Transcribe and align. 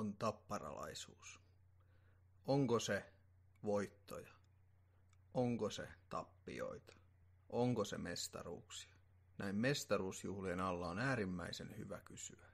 on 0.00 0.16
tapparalaisuus? 0.18 1.40
Onko 2.46 2.80
se 2.80 3.12
voittoja? 3.64 4.30
Onko 5.34 5.70
se 5.70 5.88
tappioita? 6.08 6.94
Onko 7.48 7.84
se 7.84 7.98
mestaruuksia? 7.98 8.94
Näin 9.38 9.56
mestaruusjuhlien 9.56 10.60
alla 10.60 10.88
on 10.88 10.98
äärimmäisen 10.98 11.76
hyvä 11.76 12.00
kysyä. 12.04 12.46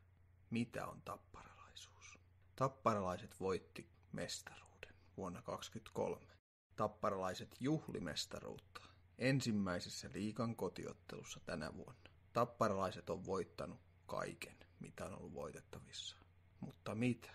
Mitä 0.51 0.87
on 0.87 1.03
tapparalaisuus? 1.03 2.19
Tapparalaiset 2.57 3.41
voitti 3.41 3.91
mestaruuden 4.13 4.95
vuonna 5.17 5.43
2023. 5.43 6.37
Tapparalaiset 6.77 7.57
juhlimestaruutta 7.61 8.81
ensimmäisessä 9.19 10.11
liikan 10.13 10.57
kotiottelussa 10.57 11.41
tänä 11.41 11.75
vuonna. 11.75 12.11
Tapparalaiset 12.33 13.11
on 13.11 13.27
voittanut 13.27 13.81
kaiken, 14.07 14.57
mitä 14.81 15.07
on 15.07 15.19
ollut 15.19 15.35
voitettavissa. 15.35 16.26
Mutta 16.61 16.95
mitä 16.95 17.31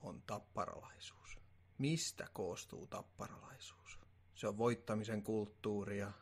on 0.00 0.22
tapparalaisuus? 0.26 1.38
Mistä 1.78 2.26
koostuu 2.32 2.86
tapparalaisuus? 2.86 3.98
Se 4.34 4.48
on 4.48 4.58
voittamisen 4.58 5.22
kulttuuria, 5.22 6.12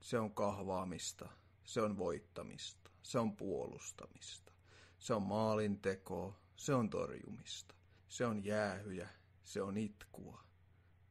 se 0.00 0.18
on 0.18 0.34
kahvaamista, 0.34 1.28
se 1.64 1.80
on 1.80 1.98
voittamista, 1.98 2.90
se 3.02 3.18
on 3.18 3.36
puolustamista, 3.36 4.52
se 4.98 5.14
on 5.14 5.22
maalintekoa, 5.22 6.38
se 6.56 6.74
on 6.74 6.90
torjumista, 6.90 7.74
se 8.08 8.26
on 8.26 8.44
jäähyjä, 8.44 9.08
se 9.44 9.62
on 9.62 9.76
itkua, 9.76 10.44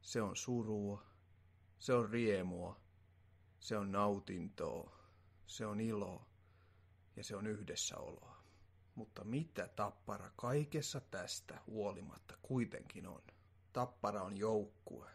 se 0.02 0.22
on 0.22 0.36
surua, 0.36 1.02
se 1.78 1.94
on 1.94 2.10
riemua, 2.10 2.80
se 3.58 3.76
on 3.76 3.92
nautintoa, 3.92 4.98
se 5.46 5.66
on 5.66 5.80
iloa 5.80 6.26
ja 7.16 7.24
se 7.24 7.36
on 7.36 7.46
yhdessäoloa. 7.46 8.33
Mutta 8.94 9.24
mitä 9.24 9.68
tappara 9.68 10.30
kaikessa 10.36 11.00
tästä 11.00 11.60
huolimatta 11.66 12.34
kuitenkin 12.42 13.06
on? 13.06 13.22
Tappara 13.72 14.22
on 14.22 14.36
joukkue 14.36 15.08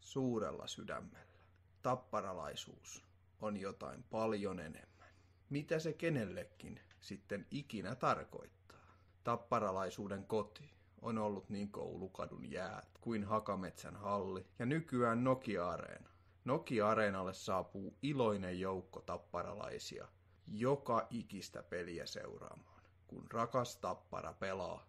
suurella 0.00 0.66
sydämellä. 0.66 1.38
Tapparalaisuus 1.82 3.04
on 3.40 3.56
jotain 3.56 4.02
paljon 4.02 4.60
enemmän. 4.60 5.08
Mitä 5.50 5.78
se 5.78 5.92
kenellekin 5.92 6.80
sitten 7.00 7.46
ikinä 7.50 7.94
tarkoittaa? 7.94 8.96
Tapparalaisuuden 9.24 10.24
koti 10.24 10.74
on 11.02 11.18
ollut 11.18 11.48
niin 11.50 11.70
koulukadun 11.70 12.50
jäät 12.50 12.98
kuin 13.00 13.24
Hakametsän 13.24 13.96
halli 13.96 14.46
ja 14.58 14.66
nykyään 14.66 15.24
Nokia-areena. 15.24 16.10
Nokia-areenalle 16.44 17.34
saapuu 17.34 17.96
iloinen 18.02 18.60
joukko 18.60 19.00
tapparalaisia 19.00 20.08
joka 20.52 21.06
ikistä 21.10 21.62
peliä 21.62 22.06
seuraamaan, 22.06 22.69
kun 23.10 23.26
rakas 23.30 23.76
tappara 23.76 24.32
pelaa 24.32 24.86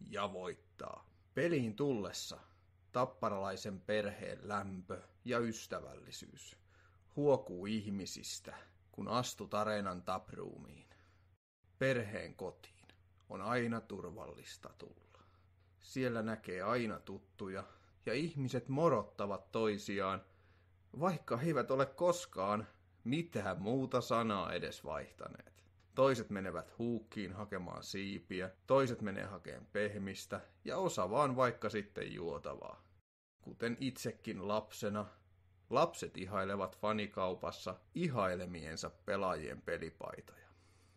ja 0.00 0.32
voittaa. 0.32 1.06
Peliin 1.34 1.76
tullessa 1.76 2.40
tapparalaisen 2.92 3.80
perheen 3.80 4.38
lämpö 4.42 5.02
ja 5.24 5.38
ystävällisyys 5.38 6.56
huokuu 7.16 7.66
ihmisistä, 7.66 8.54
kun 8.92 9.08
astut 9.08 9.54
areenan 9.54 10.02
tapruumiin. 10.02 10.88
Perheen 11.78 12.34
kotiin 12.34 12.88
on 13.28 13.42
aina 13.42 13.80
turvallista 13.80 14.70
tulla. 14.78 15.22
Siellä 15.80 16.22
näkee 16.22 16.62
aina 16.62 17.00
tuttuja 17.00 17.64
ja 18.06 18.14
ihmiset 18.14 18.68
morottavat 18.68 19.52
toisiaan, 19.52 20.24
vaikka 21.00 21.36
he 21.36 21.46
eivät 21.46 21.70
ole 21.70 21.86
koskaan 21.86 22.66
mitään 23.04 23.62
muuta 23.62 24.00
sanaa 24.00 24.52
edes 24.52 24.84
vaihtaneet. 24.84 25.53
Toiset 25.94 26.30
menevät 26.30 26.78
huukkiin 26.78 27.32
hakemaan 27.32 27.82
siipiä, 27.82 28.50
toiset 28.66 29.02
menee 29.02 29.24
hakemaan 29.24 29.66
pehmistä 29.72 30.40
ja 30.64 30.78
osa 30.78 31.10
vaan 31.10 31.36
vaikka 31.36 31.68
sitten 31.68 32.14
juotavaa. 32.14 32.82
Kuten 33.42 33.76
itsekin 33.80 34.48
lapsena, 34.48 35.06
lapset 35.70 36.16
ihailevat 36.16 36.78
fanikaupassa 36.78 37.74
ihailemiensa 37.94 38.90
pelaajien 38.90 39.62
pelipaitoja. 39.62 40.48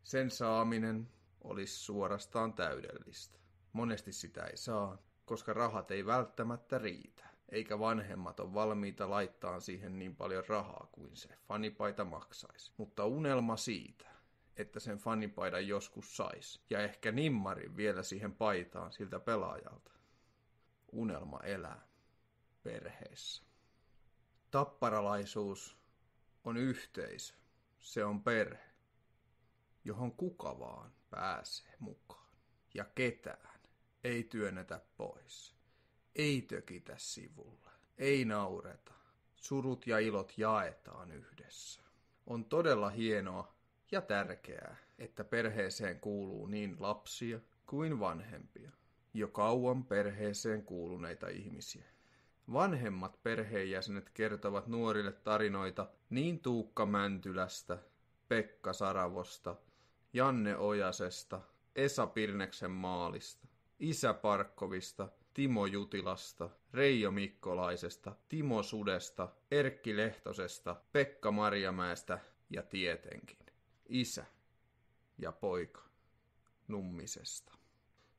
Sen 0.04 0.32
saaminen 0.32 1.10
olisi 1.42 1.76
suorastaan 1.76 2.54
täydellistä. 2.54 3.40
Monesti 3.74 4.12
sitä 4.12 4.46
ei 4.46 4.58
saa, 4.58 4.98
koska 5.26 5.54
rahat 5.54 5.92
ei 5.92 6.06
välttämättä 6.06 6.78
riitä, 6.78 7.28
eikä 7.50 7.80
vanhemmat 7.80 8.40
ole 8.40 8.54
valmiita 8.54 9.10
laittaa 9.10 9.60
siihen 9.60 10.00
niin 10.00 10.16
paljon 10.16 10.44
rahaa 10.48 10.90
kuin 10.92 11.16
se 11.16 11.30
fanipaita 11.48 12.06
maksaisi. 12.06 12.74
Mutta 12.78 13.06
unelma 13.06 13.58
siitä, 13.58 14.17
että 14.58 14.80
sen 14.80 14.98
fanipaidan 14.98 15.68
joskus 15.68 16.18
sais, 16.18 16.62
ja 16.70 16.80
ehkä 16.80 17.12
nimmarin 17.12 17.78
vielä 17.78 18.04
siihen 18.04 18.36
paitaan 18.36 18.92
siltä 18.92 19.20
pelaajalta. 19.20 19.92
Unelma 20.92 21.40
elää 21.40 21.88
perheessä. 22.64 23.44
Tapparalaisuus 24.52 25.78
on 26.44 26.58
yhteisö, 26.58 27.34
se 27.80 28.06
on 28.06 28.24
perhe, 28.24 28.70
johon 29.84 30.12
kuka 30.12 30.60
vaan 30.60 30.92
pääsee 31.10 31.76
mukaan. 31.80 32.28
Ja 32.74 32.86
ketään 32.96 33.60
ei 34.04 34.24
työnnetä 34.24 34.82
pois, 34.98 35.56
ei 36.16 36.42
tökitä 36.42 36.94
sivulle, 36.98 37.72
ei 37.98 38.26
naureta. 38.26 38.94
Surut 39.36 39.88
ja 39.88 40.00
ilot 40.00 40.34
jaetaan 40.38 41.12
yhdessä. 41.12 41.82
On 42.26 42.46
todella 42.46 42.90
hienoa 42.90 43.57
ja 43.92 44.02
tärkeää, 44.02 44.76
että 45.00 45.24
perheeseen 45.24 46.00
kuuluu 46.00 46.48
niin 46.48 46.76
lapsia 46.80 47.40
kuin 47.66 48.00
vanhempia, 48.00 48.72
jo 49.14 49.28
kauan 49.28 49.86
perheeseen 49.86 50.64
kuuluneita 50.64 51.28
ihmisiä. 51.28 51.86
Vanhemmat 52.54 53.24
perheenjäsenet 53.24 54.10
kertovat 54.10 54.68
nuorille 54.68 55.12
tarinoita 55.12 55.90
niin 56.10 56.40
Tuukka 56.40 56.86
Mäntylästä, 56.86 57.78
Pekka 58.28 58.74
Saravosta, 58.74 59.56
Janne 60.14 60.58
Ojasesta, 60.58 61.42
Esa 61.76 62.08
Pirneksen 62.08 62.72
maalista, 62.72 63.48
Isä 63.80 64.14
Parkkovista, 64.14 65.10
Timo 65.34 65.66
Jutilasta, 65.66 66.50
Reijo 66.74 67.12
Mikkolaisesta, 67.12 68.16
Timo 68.30 68.64
Sudesta, 68.64 69.30
Erkki 69.52 69.98
Lehtosesta, 69.98 70.76
Pekka 70.92 71.32
Marjamäestä 71.32 72.20
ja 72.50 72.64
tietenkin 72.64 73.47
isä 73.90 74.26
ja 75.18 75.32
poika 75.32 75.82
Nummisesta. 76.68 77.54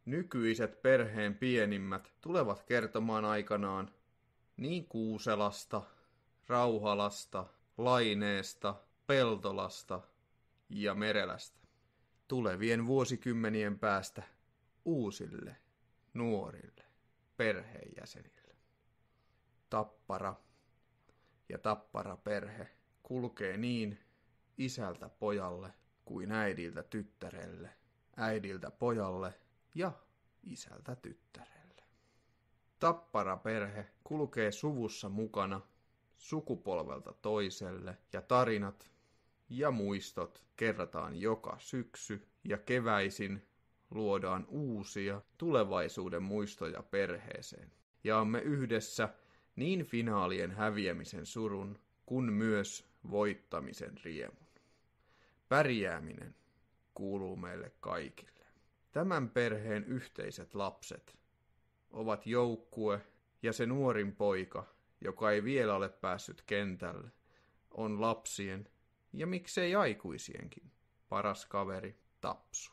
Nykyiset 0.05 0.83
perheen 0.83 1.35
pienimmät 1.35 2.13
tulevat 2.21 2.63
kertomaan 2.63 3.25
aikanaan 3.25 3.91
niin 4.57 4.87
Kuuselasta, 4.87 5.83
Rauhalasta, 6.47 7.47
Laineesta, 7.79 8.75
Peltolasta 9.07 10.01
ja 10.69 10.95
Merelästä. 10.95 11.59
Tulevien 12.29 12.87
vuosikymmenien 12.87 13.79
päästä 13.79 14.23
uusille, 14.85 15.57
nuorille 16.15 16.85
perheenjäsenille. 17.37 18.57
Tappara 19.71 20.35
ja 21.49 21.59
tappara 21.59 22.17
perhe 22.17 22.69
kulkee 23.03 23.57
niin 23.57 23.99
isältä 24.59 25.09
pojalle 25.09 25.73
kuin 26.05 26.33
äidiltä 26.33 26.83
tyttärelle, 26.83 27.71
äidiltä 28.17 28.71
pojalle 28.71 29.35
ja 29.75 29.93
isältä 30.43 30.97
tyttärelle. 30.97 31.83
Tappara 32.79 33.37
perhe 33.37 33.87
kulkee 34.05 34.53
suvussa 34.53 35.09
mukana 35.09 35.61
sukupolvelta 36.17 37.13
toiselle 37.13 37.99
ja 38.13 38.23
tarinat 38.23 38.91
ja 39.49 39.71
muistot 39.71 40.45
kerrataan 40.57 41.17
joka 41.17 41.57
syksy 41.59 42.29
ja 42.45 42.59
keväisin 42.59 43.47
luodaan 43.91 44.47
uusia 44.49 45.23
tulevaisuuden 45.39 46.23
muistoja 46.23 46.83
perheeseen. 46.83 47.73
Jaamme 48.05 48.41
yhdessä 48.41 49.09
niin 49.57 49.85
finaalien 49.85 50.51
häviämisen 50.51 51.27
surun 51.27 51.79
kuin 52.07 52.33
myös 52.33 52.87
voittamisen 53.11 53.99
riemun. 54.05 54.48
Pärjääminen 55.49 56.35
kuuluu 56.95 57.37
meille 57.37 57.73
kaikille. 57.81 58.47
Tämän 58.93 59.31
perheen 59.31 59.85
yhteiset 59.85 60.55
lapset 60.55 61.19
ovat 61.91 62.27
joukkue 62.27 63.01
ja 63.43 63.53
se 63.53 63.67
nuorin 63.67 64.17
poika, 64.17 64.65
joka 65.01 65.31
ei 65.31 65.45
vielä 65.45 65.75
ole 65.75 65.89
päässyt 65.89 66.43
kentälle, 66.43 67.11
on 67.71 68.01
lapsien 68.01 68.69
ja 69.13 69.27
miksei 69.27 69.75
aikuisienkin 69.75 70.71
paras 71.09 71.47
kaveri 71.47 71.99
Tapsu. 72.21 72.73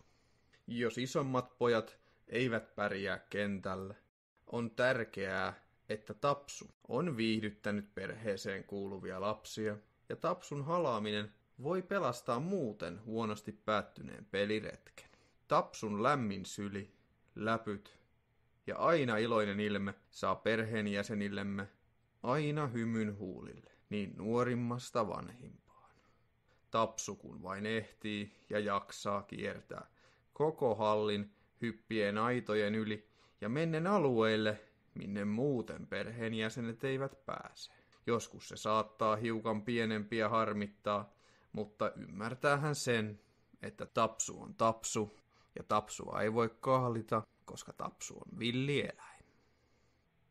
Jos 0.67 0.97
isommat 0.97 1.57
pojat 1.57 1.97
eivät 2.27 2.75
pärjää 2.75 3.19
kentällä, 3.29 3.95
on 4.47 4.71
tärkeää, 4.71 5.53
että 5.89 6.13
Tapsu 6.13 6.71
on 6.87 7.17
viihdyttänyt 7.17 7.95
perheeseen 7.95 8.63
kuuluvia 8.63 9.21
lapsia, 9.21 9.77
ja 10.09 10.15
Tapsun 10.15 10.65
halaaminen 10.65 11.33
voi 11.63 11.81
pelastaa 11.81 12.39
muuten 12.39 13.05
huonosti 13.05 13.51
päättyneen 13.51 14.25
peliretken. 14.25 15.09
Tapsun 15.47 16.03
lämmin 16.03 16.45
syli, 16.45 16.91
läpyt 17.35 17.97
ja 18.67 18.77
aina 18.77 19.17
iloinen 19.17 19.59
ilme 19.59 19.93
saa 20.09 20.35
perheenjäsenillemme 20.35 21.67
aina 22.23 22.67
hymyn 22.67 23.17
huulille, 23.17 23.71
niin 23.89 24.13
nuorimmasta 24.17 25.07
vanhimpaan. 25.07 25.91
Tapsu 26.71 27.15
kun 27.15 27.43
vain 27.43 27.65
ehtii 27.65 28.31
ja 28.49 28.59
jaksaa 28.59 29.21
kiertää 29.21 29.87
koko 30.33 30.75
hallin 30.75 31.31
hyppien 31.61 32.17
aitojen 32.17 32.75
yli 32.75 33.07
ja 33.41 33.49
mennen 33.49 33.87
alueille, 33.87 34.61
minne 34.93 35.25
muuten 35.25 35.87
perheenjäsenet 35.87 36.83
eivät 36.83 37.25
pääse. 37.25 37.71
Joskus 38.07 38.49
se 38.49 38.57
saattaa 38.57 39.15
hiukan 39.15 39.61
pienempiä 39.61 40.29
harmittaa, 40.29 41.14
mutta 41.55 41.91
ymmärtäähän 41.91 42.75
sen, 42.75 43.19
että 43.61 43.85
tapsu 43.85 44.41
on 44.41 44.55
tapsu 44.55 45.19
ja 45.55 45.63
tapsua 45.63 46.21
ei 46.21 46.33
voi 46.33 46.55
kahlita, 46.59 47.21
koska 47.45 47.73
tapsu 47.73 48.15
on 48.15 48.39
villieläin. 48.39 49.25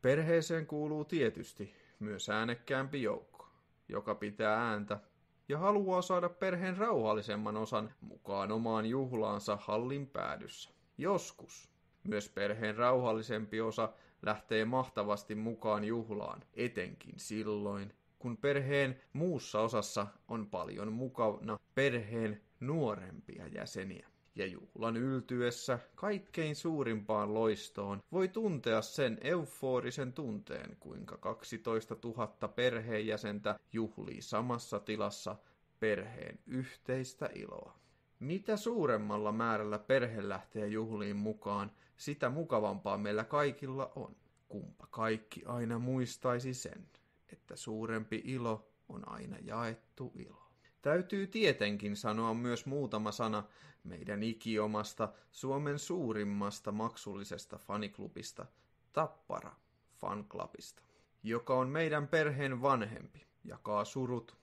Perheeseen 0.02 0.66
kuuluu 0.66 1.04
tietysti 1.04 1.74
myös 1.98 2.28
äänekkäämpi 2.28 3.02
joukko, 3.02 3.48
joka 3.88 4.14
pitää 4.14 4.70
ääntä 4.70 5.00
ja 5.48 5.58
haluaa 5.58 6.02
saada 6.02 6.28
perheen 6.28 6.76
rauhallisemman 6.76 7.56
osan 7.56 7.94
mukaan 8.00 8.52
omaan 8.52 8.86
juhlaansa 8.86 9.58
hallin 9.60 10.06
päädyssä. 10.06 10.70
Joskus 10.98 11.70
myös 12.04 12.28
perheen 12.28 12.76
rauhallisempi 12.76 13.60
osa 13.60 13.92
lähtee 14.22 14.64
mahtavasti 14.64 15.34
mukaan 15.34 15.84
juhlaan, 15.84 16.44
etenkin 16.54 17.14
silloin, 17.16 17.94
kun 18.24 18.36
perheen 18.36 19.00
muussa 19.12 19.60
osassa 19.60 20.06
on 20.28 20.46
paljon 20.46 20.92
mukana 20.92 21.58
perheen 21.74 22.40
nuorempia 22.60 23.46
jäseniä. 23.46 24.08
Ja 24.34 24.46
juhlan 24.46 24.96
yltyessä 24.96 25.78
kaikkein 25.94 26.56
suurimpaan 26.56 27.34
loistoon 27.34 28.00
voi 28.12 28.28
tuntea 28.28 28.82
sen 28.82 29.18
euforisen 29.20 30.12
tunteen, 30.12 30.76
kuinka 30.80 31.16
12 31.16 31.96
000 32.04 32.48
perheenjäsentä 32.48 33.58
juhlii 33.72 34.22
samassa 34.22 34.80
tilassa 34.80 35.36
perheen 35.80 36.38
yhteistä 36.46 37.30
iloa. 37.34 37.78
Mitä 38.20 38.56
suuremmalla 38.56 39.32
määrällä 39.32 39.78
perhe 39.78 40.28
lähtee 40.28 40.66
juhliin 40.66 41.16
mukaan, 41.16 41.70
sitä 41.96 42.30
mukavampaa 42.30 42.98
meillä 42.98 43.24
kaikilla 43.24 43.92
on. 43.96 44.16
Kumpa 44.48 44.86
kaikki 44.90 45.42
aina 45.46 45.78
muistaisi 45.78 46.54
sen, 46.54 46.86
että 47.34 47.56
suurempi 47.56 48.22
ilo 48.24 48.68
on 48.88 49.08
aina 49.08 49.36
jaettu 49.42 50.12
ilo. 50.14 50.50
Täytyy 50.82 51.26
tietenkin 51.26 51.96
sanoa 51.96 52.34
myös 52.34 52.66
muutama 52.66 53.12
sana 53.12 53.44
meidän 53.84 54.22
ikiomasta 54.22 55.12
Suomen 55.32 55.78
suurimmasta 55.78 56.72
maksullisesta 56.72 57.58
faniklubista, 57.58 58.46
Tappara 58.92 59.56
Fanclubista, 60.00 60.82
joka 61.22 61.54
on 61.54 61.68
meidän 61.68 62.08
perheen 62.08 62.62
vanhempi, 62.62 63.26
jakaa 63.44 63.84
surut 63.84 64.36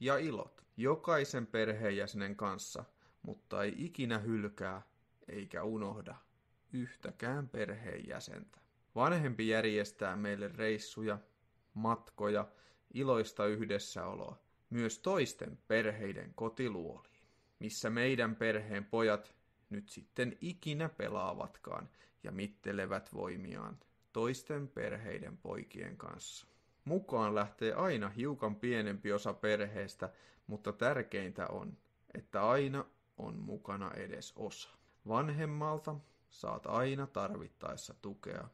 ja 0.00 0.18
ilot 0.18 0.64
jokaisen 0.76 1.46
perheenjäsenen 1.46 2.36
kanssa, 2.36 2.84
mutta 3.22 3.62
ei 3.62 3.74
ikinä 3.76 4.18
hylkää 4.18 4.82
eikä 5.28 5.62
unohda 5.62 6.14
yhtäkään 6.72 7.48
perheenjäsentä. 7.48 8.58
Vanhempi 8.94 9.48
järjestää 9.48 10.16
meille 10.16 10.48
reissuja, 10.48 11.18
matkoja, 11.78 12.48
iloista 12.94 13.46
yhdessäoloa, 13.46 14.38
myös 14.70 14.98
toisten 14.98 15.58
perheiden 15.68 16.34
kotiluoliin, 16.34 17.18
missä 17.58 17.90
meidän 17.90 18.36
perheen 18.36 18.84
pojat 18.84 19.34
nyt 19.70 19.88
sitten 19.88 20.36
ikinä 20.40 20.88
pelaavatkaan 20.88 21.88
ja 22.22 22.32
mittelevät 22.32 23.14
voimiaan 23.14 23.78
toisten 24.12 24.68
perheiden 24.68 25.36
poikien 25.36 25.96
kanssa. 25.96 26.46
Mukaan 26.84 27.34
lähtee 27.34 27.72
aina 27.72 28.08
hiukan 28.08 28.56
pienempi 28.56 29.12
osa 29.12 29.34
perheestä, 29.34 30.12
mutta 30.46 30.72
tärkeintä 30.72 31.46
on, 31.46 31.78
että 32.14 32.48
aina 32.48 32.84
on 33.16 33.38
mukana 33.38 33.90
edes 33.94 34.32
osa. 34.36 34.68
Vanhemmalta 35.08 35.94
saat 36.30 36.66
aina 36.66 37.06
tarvittaessa 37.06 37.94
tukea 38.02 38.48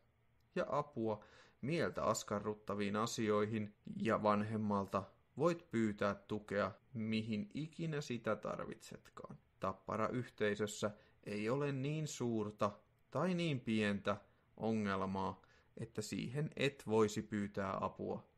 ja 0.54 0.66
apua 0.68 1.24
mieltä 1.64 2.04
askarruttaviin 2.04 2.96
asioihin 2.96 3.74
ja 4.02 4.22
vanhemmalta 4.22 5.02
voit 5.36 5.70
pyytää 5.70 6.14
tukea 6.14 6.72
mihin 6.94 7.48
ikinä 7.54 8.00
sitä 8.00 8.36
tarvitsetkaan. 8.36 9.38
Tappara-yhteisössä 9.60 10.90
ei 11.24 11.48
ole 11.50 11.72
niin 11.72 12.08
suurta 12.08 12.70
tai 13.10 13.34
niin 13.34 13.60
pientä 13.60 14.16
ongelmaa, 14.56 15.42
että 15.76 16.02
siihen 16.02 16.50
et 16.56 16.82
voisi 16.86 17.22
pyytää 17.22 17.78
apua 17.80 18.28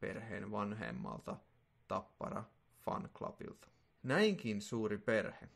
perheen 0.00 0.50
vanhemmalta 0.50 1.36
Tappara 1.88 2.44
Fan 2.78 3.10
Clubilta. 3.14 3.68
Näinkin 4.02 4.62
suuri 4.62 4.98
perhe, 4.98 5.48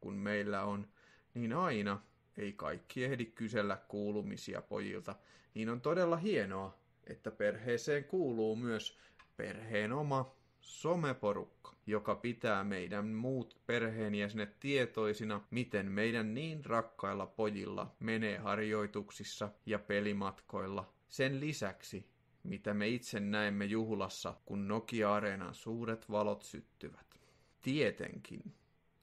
kun 0.00 0.14
meillä 0.14 0.64
on, 0.64 0.88
niin 1.34 1.52
aina 1.52 2.02
ei 2.36 2.52
kaikki 2.52 3.04
ehdi 3.04 3.24
kysellä 3.24 3.76
kuulumisia 3.88 4.62
pojilta, 4.62 5.14
niin 5.54 5.68
on 5.68 5.80
todella 5.80 6.16
hienoa, 6.16 6.78
että 7.06 7.30
perheeseen 7.30 8.04
kuuluu 8.04 8.56
myös 8.56 8.98
perheen 9.36 9.92
oma 9.92 10.36
someporukka, 10.60 11.72
joka 11.86 12.14
pitää 12.14 12.64
meidän 12.64 13.06
muut 13.06 13.60
perheenjäsenet 13.66 14.60
tietoisina, 14.60 15.40
miten 15.50 15.92
meidän 15.92 16.34
niin 16.34 16.64
rakkailla 16.64 17.26
pojilla 17.26 17.94
menee 18.00 18.38
harjoituksissa 18.38 19.48
ja 19.66 19.78
pelimatkoilla. 19.78 20.92
Sen 21.08 21.40
lisäksi, 21.40 22.10
mitä 22.42 22.74
me 22.74 22.88
itse 22.88 23.20
näemme 23.20 23.64
juhlassa, 23.64 24.34
kun 24.44 24.68
Nokia-areenan 24.68 25.54
suuret 25.54 26.10
valot 26.10 26.42
syttyvät. 26.42 27.06
Tietenkin, 27.62 28.54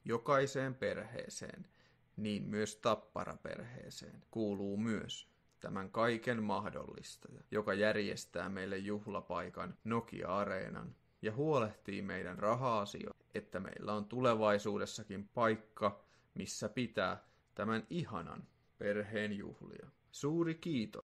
jokaiseen 0.04 0.74
perheeseen, 0.74 1.66
niin 2.16 2.42
myös 2.42 2.76
Tappara-perheeseen, 2.76 4.22
kuuluu 4.30 4.76
myös 4.76 5.28
tämän 5.60 5.90
kaiken 5.90 6.42
mahdollistaja, 6.42 7.40
joka 7.50 7.74
järjestää 7.74 8.48
meille 8.48 8.78
juhlapaikan 8.78 9.76
Nokia-areenan 9.84 10.96
ja 11.22 11.32
huolehtii 11.32 12.02
meidän 12.02 12.38
raha-asioita, 12.38 13.24
että 13.34 13.60
meillä 13.60 13.92
on 13.92 14.04
tulevaisuudessakin 14.04 15.28
paikka, 15.28 16.04
missä 16.34 16.68
pitää 16.68 17.24
tämän 17.54 17.86
ihanan 17.90 18.48
perheen 18.78 19.32
juhlia. 19.32 19.88
Suuri 20.12 20.54
kiitos. 20.54 21.13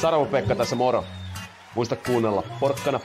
Sarvo 0.00 0.24
Pekka 0.26 0.54
tässä 0.54 0.76
moro. 0.76 1.04
Muista 1.74 1.96
kuunnella 1.96 2.42
Porkkana. 2.60 3.00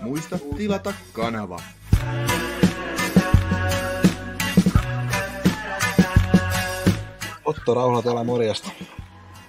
Muista 0.00 0.38
tilata 0.56 0.94
kanava. 1.12 1.60
Otto 7.44 7.74
Rauhala 7.74 8.02
täällä 8.02 8.24
morjesta. 8.24 8.70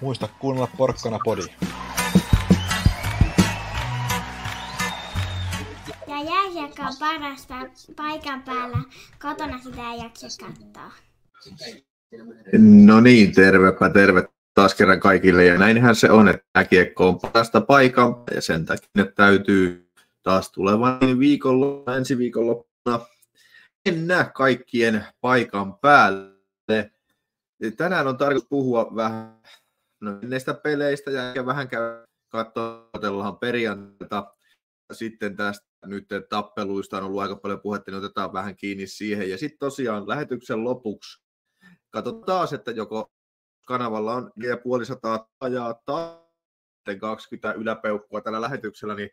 Muista 0.00 0.28
kuunnella 0.38 0.68
Porkkana 0.76 1.18
podi. 1.24 1.42
Ja 6.06 6.22
jääkiekko 6.22 6.82
on 6.82 6.94
parasta 6.98 7.54
paikan 7.96 8.42
päällä. 8.42 8.78
Kotona 9.22 9.58
sitä 9.58 9.92
ei 9.92 9.98
jaksa 9.98 10.26
katsoa. 10.46 10.92
No 12.58 13.00
niin, 13.00 13.34
tervepä 13.34 13.90
terve 13.90 14.28
taas 14.54 14.74
kerran 14.74 15.00
kaikille. 15.00 15.44
Ja 15.44 15.58
näinhän 15.58 15.96
se 15.96 16.10
on, 16.10 16.28
että 16.28 16.46
jääkiekko 16.54 17.08
on 17.08 17.18
parasta 17.20 17.60
paikan 17.60 18.14
ja 18.34 18.42
sen 18.42 18.64
takia 18.64 18.88
ne 18.96 19.04
täytyy 19.04 19.85
taas 20.26 20.50
tulevan 20.50 20.98
viikolla, 21.18 21.96
ensi 21.96 22.18
viikonloppuna 22.18 23.00
mennä 23.84 24.30
kaikkien 24.34 25.06
paikan 25.20 25.78
päälle. 25.78 26.90
Tänään 27.76 28.06
on 28.06 28.16
tarkoitus 28.16 28.48
puhua 28.48 28.92
vähän 28.96 29.42
no, 30.00 30.18
näistä 30.22 30.54
peleistä 30.54 31.10
ja 31.10 31.28
ehkä 31.28 31.46
vähän 31.46 31.68
katsotellaan 32.28 33.38
perjantaita. 33.38 34.34
Sitten 34.92 35.36
tästä 35.36 35.66
nyt 35.84 36.08
tappeluista 36.28 36.98
on 36.98 37.04
ollut 37.04 37.20
aika 37.20 37.36
paljon 37.36 37.60
puhetta, 37.60 37.90
niin 37.90 37.98
otetaan 37.98 38.32
vähän 38.32 38.56
kiinni 38.56 38.86
siihen. 38.86 39.30
Ja 39.30 39.38
sitten 39.38 39.58
tosiaan 39.58 40.08
lähetyksen 40.08 40.64
lopuksi 40.64 41.22
katsotaan 41.90 42.24
taas, 42.24 42.52
että 42.52 42.70
joko 42.70 43.12
kanavalla 43.66 44.14
on 44.14 44.32
G500 44.40 45.26
ajaa 45.40 45.74
tai 45.84 46.96
20 47.00 47.52
yläpeukkua 47.52 48.20
tällä 48.20 48.40
lähetyksellä, 48.40 48.94
niin 48.94 49.10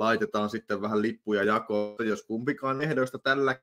laitetaan 0.00 0.50
sitten 0.50 0.82
vähän 0.82 1.02
lippuja 1.02 1.44
jakoon. 1.44 2.06
Jos 2.08 2.22
kumpikaan 2.22 2.82
ehdoista 2.82 3.18
tällä 3.18 3.60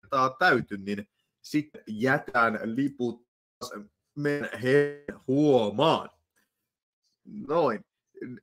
kertaa 0.00 0.36
täyty, 0.38 0.78
niin 0.78 1.08
sitten 1.42 1.82
jätään 1.86 2.60
liput 2.64 3.26
meidän 4.16 4.50
huomaan. 5.26 6.10
Noin. 7.24 7.84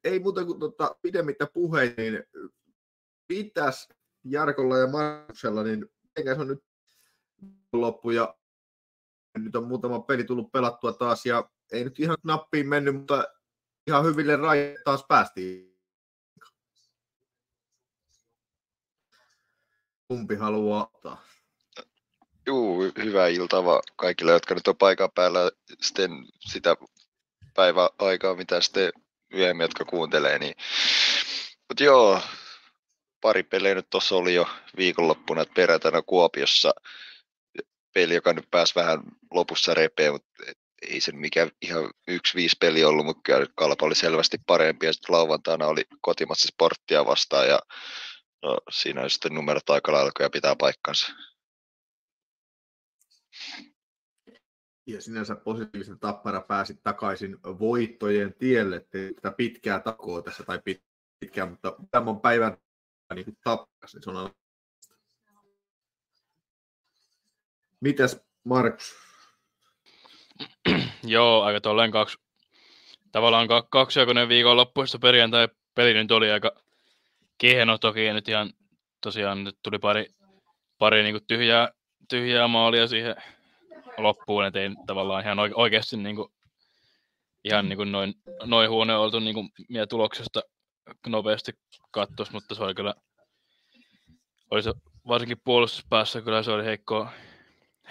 Ei 0.03 0.19
muuta 0.19 0.45
kuin 0.45 0.59
tota, 0.59 0.95
pidemmittä 1.01 1.47
puheita, 1.53 2.01
niin 2.01 2.23
pitäisi 3.27 3.87
Jarkolla 4.23 4.77
ja 4.77 4.87
Markuksella, 4.87 5.63
niin 5.63 5.85
se 6.23 6.31
on 6.39 6.47
nyt 6.47 6.63
loppu 7.73 8.11
ja 8.11 8.35
nyt 9.37 9.55
on 9.55 9.67
muutama 9.67 9.99
peli 9.99 10.23
tullut 10.23 10.51
pelattua 10.51 10.93
taas 10.93 11.25
ja 11.25 11.49
ei 11.71 11.83
nyt 11.83 11.99
ihan 11.99 12.17
nappiin 12.23 12.67
mennyt, 12.67 12.95
mutta 12.95 13.25
ihan 13.87 14.05
hyville 14.05 14.35
rajoille 14.35 14.79
taas 14.83 15.05
päästiin. 15.07 15.72
Kumpi 20.13 20.35
haluaa 20.35 20.89
ottaa? 20.93 21.21
Juu, 22.45 22.91
hyvää 22.97 23.27
iltaa 23.27 23.81
kaikille, 23.95 24.31
jotka 24.31 24.55
nyt 24.55 24.67
on 24.67 24.77
paikan 24.77 25.11
päällä 25.11 25.51
sitten 25.81 26.11
sitä 26.39 26.75
päiväaikaa, 27.53 28.35
mitä 28.35 28.61
sitten 28.61 28.93
myöhemmin, 29.33 29.63
jotka 29.63 29.85
kuuntelee. 29.85 30.39
Niin. 30.39 30.55
Mutta 31.69 31.83
joo, 31.83 32.21
pari 33.21 33.43
peliä 33.43 33.75
nyt 33.75 33.89
tuossa 33.89 34.15
oli 34.15 34.35
jo 34.35 34.49
viikonloppuna, 34.77 35.41
että 35.41 35.53
perjantaina 35.53 36.01
Kuopiossa 36.01 36.73
peli, 37.93 38.15
joka 38.15 38.33
nyt 38.33 38.47
pääsi 38.51 38.75
vähän 38.75 38.99
lopussa 39.31 39.73
repeen, 39.73 40.13
mutta 40.13 40.29
ei 40.81 41.01
se 41.01 41.11
mikään 41.11 41.51
ihan 41.61 41.89
yksi 42.07 42.35
viisi 42.35 42.55
peli 42.59 42.83
ollut, 42.85 43.05
mutta 43.05 43.21
kyllä 43.23 43.45
kalpa 43.55 43.85
oli 43.85 43.95
selvästi 43.95 44.37
parempi 44.47 44.85
ja 44.85 44.93
sitten 44.93 45.15
lauantaina 45.15 45.67
oli 45.67 45.83
kotimassa 46.01 46.47
sporttia 46.47 47.05
vastaan 47.05 47.47
ja 47.47 47.59
no, 48.43 48.57
siinä 48.69 49.01
on 49.01 49.09
sitten 49.09 49.33
numerot 49.33 49.69
aika 49.69 49.91
lailla 49.91 50.11
ja 50.19 50.29
pitää 50.29 50.55
paikkansa. 50.55 51.13
Ja 54.87 55.01
sinänsä 55.01 55.35
positiivisen 55.35 55.99
tappara 55.99 56.41
pääsi 56.41 56.79
takaisin 56.83 57.37
voittojen 57.43 58.33
tielle, 58.33 58.75
että 58.75 59.31
pitkää 59.37 59.79
takoa 59.79 60.21
tässä, 60.21 60.43
tai 60.43 60.61
pitkää, 61.19 61.45
mutta 61.45 61.75
tämän 61.91 62.19
päivän 62.19 62.57
niin 63.15 63.37
tappas, 63.43 63.93
niin 63.93 64.03
se 64.03 64.09
on 64.09 64.33
Mitäs 67.81 68.19
Markus? 68.43 68.95
Joo, 71.03 71.43
aika 71.43 71.61
tolleen 71.61 71.91
kaksi, 71.91 72.17
tavallaan 73.11 73.47
kaksijakoinen 73.69 74.29
viikonloppuista 74.29 74.99
perjantai 74.99 75.47
peli 75.75 75.93
nyt 75.93 76.11
oli 76.11 76.31
aika 76.31 76.63
kehno 77.37 77.77
toki, 77.77 78.13
nyt 78.13 78.27
ihan 78.27 78.53
tosiaan 79.01 79.43
nyt 79.43 79.57
tuli 79.63 79.79
pari, 79.79 80.05
pari 80.77 81.03
niin 81.03 81.13
kuin 81.13 81.27
tyhjää, 81.27 81.69
tyhjää 82.09 82.47
maalia 82.47 82.87
siihen 82.87 83.15
loppuun, 83.97 84.45
että 84.45 84.59
ei 84.59 84.69
tavallaan 84.87 85.23
ihan 85.23 85.37
oikeasti 85.55 85.97
niin 85.97 86.15
kuin, 86.15 86.31
ihan 87.43 87.69
niin 87.69 87.77
kuin 87.77 87.91
noin, 87.91 88.13
noin 88.45 88.69
huone 88.69 88.95
oltu 88.95 89.19
niin 89.19 89.33
kuin 89.33 89.49
tuloksesta 89.89 90.41
nopeasti 91.07 91.51
kattos, 91.91 92.31
mutta 92.31 92.55
se 92.55 92.63
oli 92.63 92.75
kyllä, 92.75 92.93
oli 94.51 94.63
se 94.63 94.73
varsinkin 95.07 95.41
puolustuspäässä 95.43 96.21
kyllä 96.21 96.43
se 96.43 96.51
oli 96.51 96.65
heikkoa, 96.65 97.11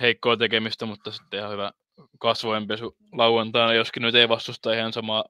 heikkoa 0.01 0.37
tekemistä, 0.37 0.87
mutta 0.87 1.11
sitten 1.11 1.41
ihan 1.41 1.53
hyvä 1.53 1.73
kasvojenpesu 2.19 2.97
lauantaina, 3.13 3.75
joskin 3.75 4.03
nyt 4.03 4.15
ei 4.15 4.29
vastusta 4.29 4.73
ihan 4.73 4.93
samaa, 4.93 5.25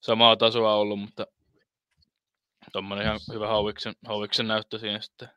samaa 0.00 0.36
tasoa 0.36 0.74
ollut, 0.74 1.00
mutta 1.00 1.26
tuommoinen 2.72 3.06
ihan 3.06 3.20
hyvä 3.32 3.48
hauviksen, 3.48 3.94
hauviksen 4.06 4.48
näyttö 4.48 4.78
siinä 4.78 5.00
sitten. 5.00 5.28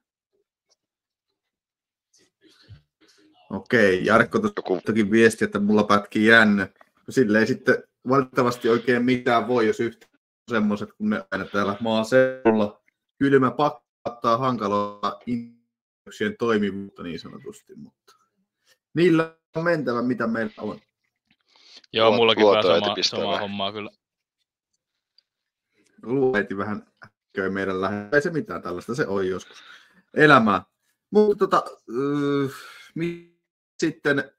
Okei, 3.49 4.05
Jarkko 4.05 4.39
tuostakin 4.39 5.11
viesti, 5.11 5.45
että 5.45 5.59
mulla 5.59 5.83
pätkii 5.83 6.25
jännä. 6.25 6.67
Sille 7.09 7.39
ei 7.39 7.47
sitten 7.47 7.83
valitettavasti 8.09 8.69
oikein 8.69 9.05
mitään 9.05 9.47
voi, 9.47 9.67
jos 9.67 9.79
yhtä 9.79 10.07
semmoiset, 10.49 10.93
kun 10.93 11.09
ne 11.09 11.25
aina 11.31 11.45
täällä 11.45 11.77
maaseudulla 11.79 12.81
kylmä 13.17 13.51
pakkaa 13.51 14.37
hankaloittaa 14.37 15.19
innoksien 15.25 16.35
toimivuutta 16.39 17.03
niin 17.03 17.19
sanotusti, 17.19 17.75
mutta 17.75 18.15
niillä 18.93 19.35
on 19.55 19.63
mentävä, 19.63 20.01
mitä 20.01 20.27
meillä 20.27 20.53
on. 20.57 20.79
Joo, 21.93 22.11
mullakin 22.11 22.45
vähän 22.45 22.63
sama, 22.63 22.95
samaa 23.01 23.39
hommaa 23.39 23.71
kyllä. 23.71 23.91
Lueti 26.03 26.57
vähän 26.57 26.87
käy 27.33 27.49
meidän 27.49 27.81
lähellä. 27.81 28.09
Ei 28.13 28.21
se 28.21 28.29
mitään 28.29 28.61
tällaista, 28.61 28.95
se 28.95 29.07
on 29.07 29.27
joskus 29.27 29.63
elämää. 30.13 30.63
Mutta 31.11 31.47
tota, 31.47 31.63
äh, 31.89 32.51
sitten 33.79 34.31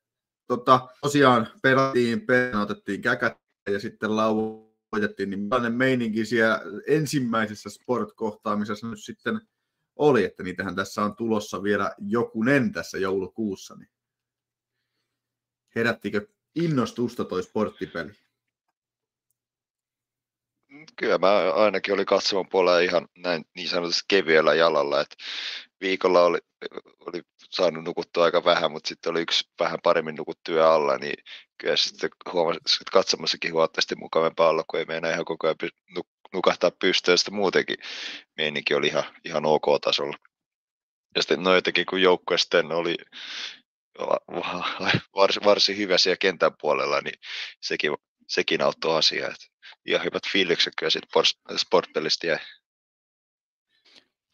tota, 0.46 0.88
tosiaan 1.02 1.48
pelattiin, 1.62 2.26
otettiin 2.62 3.02
käkät 3.02 3.36
ja 3.70 3.80
sitten 3.80 4.16
lauvoitettiin, 4.16 5.30
niin 5.30 5.40
millainen 5.40 5.74
meininki 5.74 6.24
siellä 6.24 6.60
ensimmäisessä 6.86 7.70
sport-kohtaamisessa 7.70 8.90
nyt 8.90 9.02
sitten 9.02 9.40
oli, 9.96 10.24
että 10.24 10.42
niitähän 10.42 10.76
tässä 10.76 11.04
on 11.04 11.16
tulossa 11.16 11.62
vielä 11.62 11.94
jokunen 11.98 12.72
tässä 12.72 12.98
joulukuussa, 12.98 13.76
niin 13.76 13.90
herättikö 15.74 16.26
innostusta 16.54 17.24
toi 17.24 17.42
sporttipeli? 17.42 18.12
Kyllä 20.96 21.18
mä 21.18 21.52
ainakin 21.54 21.94
oli 21.94 22.04
katsoman 22.04 22.48
puolella 22.48 22.80
ihan 22.80 23.08
näin 23.16 23.44
niin 23.56 23.68
sanotusti 23.68 24.04
kevyellä 24.08 24.54
jalalla, 24.54 25.00
että 25.00 25.16
viikolla 25.80 26.22
oli, 26.22 26.38
oli 27.00 27.22
saanut 27.50 27.84
nukuttua 27.84 28.24
aika 28.24 28.44
vähän, 28.44 28.72
mutta 28.72 28.88
sitten 28.88 29.10
oli 29.10 29.20
yksi 29.20 29.44
vähän 29.60 29.78
paremmin 29.82 30.14
nukuttuja 30.14 30.74
alla, 30.74 30.98
niin 30.98 31.24
kyllä 31.58 31.76
sitten 31.76 32.10
huomasi, 32.32 32.58
että 32.58 32.92
katsomassakin 32.92 33.52
huomattavasti 33.52 33.94
mukavampaa 33.96 34.48
olla, 34.48 34.64
kun 34.70 34.78
ei 34.78 34.84
meinaa 34.84 35.10
ihan 35.10 35.24
koko 35.24 35.46
ajan 35.46 35.56
nukahtaa 36.32 36.70
pystyyn, 36.70 37.12
ja 37.12 37.16
sitten 37.16 37.34
muutenkin 37.34 37.76
meininki 38.36 38.74
oli 38.74 38.86
ihan, 38.86 39.04
ihan 39.24 39.46
ok-tasolla. 39.46 40.16
Ja 41.16 41.22
sitten 41.22 41.42
no 41.42 41.54
jotenkin 41.54 41.86
kun 41.86 42.02
joukkue 42.02 42.38
sitten 42.38 42.72
oli 42.72 42.96
varsin, 45.16 45.44
varsin 45.44 45.76
hyvä 45.76 45.98
siellä 45.98 46.16
kentän 46.16 46.52
puolella, 46.60 47.00
niin 47.00 47.20
sekin, 47.60 47.92
sekin 48.28 48.62
auttoi 48.62 48.98
asiaa. 48.98 49.28
Että 49.30 49.46
ihan 49.86 50.04
hyvät 50.04 50.22
fiilikset 50.32 50.72
kyllä 50.78 50.90
siitä 50.90 51.06
sportpelistä 51.56 52.26
jäi. 52.26 52.38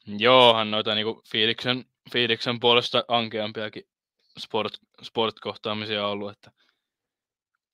Joo, 0.07 0.55
hän 0.55 0.71
noita 0.71 0.95
niinku 0.95 1.23
fiiliksen, 1.31 1.85
fiiliksen 2.13 2.61
puolesta 2.61 3.05
ankeampiakin 3.09 3.83
sport, 4.39 4.73
sport-kohtaamisia 5.03 6.07
ollut, 6.07 6.31
että 6.31 6.53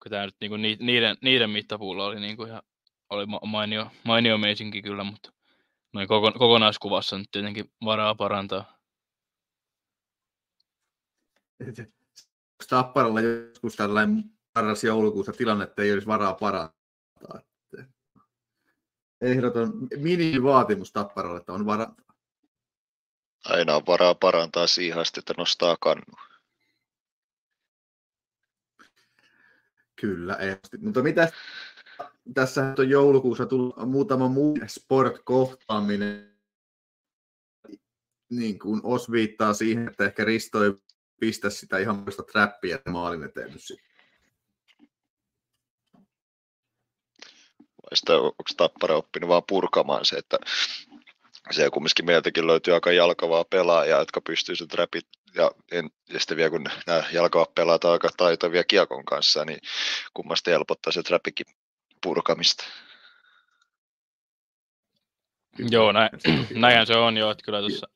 kun 0.03 0.11
tämä 0.11 0.25
nyt 0.25 0.37
niinku 0.41 0.57
niiden, 0.57 1.17
niiden 1.23 1.51
mittapuulla 1.51 2.07
oli 2.07 2.21
niinku 2.21 2.45
ihan 2.45 2.63
oli 3.11 3.27
mainio, 3.47 3.91
mainio 4.05 4.39
meisinki 4.39 4.83
kyllä, 4.83 5.05
mutta 5.05 5.33
noin 5.93 6.09
koko, 6.09 6.33
kokonaiskuvassa 6.33 7.19
nyt 7.19 7.29
tietenkin 7.31 7.73
varaa 7.85 8.15
parantaa. 8.15 8.79
Tapparalla 12.69 13.21
joskus 13.21 13.77
tällainen 13.77 14.25
paras 14.53 14.85
joulukuussa 14.85 15.33
tilanne, 15.33 15.65
että 15.65 15.83
ei 15.83 15.93
olisi 15.93 16.07
varaa 16.07 16.35
parantaa. 16.35 17.41
Ehdoton 19.23 19.89
minimivaatimus 19.97 20.93
Tapparalle, 20.93 21.39
että 21.39 21.53
on 21.53 21.67
varaa. 21.67 21.95
Aina 23.45 23.77
on 23.77 23.83
varaa 23.87 24.15
parantaa 24.15 24.67
siihen 24.67 24.99
asti, 24.99 25.21
että 25.21 25.35
nostaa 25.39 25.77
kannu. 25.81 26.17
Kyllä, 29.97 30.37
ehdosti. 30.37 30.79
Mutta 30.79 31.03
mitä 31.03 31.33
tässä 32.35 32.75
on 32.79 32.91
joulukuussa 32.91 33.47
tullut 33.47 33.77
muutama 33.87 34.29
muu 34.29 34.59
sport-kohtaaminen, 34.67 36.33
niin 38.31 38.59
kuin 38.59 38.81
osviittaa 38.85 39.55
siihen, 39.55 39.89
että 39.89 40.05
ehkä 40.05 40.25
Risto 40.25 40.65
ei 40.65 40.73
pistä 41.21 41.51
sitä 41.51 41.79
ihan 41.79 41.97
muista 41.97 42.23
trappia 42.23 42.79
maalin 42.89 43.23
eteen 43.23 43.53
nyt 43.53 43.61
Sitä, 47.96 48.14
onko 48.14 48.44
Tappara 48.57 48.96
oppinut 48.96 49.28
vaan 49.28 49.42
purkamaan 49.48 50.05
se, 50.05 50.16
että 50.16 50.38
se 51.50 51.70
kumminkin 51.70 52.07
meiltäkin 52.07 52.46
löytyy 52.46 52.74
aika 52.74 52.92
jalkavaa 52.92 53.44
pelaajaa, 53.44 53.98
jotka 53.98 54.20
pystyy 54.20 54.57
sen 54.57 54.68
trapit 54.68 55.07
ja, 55.35 55.50
en, 55.72 55.90
ja 56.12 56.18
sitten 56.20 56.37
vielä 56.37 56.50
kun 56.50 56.64
nämä 56.87 57.05
jalkavat 57.12 57.55
pelaat 57.55 57.85
aika 57.85 58.09
taitavia 58.16 58.64
kiekon 58.64 59.05
kanssa, 59.05 59.44
niin 59.44 59.59
kummasti 60.14 60.50
helpottaa 60.50 60.92
se 60.92 61.02
trapikin 61.02 61.46
purkamista. 62.02 62.64
Joo, 65.59 65.92
näin, 65.92 66.11
näinhän 66.55 66.87
se 66.87 66.96
on 66.96 67.16
jo, 67.16 67.31
että 67.31 67.44
kyllä 67.44 67.61
tuossa 67.61 67.88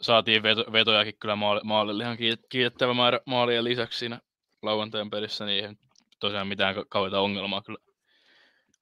saatiin 0.00 0.42
veto, 0.42 0.72
vetojakin 0.72 1.18
kyllä 1.18 1.36
maali, 1.36 1.60
maalille 1.64 2.04
ihan 2.04 2.16
kiitettävä 2.48 2.94
määrä 2.94 3.20
maalien 3.26 3.64
lisäksi 3.64 3.98
siinä 3.98 4.20
lauantajan 4.62 5.10
pelissä, 5.10 5.44
niin 5.44 5.64
ei 5.64 5.74
tosiaan 6.20 6.48
mitään 6.48 6.74
kauheita 6.88 7.20
ongelmaa 7.20 7.62
kyllä 7.62 7.87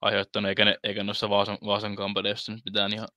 aiheuttanut, 0.07 0.49
eikä, 0.49 0.65
ne, 0.65 0.77
eikä 0.83 1.05
noissa 1.05 1.31
Vaasan, 1.31 1.59
Vaasan 1.65 1.97
kampanjassa 1.97 2.53
nyt 2.53 2.65
mitään 2.65 2.93
ihan, 2.93 3.09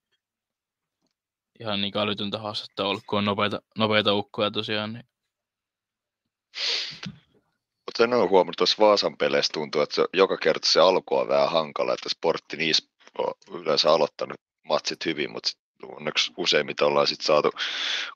ihan 1.59 1.81
niin 1.81 1.97
älytöntä 1.97 2.37
haastetta 2.37 2.85
ollut, 2.85 3.03
kun 3.07 3.19
on 3.19 3.25
nopeita, 3.25 3.61
nopeita 3.77 4.13
ukkoja 4.13 4.51
tosiaan. 4.51 4.93
Niin. 4.93 5.05
Mutta 7.85 8.03
en 8.03 8.13
ole 8.13 8.29
huomannut, 8.29 8.57
tuossa 8.57 8.75
Vaasan 8.79 9.17
peleissä 9.17 9.53
tuntuu, 9.53 9.81
että 9.81 9.95
se, 9.95 10.05
joka 10.13 10.37
kerta 10.37 10.67
se 10.67 10.79
alku 10.79 11.17
on 11.17 11.27
vähän 11.27 11.51
hankala, 11.51 11.93
että 11.93 12.09
sportti 12.09 12.57
niissä 12.57 12.89
on 13.17 13.33
yleensä 13.61 13.91
aloittanut 13.91 14.41
matsit 14.63 15.05
hyvin, 15.05 15.31
mutta 15.31 15.49
onneksi 15.83 16.33
useimmiten 16.37 16.87
ollaan 16.87 17.07
sitten 17.07 17.25
saatu 17.25 17.51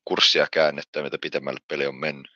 kurssia 0.05 0.47
käännettyä, 0.51 1.03
mitä 1.03 1.17
pitemmälle 1.21 1.59
peli 1.67 1.85
on 1.85 1.95
mennyt. 1.95 2.31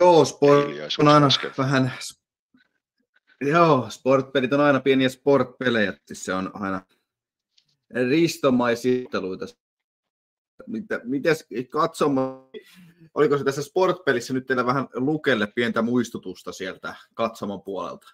Joo, 0.00 0.24
sport 0.24 0.66
on 0.98 1.08
aina 1.08 1.28
vähän... 1.58 1.92
Joo, 3.40 3.90
sportpelit 3.90 4.52
on 4.52 4.60
aina 4.60 4.80
pieniä 4.80 5.08
sportpelejä. 5.08 5.98
Siis 6.06 6.24
se 6.24 6.34
on 6.34 6.50
aina 6.54 6.82
ristomaisia 8.10 9.08
Mitä, 10.66 11.00
mites 11.04 11.46
katsomaan, 11.70 12.48
oliko 13.14 13.38
se 13.38 13.44
tässä 13.44 13.62
sportpelissä 13.62 14.34
nyt 14.34 14.46
teillä 14.46 14.66
vähän 14.66 14.88
lukelle 14.94 15.46
pientä 15.46 15.82
muistutusta 15.82 16.52
sieltä 16.52 16.94
katsomon 17.14 17.62
puolelta? 17.62 18.06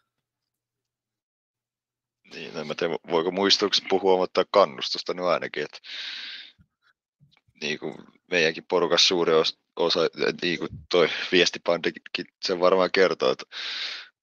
Niin, 2.34 2.56
en 2.56 2.66
mä 2.66 2.74
tiedä, 2.74 2.96
voiko 3.10 3.30
muistutuksessa 3.30 3.88
puhua, 3.88 4.16
mutta 4.16 4.44
kannustusta 4.50 5.14
nyt 5.14 5.24
ainakin, 5.24 5.64
että 5.64 5.78
niin 7.62 7.78
kuin 7.78 7.94
meidänkin 8.30 8.64
porukassa 8.68 9.08
suuri 9.08 9.32
osa, 9.76 10.00
niin 10.42 10.58
kuin 10.58 10.70
toi 10.90 11.08
viestipandikin 11.32 12.26
sen 12.44 12.60
varmaan 12.60 12.90
kertoo, 12.90 13.32
että 13.32 13.44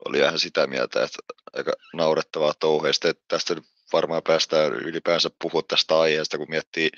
oli 0.06 0.17
ihan 0.17 0.39
sitä 0.39 0.67
mieltä, 0.67 1.04
että 1.04 1.17
aika 1.54 1.71
naurettavaa 1.93 2.54
touheista, 2.54 3.10
että 3.10 3.23
tästä 3.28 3.56
varmaan 3.93 4.23
päästään 4.23 4.73
ylipäänsä 4.73 5.30
puhua 5.41 5.62
tästä 5.67 5.99
aiheesta, 5.99 6.38
kun 6.38 6.49
miettii, 6.49 6.89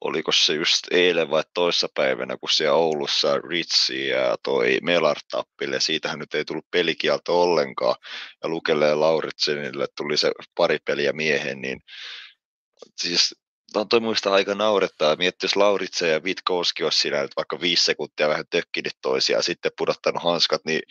oliko 0.00 0.32
se 0.32 0.54
just 0.54 0.86
eilen 0.90 1.30
vai 1.30 1.42
toissapäivänä, 1.54 2.36
kun 2.36 2.50
siellä 2.50 2.76
Oulussa 2.76 3.38
Ritsi 3.38 4.08
ja 4.08 4.36
toi 4.42 4.78
Melar 4.82 5.16
tappille, 5.30 5.80
siitähän 5.80 6.18
nyt 6.18 6.34
ei 6.34 6.44
tullut 6.44 6.70
pelikielto 6.70 7.42
ollenkaan, 7.42 7.96
ja 8.42 8.48
Lukelle 8.48 8.86
ja 8.86 9.00
Lauritsenille 9.00 9.86
tuli 9.96 10.16
se 10.16 10.32
pari 10.54 10.78
peliä 10.84 11.12
miehen, 11.12 11.60
niin 11.60 11.80
siis 12.96 13.34
on 13.74 13.88
toi 13.88 14.00
muista 14.00 14.32
aika 14.32 14.54
naurettaa. 14.54 15.16
Mietti, 15.16 15.44
jos 15.44 15.56
Lauritse 15.56 16.08
ja 16.08 16.20
Witkowski 16.20 16.84
olisi 16.84 16.98
siinä 16.98 17.22
nyt 17.22 17.36
vaikka 17.36 17.60
viisi 17.60 17.84
sekuntia 17.84 18.28
vähän 18.28 18.46
tökkinyt 18.50 18.92
toisiaan 19.02 19.42
sitten 19.42 19.72
pudottanut 19.78 20.22
hanskat, 20.22 20.64
niin 20.64 20.82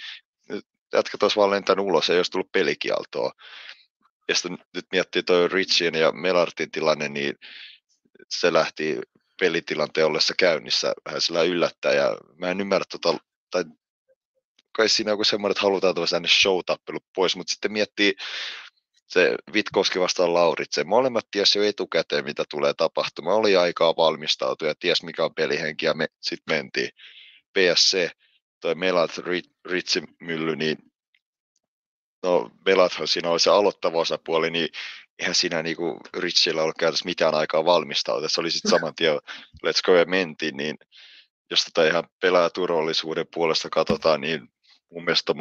jätkät 0.94 1.24
olisi 1.24 1.36
vaan 1.36 1.50
lentänyt 1.50 1.86
ulos, 1.86 2.10
ei 2.10 2.18
olisi 2.18 2.32
tullut 2.32 2.52
pelikieltoa. 2.52 3.32
Ja 4.28 4.36
sitten 4.36 4.58
nyt 4.74 4.86
miettii 4.92 5.24
toi 5.24 5.48
Richien 5.48 5.96
ja 5.96 6.12
Melartin 6.12 6.72
tilanne, 6.72 7.10
niin 7.10 7.36
se 8.30 8.54
lähti 8.54 9.00
pelitilanteen 9.40 10.08
ollessa 10.08 10.34
käynnissä 10.38 10.94
vähän 11.06 11.22
sillä 11.22 11.44
yllättää. 11.44 11.94
Ja 11.94 12.18
mä 12.38 12.52
en 12.52 12.62
ymmärrä 12.62 12.86
tota, 12.90 13.18
tai 13.52 13.64
kai 14.72 14.90
siinä 14.90 15.12
on 15.12 15.14
joku 15.14 15.24
semmoinen, 15.24 15.52
että 15.52 15.62
halutaan 15.62 15.96
tuossa 15.96 16.22
show 16.28 16.60
pois, 17.16 17.36
mutta 17.36 17.52
sitten 17.52 17.72
miettii 17.72 18.16
se 19.08 19.36
Vitkoski 19.54 20.00
vastaan 20.00 20.34
Lauritse. 20.34 20.84
Molemmat 20.84 21.28
ties 21.32 21.56
jo 21.56 21.64
etukäteen, 21.64 22.26
mitä 22.26 22.44
tulee 22.50 22.74
tapahtumaan. 22.74 23.38
Oli 23.38 23.58
aikaa 23.58 23.96
valmistautua 23.96 24.68
ja 24.68 24.76
ties 24.80 25.04
mikä 25.04 25.26
on 25.26 25.36
pelihenki 25.36 25.86
ja 25.86 25.94
me 25.94 26.08
sitten 26.22 26.56
mentiin. 26.56 26.90
PSC, 27.54 28.10
toi 28.60 28.76
Melat 28.76 29.12
Ritsi 29.66 30.04
mylly, 30.20 30.56
niin 30.56 30.78
no 32.24 32.52
Melathan 32.66 33.08
siinä 33.08 33.30
oli 33.30 33.40
se 33.40 33.50
aloittava 33.50 33.98
osapuoli, 33.98 34.52
niin 34.52 34.70
eihän 35.20 35.36
siinä 35.36 35.64
niinku 35.64 36.00
Ritsillä 36.18 36.62
ollut 36.62 36.78
käytössä 36.80 37.06
mitään 37.06 37.36
aikaa 37.36 37.66
valmistautua. 37.66 38.30
Se 38.30 38.42
oli 38.42 38.52
sitten 38.52 38.72
saman 38.72 38.96
tien 38.96 39.16
let's 39.66 39.82
go 39.86 39.96
ja 39.96 40.06
mentiin, 40.06 40.58
niin 40.58 40.78
jos 41.52 41.64
tätä 41.64 41.88
ihan 41.88 42.04
pelaajaturvallisuuden 42.22 43.26
puolesta 43.34 43.70
katsotaan, 43.70 44.22
niin 44.22 44.48
mun 44.92 45.04
mielestä 45.06 45.34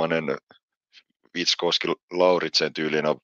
Vitskoski 1.35 1.89
Lauritsen 2.13 2.75
tyyliin 2.75 3.07
on 3.07 3.21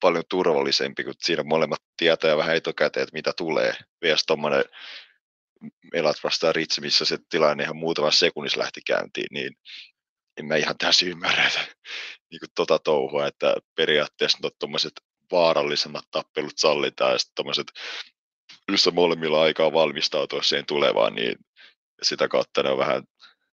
paljon 0.00 0.24
turvallisempi, 0.30 1.04
kun 1.04 1.14
siinä 1.22 1.42
molemmat 1.42 1.82
tietää 1.96 2.36
vähän 2.36 2.56
etukäteen, 2.56 3.02
että 3.02 3.16
mitä 3.16 3.32
tulee. 3.36 3.74
Vielä 4.02 4.16
tuommoinen 4.26 4.64
Melat 5.92 6.16
vastaan 6.24 6.54
Ritsi, 6.54 6.80
missä 6.80 7.04
se 7.04 7.18
tilanne 7.30 7.64
ihan 7.64 7.76
muutaman 7.76 8.12
sekunnissa 8.12 8.60
lähti 8.60 8.80
käyntiin, 8.86 9.26
niin 9.30 9.56
en 10.36 10.46
mä 10.46 10.56
ihan 10.56 10.78
täysin 10.78 11.08
ymmärrä 11.08 11.46
että, 11.46 11.60
niin 12.30 12.40
kuin 12.40 12.50
tota 12.54 12.78
touhua, 12.78 13.26
että 13.26 13.54
periaatteessa 13.76 14.38
no, 14.42 14.50
tuommoiset 14.58 14.92
vaarallisemmat 15.32 16.04
tappelut 16.10 16.52
sallitaan 16.58 17.12
ja 17.12 17.18
sitten 17.18 17.34
tuommoiset, 17.34 17.66
jossa 18.72 18.90
molemmilla 18.90 19.42
aikaa 19.42 19.72
valmistautua 19.72 20.42
siihen 20.42 20.66
tulevaan, 20.66 21.14
niin 21.14 21.36
sitä 22.02 22.28
kautta 22.28 22.62
ne 22.62 22.70
on 22.70 22.78
vähän 22.78 23.02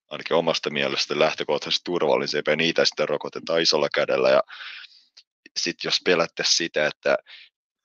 ainakin 0.10 0.38
omasta 0.38 0.70
mielestä 0.70 1.20
lähtökohtaisesti 1.20 1.84
turvallisempia, 1.84 2.56
niitä 2.56 2.86
sitten 2.86 3.10
rokotetaan 3.10 3.62
isolla 3.62 3.88
kädellä. 3.94 4.30
Ja 4.30 4.44
sitten 5.60 5.88
jos 5.88 6.02
pelättäisiin 6.06 6.56
sitä, 6.56 6.88
että 6.88 7.18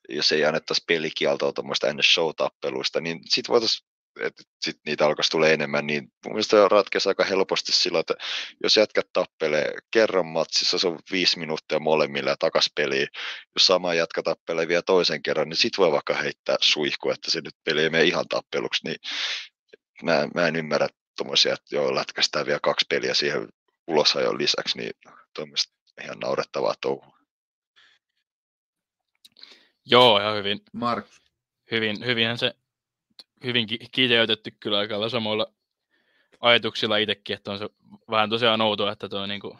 jos 0.09 0.31
ei 0.31 0.45
annettaisi 0.45 0.83
pelikieltoa 0.87 1.53
tuommoista 1.53 1.87
ennen 1.87 2.03
show-tappeluista, 2.03 3.01
niin 3.01 3.19
sitten 3.29 3.53
voitaisiin 3.53 3.93
että 4.21 4.43
sit 4.65 4.77
niitä 4.85 5.05
alkaisi 5.05 5.29
tulla 5.29 5.47
enemmän, 5.47 5.87
niin 5.87 6.03
mun 6.03 6.33
mielestä 6.33 6.67
ratkaisi 6.67 7.09
aika 7.09 7.23
helposti 7.23 7.71
sillä, 7.71 7.99
että 7.99 8.13
jos 8.63 8.77
jätkät 8.77 9.07
tappelee 9.13 9.73
kerran 9.91 10.25
matsissa, 10.25 10.79
se 10.79 10.87
on 10.87 10.99
viisi 11.11 11.39
minuuttia 11.39 11.79
molemmille 11.79 12.29
ja 12.29 12.37
takas 12.39 12.71
peliin. 12.75 13.07
Jos 13.55 13.65
sama 13.65 13.93
jatka 13.93 14.23
tappelee 14.23 14.67
vielä 14.67 14.81
toisen 14.81 15.23
kerran, 15.23 15.49
niin 15.49 15.57
sit 15.57 15.77
voi 15.77 15.91
vaikka 15.91 16.13
heittää 16.13 16.55
suihku, 16.61 17.09
että 17.09 17.31
se 17.31 17.41
nyt 17.41 17.55
peli 17.63 17.81
ei 17.81 17.89
mene 17.89 18.03
ihan 18.03 18.27
tappeluksi, 18.27 18.81
niin 18.83 18.97
mä, 20.03 20.27
mä 20.35 20.47
en 20.47 20.55
ymmärrä 20.55 20.87
tuommoisia, 21.17 21.53
että 21.53 21.75
joo, 21.75 21.95
lätkästään 21.95 22.45
vielä 22.45 22.59
kaksi 22.63 22.85
peliä 22.89 23.13
siihen 23.13 23.47
ulosajon 23.87 24.37
lisäksi, 24.37 24.77
niin 24.77 24.91
tuommoista 25.35 25.73
ihan 26.03 26.19
naurettavaa 26.19 26.75
touhua. 26.81 27.17
Joo, 29.85 30.19
ihan 30.19 30.35
hyvin. 30.35 30.61
Mark. 30.73 31.05
Hyvin, 31.71 32.05
hyvinhän 32.05 32.37
se 32.37 32.55
hyvin 33.43 33.67
ki- 33.67 33.79
kiteytetty 33.91 34.51
kyllä 34.59 34.77
aika 34.77 35.09
samoilla 35.09 35.53
ajatuksilla 36.39 36.97
itsekin, 36.97 37.35
että 37.35 37.51
on 37.51 37.59
se 37.59 37.69
vähän 38.09 38.29
tosiaan 38.29 38.61
outoa, 38.61 38.91
että 38.91 39.09
tuo 39.09 39.25
niinku, 39.25 39.57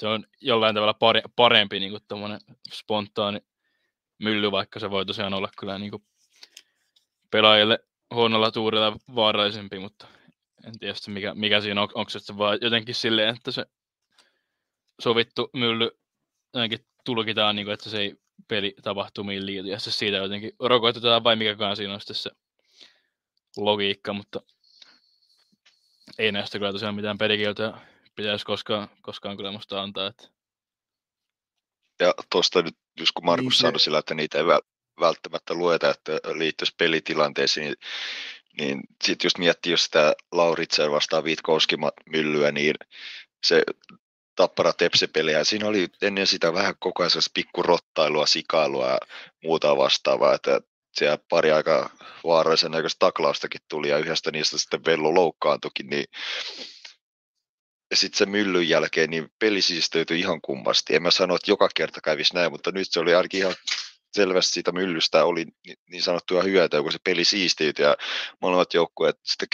se 0.00 0.06
on 0.06 0.26
jollain 0.40 0.74
tavalla 0.74 0.94
pare, 0.94 1.22
parempi 1.36 1.80
niinku 1.80 1.98
spontaani 2.72 3.40
mylly, 4.18 4.50
vaikka 4.50 4.80
se 4.80 4.90
voi 4.90 5.06
tosiaan 5.06 5.34
olla 5.34 5.48
kyllä 5.58 5.78
niinku 5.78 6.04
pelaajille 7.30 7.78
huonolla 8.14 8.50
tuurilla 8.50 8.96
vaarallisempi, 9.14 9.78
mutta 9.78 10.06
en 10.64 10.78
tiedä 10.78 10.94
mikä, 11.08 11.34
mikä 11.34 11.60
siinä 11.60 11.82
on, 11.82 11.88
onko 11.94 12.10
se 12.10 12.38
vaan 12.38 12.58
jotenkin 12.60 12.94
silleen, 12.94 13.36
että 13.36 13.50
se 13.50 13.66
sovittu 15.00 15.50
mylly 15.52 15.90
jotenkin 16.54 16.86
tulkitaan, 17.04 17.56
niin 17.56 17.66
kuin, 17.66 17.74
että 17.74 17.90
se 17.90 18.00
ei 18.00 18.14
pelitapahtumiin 18.48 19.46
liity, 19.46 19.68
ja 19.68 19.78
se 19.78 19.92
siitä 19.92 20.16
jotenkin 20.16 20.52
rokotetaan 20.60 21.24
vai 21.24 21.36
mikäkään 21.36 21.76
siinä 21.76 21.94
on 21.94 22.00
sitten 22.00 22.16
se 22.16 22.30
logiikka, 23.56 24.12
mutta 24.12 24.40
ei 26.18 26.32
näistä 26.32 26.58
kyllä 26.58 26.72
tosiaan 26.72 26.94
mitään 26.94 27.18
pelikieltoja 27.18 27.80
pitäisi 28.16 28.44
koskaan, 28.44 28.88
koskaan 29.02 29.36
kyllä 29.36 29.52
musta 29.52 29.82
antaa. 29.82 30.06
Että... 30.06 30.28
Ja 32.00 32.14
tuosta 32.30 32.62
nyt, 32.62 32.76
just 33.00 33.12
kun 33.12 33.24
Markus 33.24 33.54
niin, 33.54 33.60
sanoi 33.60 33.80
sillä, 33.80 33.98
että 33.98 34.14
niitä 34.14 34.38
ei 34.38 34.44
välttämättä 35.00 35.54
lueta, 35.54 35.90
että 35.90 36.12
liittyisi 36.34 36.74
pelitilanteisiin, 36.78 37.64
niin, 37.64 37.76
niin 38.58 38.80
sitten 39.04 39.26
just 39.26 39.38
miettii, 39.38 39.72
jos 39.72 39.84
sitä 39.84 40.14
Lauritsen 40.32 40.90
vastaan 40.90 41.24
Viitkouski-myllyä, 41.24 42.52
niin 42.52 42.74
se 43.46 43.62
tappara 44.36 44.72
tepsipeliä. 44.72 45.44
Siinä 45.44 45.66
oli 45.66 45.88
ennen 46.02 46.26
sitä 46.26 46.52
vähän 46.52 46.74
koko 46.78 47.02
ajan 47.02 47.12
pikkurottailua, 47.34 48.26
sikailua 48.26 48.90
ja 48.90 48.98
muuta 49.42 49.76
vastaavaa, 49.76 50.34
että 50.34 50.60
siellä 50.94 51.18
pari 51.28 51.52
aika 51.52 51.90
vaarallisen 52.24 52.70
näköistä 52.70 52.98
taklaustakin 52.98 53.60
tuli 53.68 53.88
ja 53.88 53.98
yhdestä 53.98 54.30
niistä 54.30 54.58
sitten 54.58 54.84
Vellu 54.84 55.14
loukkaantukin, 55.14 55.86
niin 55.86 56.04
sitten 57.94 58.18
se 58.18 58.26
myllyn 58.26 58.68
jälkeen, 58.68 59.10
niin 59.10 59.28
peli 59.38 59.62
siisteytyi 59.62 60.20
ihan 60.20 60.40
kummasti. 60.40 60.94
En 60.94 61.02
mä 61.02 61.10
sano, 61.10 61.34
että 61.34 61.50
joka 61.50 61.68
kerta 61.74 62.00
kävisi 62.00 62.34
näin, 62.34 62.52
mutta 62.52 62.72
nyt 62.72 62.86
se 62.90 63.00
oli 63.00 63.14
ainakin 63.14 63.40
ihan 63.40 63.54
selvästi 64.16 64.52
siitä 64.52 64.72
myllystä 64.72 65.24
oli 65.24 65.46
niin 65.90 66.02
sanottua 66.02 66.42
hyötyä, 66.42 66.82
kun 66.82 66.92
se 66.92 66.98
peli 67.04 67.24
siistiytyi 67.24 67.84
ja 67.84 67.96
molemmat 68.40 68.74
joukkueet 68.74 69.16
sitten 69.24 69.48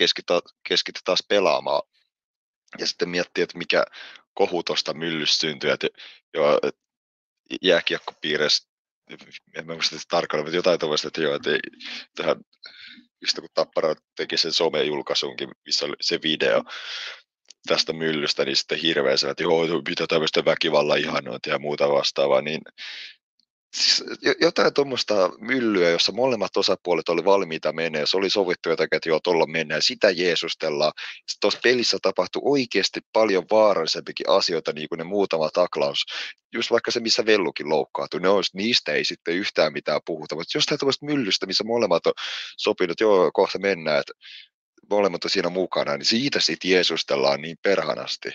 keskitty 0.68 1.00
taas 1.04 1.24
pelaamaan. 1.28 1.82
Ja 2.78 2.86
sitten 2.86 3.08
miettii, 3.08 3.42
että 3.44 3.58
mikä 3.58 3.84
kohu 4.34 4.62
tuosta 4.62 4.94
myllystä 4.94 5.40
syntyi, 5.40 5.70
että 5.70 5.88
jo 6.34 6.60
jääkiekkopiireissä 7.62 8.68
en 9.56 9.66
mä 9.66 9.72
muista 9.72 9.96
tarkalleen, 10.08 10.46
mutta 10.46 10.56
jotain 10.56 10.78
tuollaista, 10.78 11.08
että 11.08 11.22
joo, 11.22 11.34
että 11.34 11.50
tähän, 12.16 12.36
just 13.20 13.40
kun 13.40 13.48
Tappara 13.54 13.94
teki 14.16 14.36
sen 14.36 14.52
some-julkaisunkin, 14.52 15.48
missä 15.66 15.84
oli 15.84 15.94
se 16.00 16.20
video 16.22 16.62
tästä 17.66 17.92
myllystä, 17.92 18.44
niin 18.44 18.56
sitten 18.56 18.78
hirveän 18.78 19.18
että 19.30 19.42
joo, 19.42 19.66
mitä 19.88 20.06
tämmöistä 20.06 20.44
väkivallan 20.44 20.98
ihanointia 20.98 21.52
ja 21.52 21.58
muuta 21.58 21.88
vastaavaa, 21.88 22.42
niin 22.42 22.60
jotain 24.40 24.74
tuommoista 24.74 25.30
myllyä, 25.38 25.90
jossa 25.90 26.12
molemmat 26.12 26.56
osapuolet 26.56 27.08
oli 27.08 27.24
valmiita 27.24 27.72
menee, 27.72 28.06
se 28.06 28.16
oli 28.16 28.30
sovittu 28.30 28.68
jotakin, 28.68 28.96
että 28.96 29.08
joo, 29.08 29.20
tuolla 29.24 29.46
mennään, 29.46 29.82
sitä 29.82 30.10
jeesustellaan. 30.10 30.92
Sitten 31.16 31.40
tuossa 31.40 31.60
pelissä 31.62 31.98
tapahtui 32.02 32.42
oikeasti 32.44 33.00
paljon 33.12 33.44
vaarallisempikin 33.50 34.28
asioita, 34.28 34.72
niin 34.72 34.88
kuin 34.88 34.98
ne 34.98 35.04
muutama 35.04 35.50
taklaus. 35.50 36.04
Just 36.54 36.70
vaikka 36.70 36.90
se, 36.90 37.00
missä 37.00 37.26
Vellukin 37.26 37.68
loukkaantui, 37.68 38.20
ne 38.20 38.28
olisi, 38.28 38.56
niistä 38.56 38.92
ei 38.92 39.04
sitten 39.04 39.34
yhtään 39.34 39.72
mitään 39.72 40.00
puhuta, 40.06 40.34
mutta 40.34 40.58
jostain 40.58 40.78
tuommoista 40.78 41.06
myllystä, 41.06 41.46
missä 41.46 41.64
molemmat 41.64 42.06
on 42.06 42.12
sopinut, 42.56 43.00
joo, 43.00 43.30
kohta 43.32 43.58
mennään, 43.58 44.00
että 44.00 44.12
molemmat 44.90 45.24
on 45.24 45.30
siinä 45.30 45.48
mukana, 45.48 45.96
niin 45.96 46.06
siitä 46.06 46.40
sitten 46.40 46.70
jeesustellaan 46.70 47.40
niin 47.40 47.56
perhanasti. 47.62 48.28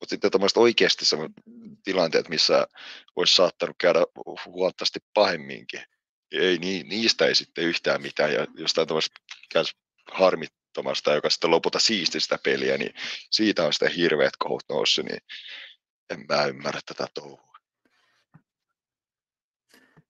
Mutta 0.00 0.10
sitten 0.10 0.30
tuommoiset 0.30 0.56
oikeasti 0.56 1.04
tilanteet, 1.84 2.28
missä 2.28 2.66
olisi 3.16 3.34
saattanut 3.34 3.76
käydä 3.78 4.00
huomattavasti 4.46 5.00
pahemminkin, 5.14 5.80
ei, 6.30 6.58
niistä 6.58 7.26
ei 7.26 7.34
sitten 7.34 7.64
yhtään 7.64 8.02
mitään. 8.02 8.32
Ja 8.32 8.46
jostain 8.54 8.88
tuommoista 8.88 9.20
harmittomasta, 10.12 11.14
joka 11.14 11.30
sitten 11.30 11.50
lopulta 11.50 11.78
siisti 11.78 12.20
sitä 12.20 12.38
peliä, 12.44 12.78
niin 12.78 12.94
siitä 13.30 13.64
on 13.64 13.72
sitten 13.72 13.92
hirveät 13.92 14.36
kohut 14.38 14.62
noussut, 14.68 15.04
niin 15.04 15.20
en 16.10 16.24
mä 16.28 16.44
ymmärrä 16.44 16.80
tätä 16.86 17.06
touhua. 17.14 17.54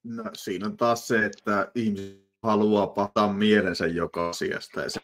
No, 0.05 0.25
siinä 0.35 0.67
on 0.67 0.77
taas 0.77 1.09
se, 1.09 1.27
että 1.27 1.71
ihmiset 1.75 2.25
haluaa 2.43 2.87
pataa 2.87 3.33
mielensä 3.33 3.87
joka 3.87 4.29
asiasta 4.29 4.81
ja 4.81 4.91
se, 4.91 5.01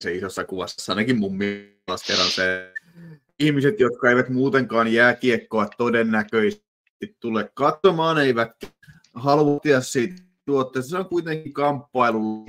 se 0.00 0.14
isossa 0.14 0.44
kuvassa 0.44 0.92
ainakin 0.92 1.18
mun 1.18 1.36
mielestä 1.36 2.28
se 2.30 2.74
ihmiset, 3.40 3.80
jotka 3.80 4.10
eivät 4.10 4.28
muutenkaan 4.28 4.92
jääkiekkoa 4.92 5.68
todennäköisesti 5.78 7.16
tule 7.20 7.50
katsomaan, 7.54 8.18
eivät 8.18 8.50
halua 9.14 9.60
siitä 9.80 10.22
tuotteesta. 10.44 10.90
Se 10.90 10.96
on 10.98 11.08
kuitenkin 11.08 11.52
kamppailu 11.52 12.46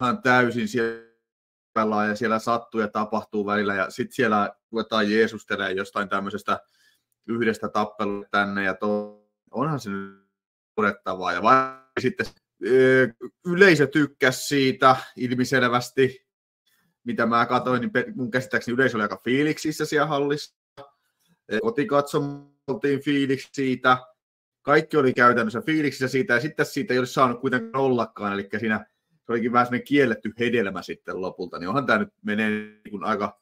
ihan 0.00 0.22
täysin 0.22 0.68
siellä 0.68 2.06
ja 2.08 2.16
siellä 2.16 2.38
sattuu 2.38 2.80
ja 2.80 2.88
tapahtuu 2.88 3.46
välillä 3.46 3.74
ja 3.74 3.90
sitten 3.90 4.14
siellä 4.14 4.50
ruvetaan 4.72 5.10
jeesustelemaan 5.10 5.76
jostain 5.76 6.08
tämmöisestä 6.08 6.60
yhdestä 7.28 7.68
tappelusta 7.68 8.28
tänne 8.30 8.64
ja 8.64 8.74
to, 8.74 9.22
onhan 9.50 9.80
se 9.80 9.90
purettavaa 10.74 11.32
ja 11.32 11.42
vai 11.42 11.80
sitten 12.00 12.26
yleisö 13.46 13.86
tykkäsi 13.86 14.48
siitä 14.48 14.96
ilmiselvästi 15.16 16.29
mitä 17.04 17.26
mä 17.26 17.46
katsoin, 17.46 17.80
niin 17.80 18.14
mun 18.14 18.30
käsittääkseni 18.30 18.74
yleisö 18.74 18.96
oli 18.96 19.02
aika 19.02 19.20
fiiliksissä 19.24 19.84
siellä 19.84 20.06
hallissa. 20.06 20.56
Kotikatsomo 21.62 22.52
oltiin 22.66 23.00
fiiliksi 23.00 23.48
siitä. 23.52 23.98
Kaikki 24.62 24.96
oli 24.96 25.14
käytännössä 25.14 25.60
fiiliksissä 25.60 26.08
siitä, 26.08 26.34
ja 26.34 26.40
sitten 26.40 26.66
siitä 26.66 26.94
ei 26.94 26.98
olisi 26.98 27.12
saanut 27.12 27.40
kuitenkaan 27.40 27.84
ollakaan, 27.84 28.32
eli 28.32 28.48
siinä 28.58 28.86
se 29.26 29.32
olikin 29.32 29.52
vähän 29.52 29.66
sellainen 29.66 29.86
kielletty 29.86 30.32
hedelmä 30.38 30.82
sitten 30.82 31.20
lopulta, 31.20 31.58
niin 31.58 31.68
onhan 31.68 31.86
tämä 31.86 31.98
nyt 31.98 32.08
menee 32.22 32.50
niin 32.50 33.04
aika 33.04 33.40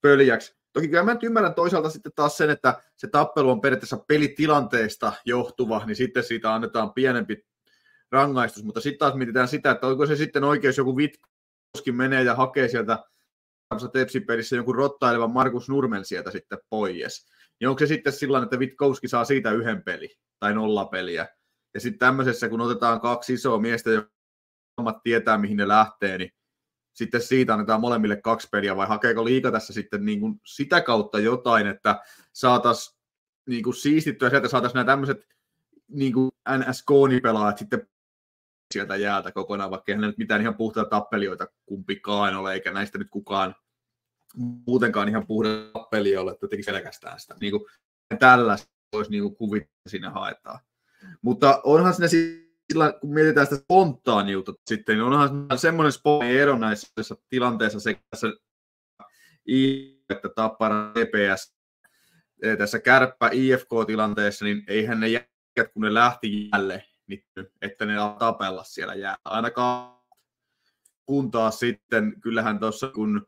pöljäksi. 0.00 0.56
Toki 0.72 0.88
kyllä 0.88 1.02
mä 1.02 1.12
nyt 1.12 1.22
ymmärrän 1.22 1.54
toisaalta 1.54 1.90
sitten 1.90 2.12
taas 2.14 2.36
sen, 2.36 2.50
että 2.50 2.82
se 2.96 3.08
tappelu 3.08 3.50
on 3.50 3.60
periaatteessa 3.60 4.04
pelitilanteesta 4.08 5.12
johtuva, 5.24 5.84
niin 5.86 5.96
sitten 5.96 6.24
siitä 6.24 6.54
annetaan 6.54 6.92
pienempi 6.92 7.46
rangaistus, 8.10 8.64
mutta 8.64 8.80
sitten 8.80 8.98
taas 8.98 9.14
mietitään 9.14 9.48
sitä, 9.48 9.70
että 9.70 9.86
onko 9.86 10.06
se 10.06 10.16
sitten 10.16 10.44
oikeus 10.44 10.78
joku 10.78 10.96
vit, 10.96 11.20
Koski 11.72 11.92
menee 11.92 12.22
ja 12.22 12.34
hakee 12.34 12.68
sieltä 12.68 13.04
Tepsipelissä 13.92 14.56
jonkun 14.56 14.74
rottailevan 14.74 15.30
Markus 15.30 15.68
Nurmen 15.68 16.04
sieltä 16.04 16.30
sitten 16.30 16.58
pois. 16.70 17.26
Niin 17.60 17.68
onko 17.68 17.78
se 17.78 17.86
sitten 17.86 18.12
sillä 18.12 18.42
että 18.42 18.56
Witkowski 18.56 19.08
saa 19.08 19.24
siitä 19.24 19.52
yhden 19.52 19.82
peli 19.82 20.08
tai 20.40 20.54
nolla 20.54 20.84
peliä. 20.84 21.28
Ja 21.74 21.80
sitten 21.80 21.98
tämmöisessä, 21.98 22.48
kun 22.48 22.60
otetaan 22.60 23.00
kaksi 23.00 23.32
isoa 23.32 23.58
miestä, 23.58 23.90
jotka 23.90 25.00
tietää, 25.02 25.38
mihin 25.38 25.56
ne 25.56 25.68
lähtee, 25.68 26.18
niin 26.18 26.30
sitten 26.92 27.22
siitä 27.22 27.52
annetaan 27.52 27.80
molemmille 27.80 28.16
kaksi 28.16 28.48
peliä, 28.52 28.76
vai 28.76 28.86
hakeeko 28.86 29.24
liika 29.24 29.52
tässä 29.52 29.72
sitten 29.72 30.04
niin 30.04 30.20
kuin 30.20 30.40
sitä 30.46 30.80
kautta 30.80 31.18
jotain, 31.18 31.66
että 31.66 32.00
saataisiin 32.32 32.98
niin 33.48 33.62
kuin 33.62 33.74
siistittyä 33.74 34.30
sieltä, 34.30 34.48
saataisiin 34.48 34.76
nämä 34.76 34.92
tämmöiset 34.92 35.26
niin 35.88 36.12
kuin 36.12 36.30
NS-koonipelaajat 36.48 37.58
sitten 37.58 37.88
sieltä 38.74 38.96
jäältä 38.96 39.32
kokonaan, 39.32 39.70
vaikka 39.70 39.92
eihän 39.92 40.02
nyt 40.02 40.18
mitään 40.18 40.40
ihan 40.40 40.56
puhtaita 40.56 40.90
tappelijoita 40.90 41.46
kumpikaan 41.66 42.36
ole, 42.36 42.52
eikä 42.52 42.72
näistä 42.72 42.98
nyt 42.98 43.08
kukaan 43.10 43.54
muutenkaan 44.66 45.08
ihan 45.08 45.26
puhtaita 45.26 45.70
tappelija 45.72 46.20
ole, 46.20 46.32
että 46.32 46.48
tekisi 46.48 46.70
pelkästään 46.70 47.20
sitä. 47.20 47.34
Niin 47.40 47.50
kuin 47.50 47.64
tällä 48.18 48.56
voisi 48.92 49.10
niin 49.10 49.36
kuvittaa 49.36 49.88
sinne 49.88 50.08
haetaan. 50.08 50.58
Mutta 51.22 51.60
onhan 51.64 51.94
siinä 51.94 52.08
sillä, 52.08 52.92
kun 53.00 53.14
mietitään 53.14 53.46
sitä 53.46 53.62
spontaaniutta 53.62 54.52
sitten, 54.66 54.94
niin 54.94 55.04
onhan 55.04 55.58
semmoinen 55.58 55.92
spontaani 55.92 56.38
ero 56.38 56.58
näissä 56.58 57.14
tilanteissa 57.28 57.80
sekä 57.80 58.00
tässä 58.10 58.26
että 60.10 60.28
Tappara 60.34 60.90
TPS 60.90 61.54
tässä 62.58 62.78
kärppä 62.78 63.30
IFK-tilanteessa, 63.32 64.44
niin 64.44 64.64
eihän 64.66 65.00
ne 65.00 65.08
jätkät, 65.08 65.72
kun 65.72 65.82
ne 65.82 65.94
lähti 65.94 66.48
jälleen, 67.12 67.54
että 67.62 67.86
ne 67.86 67.94
tapella 68.18 68.64
siellä 68.64 68.94
jää. 68.94 69.16
Ainakaan 69.24 70.00
kun 71.06 71.30
taas 71.30 71.58
sitten, 71.58 72.20
kyllähän 72.20 72.58
tuossa 72.58 72.88
kun 72.88 73.26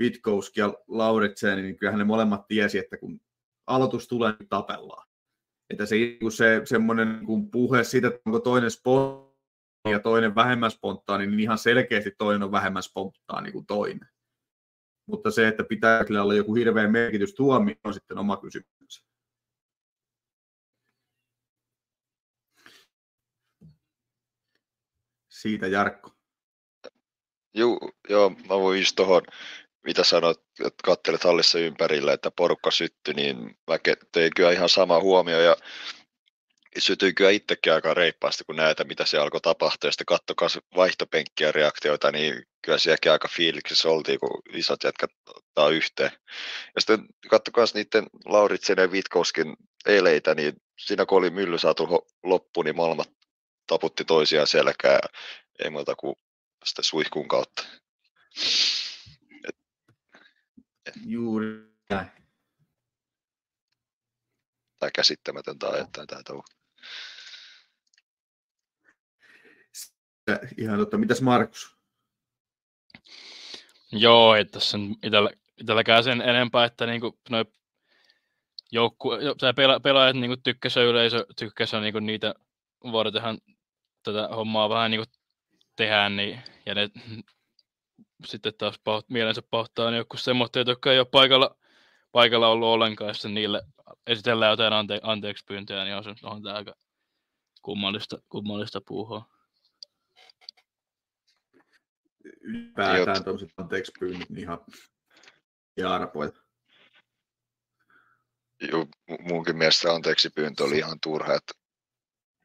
Witkowski 0.00 0.60
ja 0.60 0.74
Lauritsen, 0.88 1.62
niin 1.62 1.76
kyllähän 1.76 1.98
ne 1.98 2.04
molemmat 2.04 2.48
tiesi, 2.48 2.78
että 2.78 2.96
kun 2.96 3.20
aloitus 3.66 4.08
tulee, 4.08 4.34
niin 4.38 4.48
tapellaan. 4.48 5.08
Että 5.70 5.86
se, 5.86 5.96
se 6.30 6.62
semmoinen 6.64 7.20
kun 7.26 7.50
puhe 7.50 7.84
siitä, 7.84 8.08
että 8.08 8.20
onko 8.26 8.40
toinen 8.40 8.70
spontaani 8.70 9.28
ja 9.90 10.00
toinen 10.00 10.34
vähemmän 10.34 10.70
spontaani, 10.70 11.26
niin 11.26 11.40
ihan 11.40 11.58
selkeästi 11.58 12.12
toinen 12.18 12.42
on 12.42 12.52
vähemmän 12.52 12.82
spontaani 12.82 13.52
kuin 13.52 13.66
toinen. 13.66 14.08
Mutta 15.06 15.30
se, 15.30 15.48
että 15.48 15.64
pitää 15.64 16.04
kyllä 16.04 16.22
olla 16.22 16.34
joku 16.34 16.54
hirveä 16.54 16.88
merkitys 16.88 17.34
tuomi, 17.34 17.76
on 17.84 17.94
sitten 17.94 18.18
oma 18.18 18.36
kysymys. 18.36 18.77
Siitä 25.38 25.66
Jarkko. 25.66 26.10
Juu, 27.54 27.78
joo, 28.08 28.30
mä 28.30 28.48
voin 28.48 28.78
just 28.78 28.96
tuohon, 28.96 29.22
mitä 29.84 30.04
sanoit, 30.04 30.38
että 30.60 30.82
kattelet 30.84 31.24
hallissa 31.24 31.58
ympärillä, 31.58 32.12
että 32.12 32.30
porukka 32.30 32.70
syttyi, 32.70 33.14
niin 33.14 33.36
mä 33.70 33.78
tein 34.12 34.30
kyllä 34.36 34.52
ihan 34.52 34.68
sama 34.68 35.00
huomio 35.00 35.40
ja 35.40 35.56
sytyin 36.78 37.14
kyllä 37.14 37.30
itsekin 37.30 37.72
aika 37.72 37.94
reippaasti, 37.94 38.44
kun 38.44 38.56
näitä, 38.56 38.84
mitä 38.84 39.06
se 39.06 39.18
alkoi 39.18 39.40
tapahtua, 39.40 39.88
ja 39.88 39.92
sitten 39.92 40.06
katsokaa 40.06 40.48
vaihtopenkkiä 40.76 41.52
reaktioita, 41.52 42.12
niin 42.12 42.42
kyllä 42.62 42.78
sielläkin 42.78 43.12
aika 43.12 43.28
fiiliksissä 43.28 43.88
oltiin, 43.88 44.20
kun 44.20 44.42
isot 44.52 44.84
jätkät 44.84 45.10
ottaa 45.28 45.68
yhteen. 45.68 46.12
Ja 46.74 46.80
sitten 46.80 47.06
katsokaa 47.30 47.64
niiden 47.74 48.06
Lauritsen 48.24 48.76
ja 48.78 48.92
Vitkouskin 48.92 49.56
eleitä, 49.86 50.34
niin 50.34 50.54
siinä 50.78 51.06
kun 51.06 51.18
oli 51.18 51.30
mylly 51.30 51.58
saatu 51.58 52.06
loppuun, 52.22 52.64
niin 52.64 52.76
molemmat 52.76 53.17
taputti 53.68 54.04
toisiaan 54.04 54.46
selkää, 54.46 55.00
ei 55.58 55.70
muuta 55.70 55.96
kuin 55.96 56.16
sitä 56.64 56.82
suihkun 56.82 57.28
kautta. 57.28 57.64
Juuri 61.06 61.46
näin. 61.90 62.10
Tai 64.78 64.90
käsittämätöntä 64.94 65.68
ajattaa 65.68 66.06
tämä 66.06 66.22
touhu. 66.22 66.44
Ihan 70.56 70.78
totta. 70.78 70.98
Mitäs 70.98 71.20
Markus? 71.20 71.76
Joo, 73.92 74.34
ei 74.34 74.44
tässä 74.44 74.78
itellä, 75.02 75.30
itelläkään 75.60 76.04
sen 76.04 76.20
enempää, 76.20 76.64
että 76.64 76.86
niinku 76.86 77.18
noi 77.30 77.44
joukku, 78.72 79.10
pela, 79.56 79.80
pelaajat 79.80 80.16
niinku 80.16 80.36
tykkäsivät 80.36 80.86
yleisö, 80.86 81.26
tykkäsivät 81.36 81.82
niinku 81.82 82.00
niitä 82.00 82.34
vartenhan 82.92 83.38
tätä 84.12 84.28
hommaa 84.28 84.68
vähän 84.68 84.90
niinku 84.90 85.12
tehdään, 85.76 86.16
niin, 86.16 86.42
ja 86.66 86.74
ne 86.74 86.90
sitten 88.24 88.52
taas 88.58 88.80
pahoit, 88.84 89.08
mielensä 89.08 89.42
pahoittaa 89.50 89.90
niin 89.90 89.98
joku 89.98 90.16
semmoista, 90.16 90.58
jotka 90.58 90.92
ei 90.92 90.98
ole 90.98 91.06
paikalla, 91.10 91.56
paikalla 92.12 92.48
ollut 92.48 92.68
ollenkaan, 92.68 93.14
sitten 93.14 93.34
niille 93.34 93.62
esitellään 94.06 94.50
jotain 94.50 94.72
ante, 94.72 95.00
anteeksi 95.02 95.44
pyyntöjä, 95.48 95.84
niin 95.84 95.96
on, 95.96 96.04
se, 96.04 96.10
on 96.22 96.42
tämä 96.42 96.54
aika 96.54 96.74
kummallista, 97.62 98.18
kummallista 98.28 98.80
puuhaa. 98.88 99.28
Ylipäätään 102.40 103.24
tuollaiset 103.24 103.50
anteeksi 103.56 103.92
pyynnöt 104.00 104.28
niin 104.28 104.38
ihan 104.38 104.58
jaarapoja. 105.76 106.32
Mu- 108.64 109.22
munkin 109.32 109.56
mielestä 109.56 109.92
anteeksi 109.92 110.30
pyyntö 110.30 110.64
oli 110.64 110.78
ihan 110.78 110.98
turha, 111.02 111.34
että, 111.34 111.52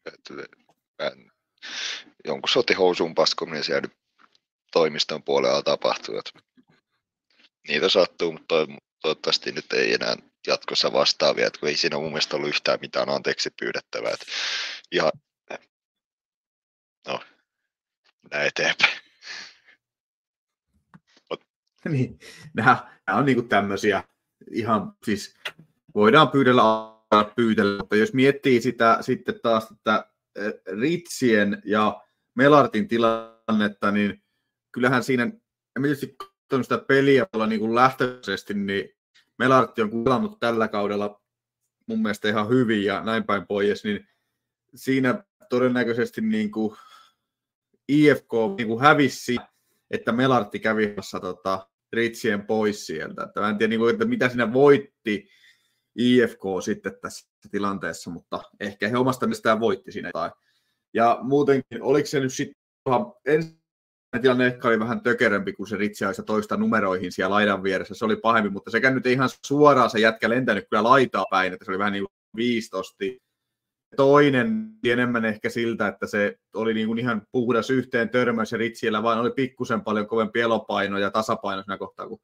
että 0.05 0.33
en, 0.99 1.32
jonkun 2.25 2.49
sotihousuun 2.49 3.15
paskominen 3.15 3.63
siellä 3.63 3.89
toimiston 4.71 5.23
puolella 5.23 5.61
tapahtuu. 5.61 6.17
Että 6.17 6.39
niitä 7.67 7.89
sattuu, 7.89 8.31
mutta 8.31 8.55
to, 8.55 8.67
toivottavasti 9.01 9.51
nyt 9.51 9.73
ei 9.73 9.93
enää 9.93 10.15
jatkossa 10.47 10.93
vastaavia, 10.93 11.47
että 11.47 11.59
kun 11.59 11.69
ei 11.69 11.77
siinä 11.77 11.97
mun 11.97 12.09
mielestä 12.09 12.35
ollut 12.35 12.49
yhtään 12.49 12.79
mitään 12.81 13.09
anteeksi 13.09 13.49
pyydettävää. 13.59 14.11
Että 14.11 14.25
ihan, 14.91 15.11
no, 17.07 17.19
näin 18.31 18.47
eteenpäin. 18.47 18.97
niin, 21.89 22.19
nämä, 22.53 22.99
nämä 23.07 23.19
on 23.19 23.25
niinku 23.25 23.41
tämmöisiä 23.41 24.03
ihan, 24.51 24.93
siis 25.05 25.35
voidaan 25.95 26.29
pyydellä 26.29 26.63
pyytellä, 27.35 27.77
mutta 27.77 27.95
jos 27.95 28.13
miettii 28.13 28.61
sitä 28.61 28.97
sitten 29.01 29.39
taas 29.43 29.71
että 29.71 30.12
Ritsien 30.81 31.61
ja 31.65 32.01
Melartin 32.35 32.87
tilannetta, 32.87 33.91
niin 33.91 34.23
kyllähän 34.71 35.03
siinä, 35.03 35.23
en 35.23 35.83
tietysti 35.83 36.15
katsonut 36.17 36.65
sitä 36.65 36.77
peliä 36.77 37.25
olla 37.33 37.47
niin 37.47 37.59
kuin 37.59 37.75
lähtöisesti, 37.75 38.53
niin 38.53 38.89
Melartti 39.39 39.81
on 39.81 40.03
pelannut 40.03 40.39
tällä 40.39 40.67
kaudella 40.67 41.21
mun 41.87 42.01
mielestä 42.01 42.29
ihan 42.29 42.49
hyvin 42.49 42.83
ja 42.83 43.01
näin 43.01 43.23
päin 43.23 43.47
pois, 43.47 43.83
niin 43.83 44.07
siinä 44.75 45.23
todennäköisesti 45.49 46.21
niin 46.21 46.51
kuin 46.51 46.77
IFK 47.87 48.31
niin 48.57 48.67
kuin 48.67 48.81
hävisi, 48.81 49.37
että 49.91 50.11
Melartti 50.11 50.59
kävi 50.59 50.95
tota, 51.21 51.67
Ritsien 51.93 52.45
pois 52.45 52.85
sieltä. 52.85 53.23
Että 53.23 53.39
mä 53.39 53.49
en 53.49 53.57
tiedä, 53.57 53.69
niin 53.69 53.79
kuin, 53.79 53.93
että 53.93 54.05
mitä 54.05 54.29
siinä 54.29 54.53
voitti 54.53 55.29
IFK 55.99 56.41
sitten 56.63 56.97
tässä 57.01 57.29
tilanteessa, 57.51 58.09
mutta 58.09 58.41
ehkä 58.59 58.87
he 58.87 58.97
omasta 58.97 59.27
mielestään 59.27 59.59
voitti 59.59 59.91
siinä 59.91 60.09
jotain. 60.09 60.31
Ja 60.93 61.19
muutenkin, 61.21 61.81
oliko 61.81 62.05
se 62.05 62.19
nyt 62.19 62.33
sitten, 62.33 62.63
ensimmäinen 63.25 63.63
tilanne 64.21 64.45
ehkä 64.47 64.67
oli 64.67 64.79
vähän 64.79 65.01
tökerempi 65.01 65.53
kuin 65.53 65.67
se 65.67 65.77
Ritsi 65.77 66.05
aisa 66.05 66.23
toista 66.23 66.57
numeroihin 66.57 67.11
siellä 67.11 67.33
laidan 67.33 67.63
vieressä, 67.63 67.95
se 67.95 68.05
oli 68.05 68.15
pahempi, 68.15 68.49
mutta 68.49 68.71
sekä 68.71 68.91
nyt 68.91 69.05
ihan 69.05 69.29
suoraan 69.45 69.89
se 69.89 69.99
jätkä 69.99 70.29
lentänyt 70.29 70.67
kyllä 70.69 70.83
laitaa 70.83 71.25
päin, 71.29 71.53
että 71.53 71.65
se 71.65 71.71
oli 71.71 71.79
vähän 71.79 71.93
niin 71.93 72.03
kuin 72.03 72.13
viistosti. 72.35 73.23
Toinen 73.95 74.69
enemmän 74.83 75.25
ehkä 75.25 75.49
siltä, 75.49 75.87
että 75.87 76.07
se 76.07 76.37
oli 76.53 76.73
niin 76.73 76.87
kuin 76.87 76.99
ihan 76.99 77.21
puhdas 77.31 77.69
yhteen 77.69 78.09
törmäys 78.09 78.51
ja 78.51 78.57
Ritsiellä 78.57 79.03
vaan 79.03 79.19
oli 79.19 79.31
pikkusen 79.31 79.81
paljon 79.81 80.07
kovempi 80.07 80.41
elopaino 80.41 80.97
ja 80.97 81.11
tasapaino 81.11 81.63
siinä 81.63 81.77
kohtaa 81.77 82.07
kuin 82.07 82.21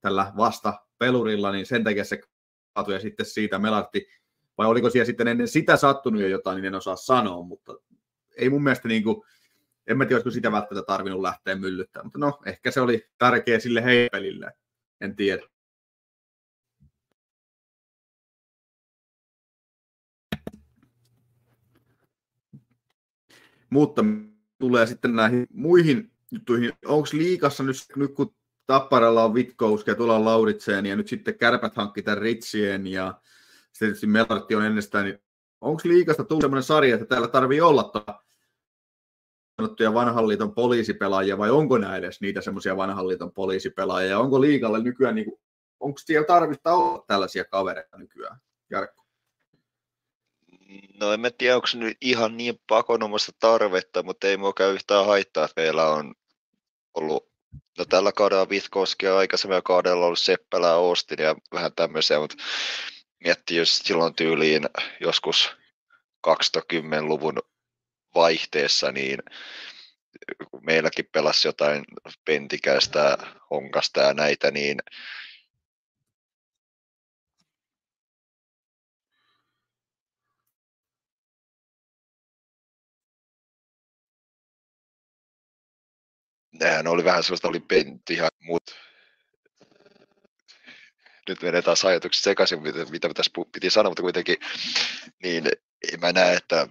tällä 0.00 0.32
vasta 0.36 0.74
pelurilla, 0.98 1.52
niin 1.52 1.66
sen 1.66 1.84
takia 1.84 2.04
se 2.04 2.20
kaatui 2.76 2.94
ja 2.94 3.00
sitten 3.00 3.26
siitä 3.26 3.58
Melartti, 3.58 4.08
vai 4.58 4.66
oliko 4.66 4.90
siellä 4.90 5.06
sitten 5.06 5.28
ennen 5.28 5.48
sitä 5.48 5.76
sattunut 5.76 6.20
jo 6.20 6.28
jotain, 6.28 6.56
niin 6.56 6.64
en 6.64 6.74
osaa 6.74 6.96
sanoa, 6.96 7.42
mutta 7.42 7.74
ei 8.36 8.50
mun 8.50 8.62
mielestä 8.62 8.88
niin 8.88 9.02
kuin, 9.02 9.22
en 9.86 9.98
mä 9.98 10.04
tiedä, 10.04 10.16
olisiko 10.16 10.30
sitä 10.30 10.52
välttämättä 10.52 10.86
tarvinnut 10.86 11.20
lähteä 11.20 11.56
myllyttämään, 11.56 12.06
mutta 12.06 12.18
no, 12.18 12.38
ehkä 12.46 12.70
se 12.70 12.80
oli 12.80 13.08
tärkeä 13.18 13.58
sille 13.58 13.84
heipelille, 13.84 14.52
en 15.00 15.16
tiedä. 15.16 15.42
Mutta 23.70 24.04
tulee 24.58 24.86
sitten 24.86 25.16
näihin 25.16 25.46
muihin 25.52 26.12
juttuihin. 26.30 26.72
Onko 26.84 27.08
liikassa 27.12 27.62
nyt, 27.62 27.76
nyt 27.96 28.14
kun 28.14 28.34
Tapparalla 28.66 29.24
on 29.24 29.34
Vitkouski 29.34 29.90
ja 29.90 29.94
tuolla 29.94 30.24
Lauritseen 30.24 30.86
ja 30.86 30.96
nyt 30.96 31.08
sitten 31.08 31.38
Kärpät 31.38 31.76
hankki 31.76 32.02
tämän 32.02 32.18
Ritsien 32.18 32.86
ja 32.86 33.20
sitten 33.72 33.88
tietysti 33.88 34.06
Melartti 34.06 34.54
on 34.54 34.64
ennestään, 34.64 35.04
niin 35.04 35.18
onko 35.60 35.82
liikasta 35.84 36.24
tullut 36.24 36.42
sellainen 36.42 36.62
sarja, 36.62 36.94
että 36.94 37.06
täällä 37.06 37.28
tarvii 37.28 37.60
olla 37.60 37.92
sanottuja 39.56 39.94
vanhan 39.94 40.28
liiton 40.28 40.54
poliisipelaajia 40.54 41.38
vai 41.38 41.50
onko 41.50 41.78
nämä 41.78 41.96
edes 41.96 42.20
niitä 42.20 42.40
semmoisia 42.40 42.76
vanhan 42.76 43.08
liiton 43.08 43.32
poliisipelaajia 43.32 44.10
ja 44.10 44.18
onko 44.18 44.40
liikalle 44.40 44.82
nykyään, 44.82 45.14
niin 45.14 45.24
kuin, 45.24 45.40
onko 45.80 45.98
siellä 45.98 46.26
tarvista 46.26 46.74
olla 46.74 47.04
tällaisia 47.06 47.44
kavereita 47.44 47.98
nykyään? 47.98 48.36
Jarkko. 48.70 49.06
No 51.00 51.12
en 51.12 51.20
mä 51.20 51.30
tiedä, 51.30 51.56
onko 51.56 51.68
nyt 51.74 51.96
ihan 52.00 52.36
niin 52.36 52.60
pakonomasta 52.68 53.32
tarvetta, 53.38 54.02
mutta 54.02 54.26
ei 54.26 54.36
mua 54.36 54.52
käy 54.52 54.74
yhtään 54.74 55.06
haittaa, 55.06 55.44
että 55.44 55.60
meillä 55.60 55.88
on 55.88 56.14
ollut, 56.94 57.35
no 57.78 57.84
tällä 57.84 58.12
kaudella 58.12 58.48
Vitkoski 58.48 59.06
ja 59.06 59.18
aikaisemmilla 59.18 59.62
kaudella 59.62 60.06
ollut 60.06 60.18
Seppälä 60.18 60.66
ja 60.66 60.72
Austin 60.72 61.22
ja 61.22 61.34
vähän 61.52 61.72
tämmöisiä, 61.76 62.18
mutta 62.18 62.36
miettii 63.24 63.56
jos 63.56 63.78
silloin 63.78 64.14
tyyliin 64.14 64.62
joskus 65.00 65.56
20-luvun 66.26 67.38
vaihteessa, 68.14 68.92
niin 68.92 69.22
meilläkin 70.60 71.08
pelasi 71.12 71.48
jotain 71.48 71.84
Pentikäistä, 72.24 73.18
Honkasta 73.50 74.00
ja 74.00 74.14
näitä, 74.14 74.50
niin 74.50 74.78
nehän 86.60 86.86
oli 86.86 87.04
vähän 87.04 87.22
sellaista, 87.22 87.48
oli 87.48 87.60
pentti 87.60 88.14
ihan 88.14 88.30
muut. 88.40 88.62
Nyt 91.28 91.42
menee 91.42 91.62
taas 91.62 91.84
ajatukset 91.84 92.24
sekaisin, 92.24 92.62
mitä, 92.62 92.84
mitä 92.84 93.08
tässä 93.14 93.30
piti 93.52 93.70
sanoa, 93.70 93.90
mutta 93.90 94.02
kuitenkin, 94.02 94.36
niin 95.22 95.50
en 95.92 96.00
mä 96.00 96.12
näe, 96.12 96.34
että 96.34 96.68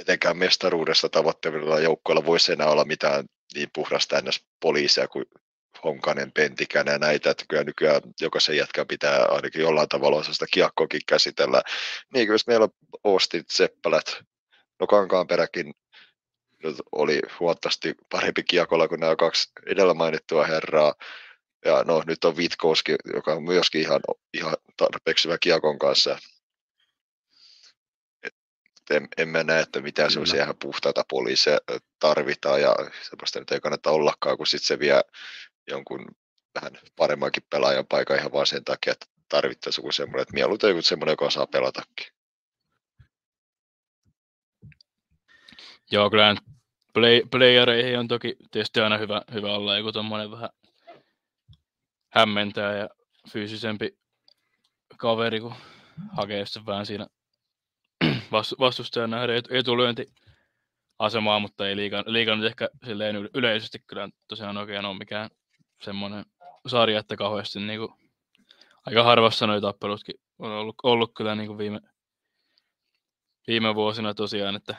etenkään 0.00 0.36
mestaruudesta 0.36 1.08
tavoittelevilla 1.08 1.80
joukkoilla 1.80 2.26
voisi 2.26 2.52
enää 2.52 2.68
olla 2.68 2.84
mitään 2.84 3.24
niin 3.54 3.68
puhdasta 3.74 4.18
ennäs 4.18 4.44
poliisia 4.60 5.08
kuin 5.08 5.24
Honkanen, 5.84 6.32
Pentikäinen 6.32 6.92
ja 6.92 6.98
näitä, 6.98 7.30
että 7.30 7.44
kyllä 7.48 7.64
nykyään 7.64 8.02
jokaisen 8.20 8.56
jätkän 8.56 8.86
pitää 8.86 9.24
ainakin 9.24 9.62
jollain 9.62 9.88
tavalla 9.88 10.22
sitä 10.22 10.46
kiekkoakin 10.52 11.00
käsitellä. 11.08 11.62
Niin 12.14 12.26
kyllä 12.26 12.38
meillä 12.46 12.64
on 12.64 12.90
Ostit, 13.04 13.46
Seppälät, 13.50 14.22
no 14.80 14.86
Kankaanperäkin 14.86 15.74
oli 16.92 17.20
huomattavasti 17.40 17.94
parempi 18.10 18.42
kiekolla 18.42 18.88
kuin 18.88 19.00
nämä 19.00 19.16
kaksi 19.16 19.50
edellä 19.66 19.94
mainittua 19.94 20.46
herraa. 20.46 20.94
Ja 21.64 21.84
no 21.86 22.02
nyt 22.06 22.24
on 22.24 22.36
Vitkouski, 22.36 22.94
joka 23.14 23.32
on 23.32 23.42
myöskin 23.42 23.80
ihan, 23.80 24.00
ihan 24.34 24.56
tarpeeksi 24.76 25.28
hyvä 25.28 25.38
kiekon 25.38 25.78
kanssa. 25.78 26.18
Et 28.22 28.34
en, 28.90 29.08
en 29.16 29.28
mä 29.28 29.44
näe, 29.44 29.60
että 29.60 29.80
mitään 29.80 30.10
semmoisia 30.10 30.42
ihan 30.42 30.56
puhtaita 30.62 31.04
poliiseja 31.08 31.58
tarvitaan 31.98 32.60
ja 32.60 32.76
semmoista 33.10 33.38
nyt 33.38 33.52
ei 33.52 33.60
kannata 33.60 33.90
ollakaan, 33.90 34.36
kun 34.36 34.46
sitten 34.46 34.66
se 34.66 34.78
vie 34.78 35.00
jonkun 35.66 36.06
vähän 36.54 36.78
paremmankin 36.96 37.42
pelaajan 37.50 37.86
paikan 37.86 38.18
ihan 38.18 38.32
vaan 38.32 38.46
sen 38.46 38.64
takia, 38.64 38.92
että 38.92 39.06
tarvittaisiin 39.28 39.82
joku 39.82 39.92
semmoinen, 39.92 40.22
että 40.22 40.34
mieluiten 40.34 40.68
joku 40.70 40.82
semmoinen, 40.82 41.12
joka 41.12 41.24
osaa 41.24 41.46
pelatakin. 41.46 42.15
Joo, 45.90 46.10
kyllä 46.10 46.36
play, 46.94 47.22
playereihin 47.30 47.98
on 47.98 48.08
toki 48.08 48.36
tietysti 48.50 48.80
aina 48.80 48.98
hyvä, 48.98 49.22
hyvä 49.32 49.54
olla 49.54 49.76
joku 49.76 49.92
tommonen 49.92 50.30
vähän 50.30 50.50
hämmentää 52.12 52.76
ja 52.76 52.88
fyysisempi 53.32 53.98
kaveri, 54.96 55.40
kun 55.40 55.54
hakee 56.16 56.46
sitten 56.46 56.66
vähän 56.66 56.86
siinä 56.86 57.06
vastustajan 58.60 59.10
nähden 59.10 59.42
etulyönti 59.50 60.06
asemaa, 60.98 61.38
mutta 61.38 61.68
ei 61.68 61.76
liikaa, 61.76 62.04
liikaa 62.06 62.36
nyt 62.36 62.46
ehkä 62.46 62.68
silleen 62.86 63.28
yleisesti 63.34 63.78
kyllä 63.86 64.08
tosiaan 64.28 64.56
oikein 64.56 64.84
ole 64.84 64.98
mikään 64.98 65.30
semmoinen 65.82 66.24
sarja, 66.66 66.98
että 66.98 67.16
kauheasti 67.16 67.60
niin 67.60 67.80
kuin, 67.80 67.92
aika 68.86 69.02
harvassa 69.02 69.46
noita 69.46 69.66
tappelutkin 69.66 70.14
on 70.38 70.50
ollut, 70.50 70.76
ollut 70.82 71.12
kyllä 71.16 71.34
niin 71.34 71.46
kuin 71.46 71.58
viime, 71.58 71.80
viime 73.46 73.74
vuosina 73.74 74.14
tosiaan, 74.14 74.56
että 74.56 74.76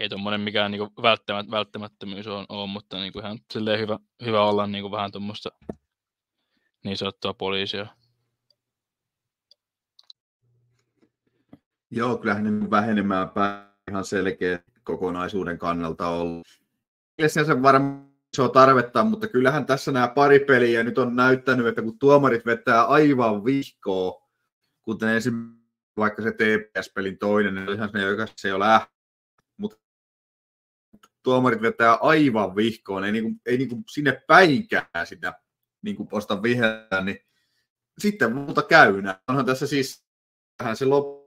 ei 0.00 0.08
tuommoinen 0.08 0.40
mikään 0.40 0.70
niin 0.70 1.02
välttämät, 1.02 1.50
välttämättömyys 1.50 2.26
on, 2.26 2.46
on 2.48 2.68
mutta 2.68 3.00
niin 3.00 3.12
kuin 3.12 3.24
ihan 3.24 3.38
hyvä, 3.78 3.98
hyvä 4.24 4.42
olla 4.42 4.66
niin 4.66 4.82
kuin 4.82 4.92
vähän 4.92 5.12
tuommoista 5.12 5.50
niin 6.84 6.96
sanottua 6.96 7.34
poliisia. 7.34 7.86
Joo, 11.90 12.16
kyllähän 12.16 12.60
ne 12.60 12.70
vähenemään 12.70 13.30
päin 13.30 13.64
ihan 13.90 14.04
selkeä 14.04 14.62
kokonaisuuden 14.84 15.58
kannalta 15.58 16.08
ollut. 16.08 16.46
Se 17.26 17.62
varmaan 17.62 18.10
iso 18.34 18.48
tarvetta, 18.48 19.04
mutta 19.04 19.28
kyllähän 19.28 19.66
tässä 19.66 19.92
nämä 19.92 20.08
pari 20.08 20.38
peliä 20.38 20.84
nyt 20.84 20.98
on 20.98 21.16
näyttänyt, 21.16 21.66
että 21.66 21.82
kun 21.82 21.98
tuomarit 21.98 22.46
vetää 22.46 22.84
aivan 22.84 23.44
vihkoa, 23.44 24.28
kuten 24.82 25.08
esimerkiksi 25.08 25.60
vaikka 25.96 26.22
se 26.22 26.32
TPS-pelin 26.32 27.18
toinen, 27.18 27.54
niin 27.54 27.72
ihan 27.72 27.90
se, 27.92 28.32
se 28.36 28.48
jo 28.48 28.58
lähti, 28.58 28.94
mutta 29.56 29.76
tuomarit 31.22 31.62
vetää 31.62 31.94
aivan 31.94 32.56
vihkoon, 32.56 33.04
ei, 33.04 33.12
niinku, 33.12 33.40
ei 33.46 33.58
niinku 33.58 33.82
sinne 33.90 34.22
päinkään 34.26 35.06
sitä 35.06 35.34
niinku 35.82 36.06
posta 36.06 36.42
vihreää, 36.42 37.04
niin 37.04 37.18
sitten 37.98 38.34
muuta 38.34 38.62
käynä. 38.62 39.20
Onhan 39.28 39.46
tässä 39.46 39.66
siis 39.66 40.04
vähän 40.58 40.76
se 40.76 40.84
loppu 40.84 41.20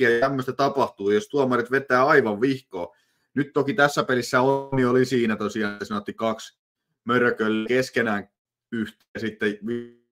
ja 0.00 0.20
tämmöistä 0.20 0.52
tapahtuu, 0.52 1.10
jos 1.10 1.28
tuomarit 1.28 1.70
vetää 1.70 2.06
aivan 2.06 2.40
vihkoon. 2.40 2.96
Nyt 3.34 3.52
toki 3.52 3.74
tässä 3.74 4.04
pelissä 4.04 4.40
Onni 4.40 4.84
oli 4.84 5.04
siinä 5.04 5.36
tosiaan, 5.36 5.78
että 5.82 5.96
otti 5.96 6.14
kaksi 6.14 6.58
mörköllä 7.04 7.68
keskenään 7.68 8.28
yhtä 8.72 9.04
ja 9.14 9.20
sitten 9.20 9.58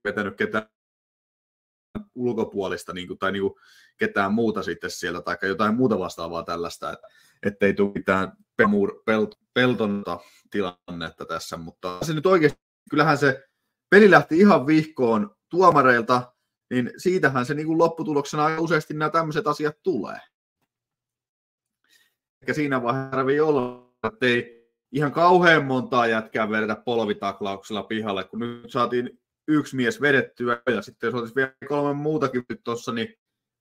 vetänyt 0.05 0.37
ketään 0.37 0.69
ulkopuolista 2.15 2.93
niin 2.93 3.09
kuin, 3.09 3.19
tai 3.19 3.33
niin 3.33 3.43
kuin 3.43 3.55
ketään 3.97 4.35
muuta 4.35 4.63
sitten 4.63 4.91
sieltä 4.91 5.23
tai 5.23 5.37
jotain 5.43 5.75
muuta 5.75 5.99
vastaavaa 5.99 6.43
tällaista, 6.43 6.93
että 6.93 7.07
ettei 7.47 7.75
tule 7.75 7.93
mitään 7.95 8.33
pelmur, 8.57 9.03
pel, 9.07 9.27
peltonta 9.55 10.21
tilannetta 10.51 11.25
tässä, 11.25 11.57
mutta 11.57 11.99
se 12.03 12.15
nyt 12.15 12.27
oikeasti, 12.27 12.61
kyllähän 12.91 13.19
se 13.19 13.45
peli 13.91 14.11
lähti 14.11 14.39
ihan 14.39 14.67
vihkoon 14.67 15.37
tuomareilta, 15.51 16.33
niin 16.71 16.91
siitähän 16.97 17.47
se 17.47 17.55
niin 17.55 17.67
kuin 17.67 17.79
lopputuloksena 17.79 18.61
useasti 18.61 18.95
nämä 18.95 19.11
tämmöiset 19.11 19.47
asiat 19.47 19.77
tulee. 19.83 20.19
Ehkä 22.43 22.55
siinä 22.55 22.83
vaiheessa 22.83 23.11
tarvii 23.11 23.41
olla, 23.41 23.93
että 24.07 24.27
ei 24.27 24.71
ihan 24.93 25.13
kauhean 25.13 25.65
montaa 25.65 26.07
jätkää 26.07 26.51
vedetä 26.51 26.83
polvitaklauksella 26.85 27.83
pihalle, 27.83 28.25
kun 28.25 28.39
nyt 28.39 28.71
saatiin 28.71 29.21
yksi 29.49 29.77
mies 29.77 30.01
vedettyä 30.01 30.63
ja 30.75 30.83
sitten 30.83 31.09
jos 31.09 31.15
olisi 31.15 31.35
vielä 31.35 31.53
kolme 31.69 31.95
muutakin 31.95 32.45
tuossa, 32.65 32.93
niin 32.93 33.15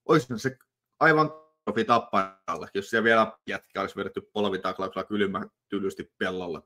olisi 0.08 0.28
se 0.38 0.58
aivan 1.00 1.32
profi 1.64 1.86
tappajalle, 1.86 2.68
jos 2.74 2.90
siellä 2.90 3.04
vielä 3.04 3.38
jätkä 3.48 3.82
olisi 3.82 3.96
vedetty 3.96 4.22
polvitaklauksella 4.34 5.08
kylmä 5.08 5.46
tylysti 5.70 6.14
pellolle 6.18 6.62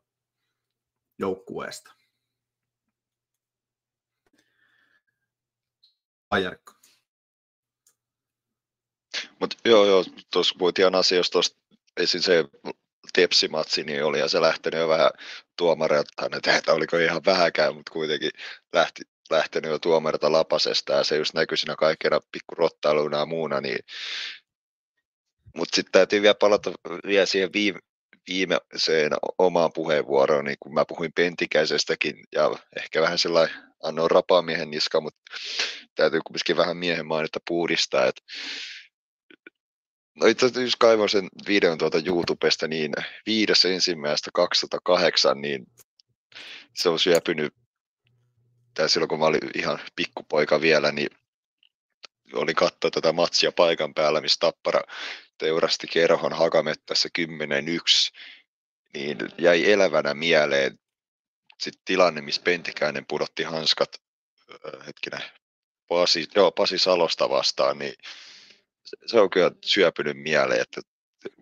joukkueesta. 1.20 1.94
Ajarkko. 6.30 6.74
Mutta 9.40 9.58
joo, 9.66 9.86
joo, 9.86 10.06
tuossa 10.34 10.56
puhuttiin 10.58 10.96
asioista 10.96 11.32
tuosta 11.32 11.60
esim. 11.98 12.22
se 12.22 12.46
Tepsimatsi, 13.14 13.84
niin 13.84 14.06
oli 14.06 14.20
ja 14.20 14.28
se 14.28 14.42
lähtenyt 14.42 14.80
jo 14.80 14.88
vähän 14.88 15.12
tuomarilta, 15.58 16.30
että 16.58 16.74
oliko 16.74 16.98
ihan 16.98 17.22
vähäkään, 17.26 17.76
mutta 17.76 17.92
kuitenkin 17.92 18.32
lähti, 18.74 19.02
lähtenyt 19.30 19.72
jo 19.72 19.80
tuomarilta 19.80 20.32
lapasesta 20.32 20.94
ja 20.94 21.04
se 21.04 21.18
just 21.18 21.34
näkyi 21.34 21.58
siinä 21.58 21.76
kaikkena 21.76 22.20
pikkurottailuina 22.32 23.18
ja 23.18 23.26
muuna, 23.26 23.62
niin 23.62 23.80
mutta 25.58 25.76
sitten 25.76 25.92
täytyy 25.92 26.22
vielä 26.22 26.36
palata 26.36 26.72
vielä 27.08 27.26
siihen 27.26 27.54
viime, 27.54 27.80
viimeiseen 28.28 29.12
omaan 29.38 29.72
puheenvuoroon, 29.74 30.46
niin 30.46 30.58
kun 30.60 30.74
mä 30.74 30.86
puhuin 30.86 31.14
Pentikäisestäkin 31.16 32.16
ja 32.32 32.52
ehkä 32.78 33.02
vähän 33.02 33.20
sellainen 33.20 33.56
annoin 33.84 34.12
rapamiehen 34.12 34.70
niska, 34.70 35.02
mutta 35.02 35.20
täytyy 35.96 36.20
kuitenkin 36.28 36.58
vähän 36.58 36.78
miehen 36.78 37.06
mainita 37.06 37.40
puhdistaa, 37.48 38.06
että 38.06 38.22
No 40.16 40.28
itse 40.28 40.46
asiassa 40.46 40.62
jos 40.62 40.76
kaivoin 40.76 41.10
sen 41.10 41.28
videon 41.48 41.78
tuolta 41.78 42.02
YouTubesta, 42.06 42.68
niin 42.68 42.94
viides 43.26 43.66
ensimmäistä 43.66 44.32
2008, 44.34 45.42
niin 45.42 45.66
se 46.76 46.90
on 46.90 47.00
syöpynyt, 47.00 47.54
tai 48.74 48.90
silloin 48.90 49.10
kun 49.10 49.20
mä 49.20 49.26
olin 49.26 49.50
ihan 49.56 49.80
pikkupoika 49.96 50.62
vielä, 50.62 50.92
niin 50.92 51.08
oli 52.34 52.54
katsoa 52.54 52.92
tätä 52.92 53.14
matsia 53.14 53.52
paikan 53.52 53.94
päällä, 53.94 54.22
missä 54.22 54.38
Tappara 54.40 54.82
teurasti 55.38 55.88
kerhon 55.88 56.34
Hakamettässä 56.34 57.10
10-1, 57.20 57.22
niin 58.94 59.18
jäi 59.38 59.72
elävänä 59.72 60.14
mieleen 60.14 60.80
sit 61.60 61.74
tilanne, 61.86 62.22
missä 62.22 62.42
Pentikäinen 62.42 63.06
pudotti 63.06 63.44
hanskat, 63.44 63.90
hetkinen, 64.88 65.24
Pasi, 65.88 66.28
joo, 66.36 66.52
Pasi 66.52 66.78
Salosta 66.78 67.30
vastaan, 67.30 67.80
niin 67.80 67.94
se 69.06 69.20
on 69.20 69.30
kyllä 69.30 69.52
syöpynyt 69.66 70.18
mieleen, 70.18 70.62
että 70.62 70.82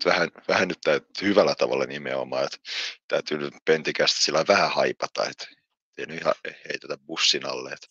vähän, 0.06 0.30
vähän 0.48 0.68
nyt 0.68 0.82
täytyy 0.84 1.30
hyvällä 1.30 1.56
tavalla 1.56 1.86
nimenomaan, 1.86 2.44
että 2.44 2.58
täytyy 3.08 3.38
nyt 3.38 3.54
pentikästä 3.66 4.24
sillä 4.24 4.46
vähän 4.48 4.72
haipata, 4.72 5.26
että 5.30 5.48
ei 5.98 6.06
nyt 6.06 6.22
ihan 6.22 6.34
heitetä 6.46 6.98
bussin 6.98 7.46
alle. 7.46 7.72
Että 7.72 7.88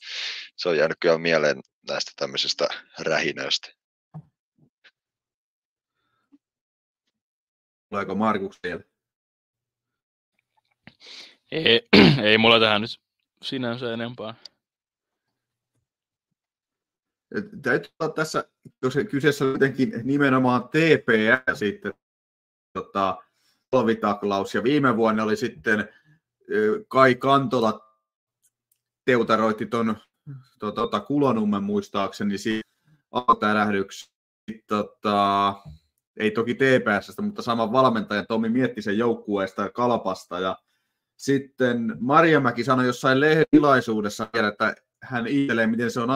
se 0.57 0.69
on 0.69 0.77
jäänyt 0.77 0.97
kyllä 1.01 1.19
mieleen 1.19 1.61
näistä 1.89 2.13
tämmöisistä 2.17 2.69
rähinöistä. 2.99 3.69
Tuleeko 7.89 8.15
Markus 8.15 8.59
vielä? 8.63 8.83
Ei, 11.53 11.89
ei 12.29 12.39
mulla 12.39 12.61
tähän 12.61 12.81
nyt 12.81 13.01
sinänsä 13.45 13.93
enempää 13.93 14.35
täytyy 17.63 17.91
olla 18.01 18.13
tässä, 18.13 18.45
jos 18.83 18.95
kyseessä 19.11 19.45
on 19.45 19.51
jotenkin 19.51 19.93
nimenomaan 20.03 20.63
TPS 20.69 21.59
sitten, 21.59 21.95
tota, 22.73 23.23
polvitaklaus, 23.71 24.55
ja 24.55 24.63
viime 24.63 24.97
vuonna 24.97 25.25
oli 25.25 25.37
sitten 25.37 25.89
Kai 26.89 27.15
Kantola 27.15 27.90
teutaroitti 29.05 29.67
tuon 29.67 29.97
tota, 30.59 31.01
Kulonummen 31.01 31.63
muistaakseni 31.63 32.35
alkutärähdyksi. 33.11 34.13
Tota, 34.67 35.55
ei 36.17 36.31
toki 36.31 36.55
TPS, 36.55 37.19
mutta 37.21 37.43
saman 37.43 37.73
valmentajan 37.73 38.27
Tomi 38.29 38.49
Miettisen 38.49 38.99
joukkueesta 38.99 39.63
ja 39.63 39.71
Kalpasta. 39.71 40.41
Ja 40.41 40.57
sitten 41.17 41.97
Marjamäki 42.01 42.65
sanoi 42.65 42.87
jossain 42.87 43.21
lehtilaisuudessa 43.21 44.29
että 44.49 44.75
hän 45.03 45.27
itselee, 45.27 45.67
miten 45.67 45.91
se 45.91 46.01
on 46.01 46.09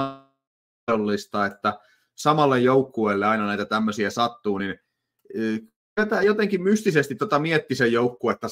mahdollista, 0.88 1.46
että 1.46 1.78
samalle 2.14 2.60
joukkueelle 2.60 3.26
aina 3.26 3.46
näitä 3.46 3.64
tämmöisiä 3.64 4.10
sattuu, 4.10 4.58
niin 4.58 4.80
tätä 5.94 6.22
jotenkin 6.22 6.62
mystisesti 6.62 7.14
tota 7.14 7.38
miettisen 7.38 7.92
joukkuetta 7.92 8.46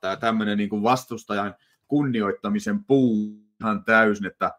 tämä 0.00 0.16
tämmöinen 0.16 0.58
niin 0.58 0.68
kuin 0.68 0.82
vastustajan 0.82 1.54
kunnioittamisen 1.88 2.84
puu 2.84 3.42
ihan 3.62 3.84
täysin, 3.84 4.26
että 4.26 4.52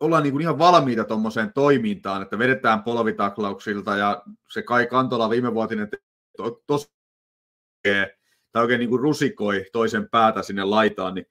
ollaan 0.00 0.22
niin 0.22 0.32
kuin 0.32 0.42
ihan 0.42 0.58
valmiita 0.58 1.04
tuommoiseen 1.04 1.52
toimintaan, 1.52 2.22
että 2.22 2.38
vedetään 2.38 2.82
polvitaklauksilta 2.82 3.96
ja 3.96 4.22
se 4.50 4.62
Kai 4.62 4.86
Kantola 4.86 5.30
viimevuotinen 5.30 5.90
to, 6.36 6.62
tos, 6.66 6.92
tai 8.52 8.62
oikein 8.62 8.78
niin 8.78 8.90
kuin 8.90 9.02
rusikoi 9.02 9.66
toisen 9.72 10.10
päätä 10.10 10.42
sinne 10.42 10.64
laitaan, 10.64 11.14
niin 11.14 11.26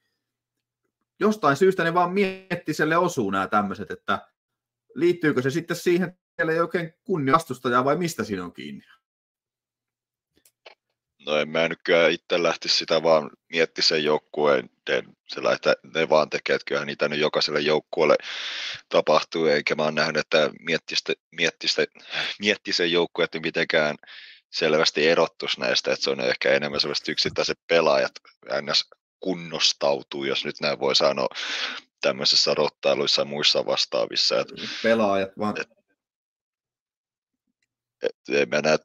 jostain 1.20 1.58
syystä 1.58 1.84
ne 1.84 1.94
vaan 1.94 2.14
miettiselle 2.14 2.98
osuu 2.98 3.32
nämä 3.32 3.48
tämmöiset, 3.48 3.92
että 3.92 4.28
liittyykö 4.96 5.42
se 5.42 5.50
sitten 5.50 5.78
siihen 5.78 6.18
siellä 6.36 6.54
ei 6.54 6.60
oikein 6.60 6.94
kunnia 7.04 7.34
vastustajaa 7.34 7.86
vai 7.86 7.98
mistä 7.98 8.24
siinä 8.24 8.44
on 8.44 8.54
kiinni? 8.54 8.84
No 11.28 11.38
en 11.38 11.50
mä 11.50 11.68
nyt 11.68 11.80
kyllä 11.84 12.08
itse 12.08 12.44
lähtisi 12.44 12.78
sitä 12.78 13.04
vaan 13.04 13.30
mietti 13.50 13.82
sen 13.82 14.04
joukkueen, 14.04 14.70
lähtee, 15.38 15.76
ne 15.94 16.10
vaan 16.10 16.30
tekee, 16.30 16.56
että 16.56 16.66
kyllähän 16.66 16.88
niitä 16.88 17.10
nyt 17.10 17.20
jokaiselle 17.20 17.60
joukkueelle 17.60 18.16
tapahtuu, 18.90 19.46
eikä 19.46 19.76
mä 19.76 19.84
oon 19.84 19.96
nähnyt, 19.96 20.18
että 20.18 20.50
miettisi, 20.60 21.84
mietti 22.40 22.74
sen 22.74 22.92
joukkueen, 22.92 23.26
että 23.26 23.40
mitenkään 23.40 23.96
selvästi 24.50 25.08
erottus 25.08 25.58
näistä, 25.58 25.94
että 25.94 26.04
se 26.04 26.10
on 26.10 26.22
ehkä 26.22 26.52
enemmän 26.52 26.82
sellaiset 26.82 27.10
yksittäiset 27.10 27.60
pelaajat 27.68 28.12
ns. 28.62 28.90
kunnostautuu, 29.20 30.24
jos 30.24 30.46
nyt 30.46 30.56
näin 30.62 30.80
voi 30.80 30.96
sanoa 30.96 31.28
tämmöisissä 32.02 32.54
rottailuissa 32.54 33.22
ja 33.22 33.26
muissa 33.26 33.66
vastaavissa. 33.66 34.40
Että, 34.40 34.54
Pelaajat 34.84 35.32
vaan. 35.40 35.62
Et, 35.62 35.70
et, 38.04 38.16
en 38.30 38.50
mä 38.50 38.62
näe, 38.62 38.78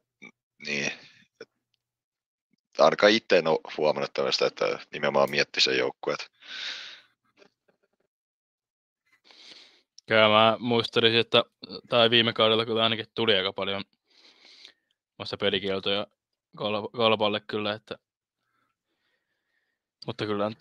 niin, 0.66 0.92
ainakaan 2.78 3.12
itse 3.12 3.38
en 3.38 3.46
ole 3.46 3.58
huomannut 3.76 4.14
tämmöistä, 4.14 4.46
että 4.46 4.78
nimenomaan 4.92 5.30
mietti 5.30 5.60
sen 5.60 5.78
joukkueet. 5.78 6.30
Kyllä 10.06 10.28
mä 10.28 10.56
muistelisin, 10.58 11.20
että 11.20 11.44
tai 11.88 12.10
viime 12.10 12.32
kaudella 12.32 12.66
kyllä 12.66 12.82
ainakin 12.82 13.06
tuli 13.14 13.36
aika 13.36 13.52
paljon 13.52 13.84
vasta 15.18 15.36
pelikieltoja 15.36 16.06
kalpalle 16.96 17.40
kyllä, 17.40 17.72
että 17.72 17.98
mutta 20.06 20.26
kyllä 20.26 20.46
on 20.46 20.54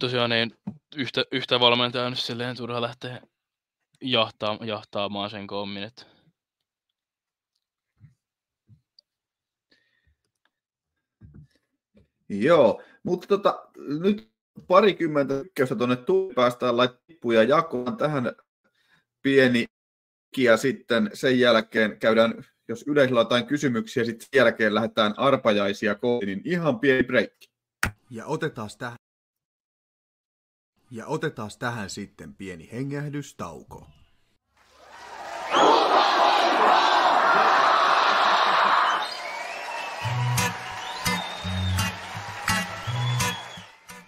tosiaan 0.00 0.30
niin 0.30 0.58
yhtä, 0.96 1.24
yhtä 1.32 1.60
valmentajaa 1.60 2.10
nyt 2.10 2.18
silleen 2.18 2.56
turha 2.56 2.82
lähteä 2.82 3.20
jahtaa, 4.00 4.58
jahtaamaan 4.64 5.30
sen 5.30 5.46
kommin. 5.46 5.82
Että... 5.82 6.15
Joo, 12.28 12.82
mutta 13.02 13.26
tota, 13.26 13.68
nyt 14.00 14.30
parikymmentä 14.66 15.42
tykkäystä 15.42 15.76
tuonne 15.76 15.96
tuli, 15.96 16.34
päästään 16.34 16.76
laittamaan 16.76 17.48
jakoon 17.48 17.96
tähän 17.96 18.32
pieni 19.22 19.64
ja 20.36 20.56
sitten 20.56 21.10
sen 21.14 21.38
jälkeen 21.38 21.98
käydään, 21.98 22.44
jos 22.68 22.84
yleisöllä 22.86 23.20
jotain 23.20 23.46
kysymyksiä, 23.46 24.04
sitten 24.04 24.28
sen 24.32 24.38
jälkeen 24.38 24.74
lähdetään 24.74 25.18
arpajaisia 25.18 25.94
kohti, 25.94 26.26
niin 26.26 26.42
ihan 26.44 26.80
pieni 26.80 27.02
breikki. 27.02 27.46
Ja 28.10 28.26
otetaan 28.26 28.70
tähän, 28.78 28.96
ja 30.90 31.06
otetaan 31.06 31.50
tähän 31.58 31.90
sitten 31.90 32.34
pieni 32.34 32.68
hengähdystauko. 32.72 33.86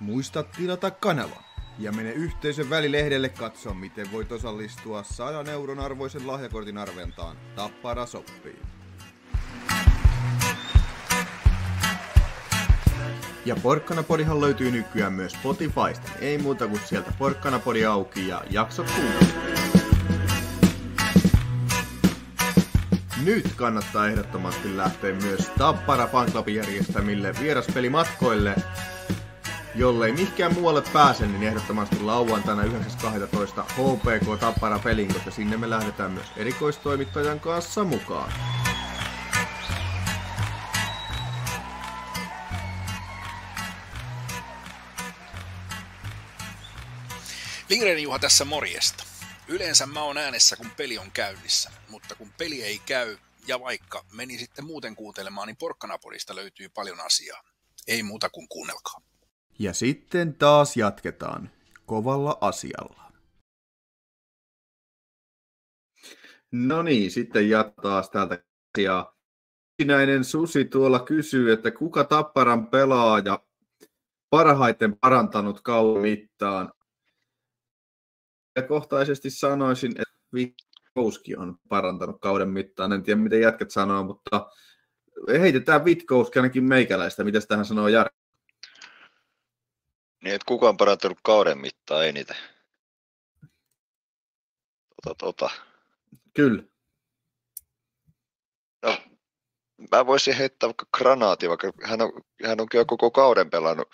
Muista 0.08 0.42
tilata 0.42 0.90
kanava 0.90 1.42
ja 1.78 1.92
mene 1.92 2.12
yhteisön 2.12 2.70
välilehdelle 2.70 3.28
katsoa, 3.28 3.74
miten 3.74 4.12
voit 4.12 4.32
osallistua 4.32 5.02
100 5.02 5.50
euron 5.50 5.80
arvoisen 5.80 6.26
lahjakortin 6.26 6.78
arventaan. 6.78 7.36
Tappara 7.56 8.06
soppii. 8.06 8.58
Ja 13.44 13.56
Porkkanapodihan 13.62 14.40
löytyy 14.40 14.70
nykyään 14.70 15.12
myös 15.12 15.32
Spotifysta. 15.32 16.10
Ei 16.20 16.38
muuta 16.38 16.66
kuin 16.66 16.80
sieltä 16.84 17.12
Porkkanapodi 17.18 17.84
auki 17.84 18.28
ja 18.28 18.44
jaksot 18.50 18.90
kuunnella. 18.90 19.48
Nyt 23.24 23.52
kannattaa 23.56 24.08
ehdottomasti 24.08 24.76
lähteä 24.76 25.14
myös 25.14 25.50
Tappara 25.58 26.06
Fanclubin 26.06 26.54
järjestämille 26.54 27.34
vieraspelimatkoille. 27.40 28.54
Jollei 29.78 30.12
mihinkään 30.12 30.54
muualle 30.54 30.82
pääse, 30.92 31.26
niin 31.26 31.42
ehdottomasti 31.42 32.00
lauantaina 32.00 32.62
9.12. 32.62 32.68
HPK 33.62 34.40
Tappara 34.40 34.78
pelin, 34.78 35.14
koska 35.14 35.30
sinne 35.30 35.56
me 35.56 35.70
lähdetään 35.70 36.10
myös 36.10 36.26
erikoistoimittajan 36.36 37.40
kanssa 37.40 37.84
mukaan. 37.84 38.32
Lindgren 47.68 48.02
Juha 48.02 48.18
tässä 48.18 48.44
morjesta. 48.44 49.04
Yleensä 49.48 49.86
mä 49.86 50.02
oon 50.02 50.18
äänessä, 50.18 50.56
kun 50.56 50.70
peli 50.76 50.98
on 50.98 51.10
käynnissä, 51.10 51.70
mutta 51.88 52.14
kun 52.14 52.32
peli 52.38 52.62
ei 52.62 52.78
käy, 52.86 53.18
ja 53.46 53.60
vaikka 53.60 54.04
meni 54.12 54.38
sitten 54.38 54.64
muuten 54.64 54.96
kuuntelemaan, 54.96 55.46
niin 55.46 55.56
Porkkanapodista 55.56 56.36
löytyy 56.36 56.68
paljon 56.68 57.00
asiaa. 57.00 57.42
Ei 57.86 58.02
muuta 58.02 58.30
kuin 58.30 58.48
kuunnelkaa. 58.48 59.07
Ja 59.58 59.72
sitten 59.72 60.34
taas 60.34 60.76
jatketaan 60.76 61.50
kovalla 61.86 62.38
asialla. 62.40 63.12
No 66.52 66.82
niin, 66.82 67.10
sitten 67.10 67.50
jatkaa 67.50 68.02
täältä 68.12 68.42
asiaa. 68.78 69.16
Sinäinen 69.82 70.24
Susi 70.24 70.64
tuolla 70.64 71.00
kysyy, 71.00 71.52
että 71.52 71.70
kuka 71.70 72.04
Tapparan 72.04 72.66
pelaaja 72.66 73.42
parhaiten 74.30 74.98
parantanut 74.98 75.60
kauden 75.60 76.02
mittaan 76.02 76.72
kohtaisesti 78.68 79.30
sanoisin, 79.30 79.90
että 79.90 80.18
Vitkouski 80.34 81.36
on 81.36 81.58
parantanut 81.68 82.20
kauden 82.20 82.48
mittaan. 82.48 82.92
En 82.92 83.02
tiedä, 83.02 83.20
miten 83.20 83.40
jätkät 83.40 83.70
sanoo, 83.70 84.04
mutta 84.04 84.50
heitetään 85.28 85.84
Vitkouski 85.84 86.38
ainakin 86.38 86.64
meikäläistä. 86.64 87.24
Mitä 87.24 87.40
tähän 87.40 87.64
sanoo 87.64 87.88
Jari? 87.88 88.10
Niin, 90.20 90.34
että 90.34 90.46
kuka 90.46 90.68
on 90.68 90.76
parantanut 90.76 91.18
kauden 91.22 91.58
mittaan 91.58 92.06
eniten? 92.06 92.36
Tota, 95.04 95.14
tota. 95.18 95.50
Kyllä. 96.34 96.62
No, 98.82 98.96
mä 99.92 100.06
voisin 100.06 100.34
heittää 100.34 100.66
vaikka 100.66 100.86
granaati, 100.96 101.48
vaikka 101.48 101.72
hän 101.84 102.02
on, 102.02 102.12
hän 102.46 102.60
on 102.60 102.68
kyllä 102.68 102.84
koko 102.84 103.10
kauden 103.10 103.50
pelannut 103.50 103.88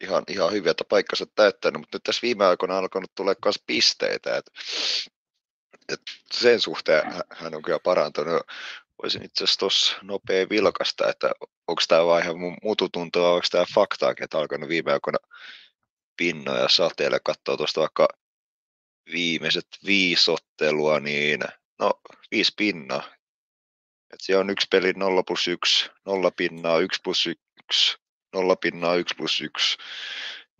ihan, 0.00 0.24
ihan 0.28 0.52
hyviä 0.52 0.70
että 0.70 0.84
paikkansa 0.84 1.26
täyttänyt, 1.34 1.80
mutta 1.80 1.96
nyt 1.96 2.02
tässä 2.02 2.22
viime 2.22 2.44
aikoina 2.46 2.74
on 2.74 2.80
alkanut 2.80 3.14
tulla 3.14 3.34
myös 3.44 3.62
pisteitä, 3.66 4.36
että 4.36 4.50
et 5.88 6.00
sen 6.32 6.60
suhteen 6.60 7.12
hän 7.30 7.54
on 7.54 7.62
kyllä 7.62 7.78
parantunut. 7.78 8.42
Voisin 9.02 9.24
itse 9.24 9.44
asiassa 9.44 9.60
tuossa 9.60 9.96
nopea 10.02 10.46
vilkasta, 10.50 11.08
että 11.08 11.30
onko 11.68 11.82
tämä 11.88 12.06
vaan 12.06 12.22
ihan 12.22 12.36
mututuntoa, 12.62 13.32
onko 13.32 13.46
tämä 13.50 13.64
faktaakin, 13.74 14.24
että 14.24 14.38
alkanut 14.38 14.68
viime 14.68 14.92
aikoina 14.92 15.18
pinnoja 16.18 16.68
sateelle, 16.68 17.20
katsoa 17.24 17.56
tuosta 17.56 17.80
vaikka 17.80 18.08
viimeiset 19.12 19.66
viisi 19.86 20.30
ottelua, 20.30 21.00
niin 21.00 21.40
no 21.78 21.90
viisi 22.30 22.52
pinnaa. 22.56 23.02
Et 24.12 24.20
siellä 24.20 24.40
on 24.40 24.50
yksi 24.50 24.66
peli 24.70 24.92
0 24.92 25.22
plus 25.22 25.48
1, 25.48 25.90
0 26.06 26.30
pinnaa, 26.30 26.78
1 26.78 27.00
plus 27.04 27.26
1, 27.26 27.96
nolla 28.32 28.56
pinnaa 28.56 28.94
1 28.94 29.14
plus 29.16 29.40
1, 29.40 29.76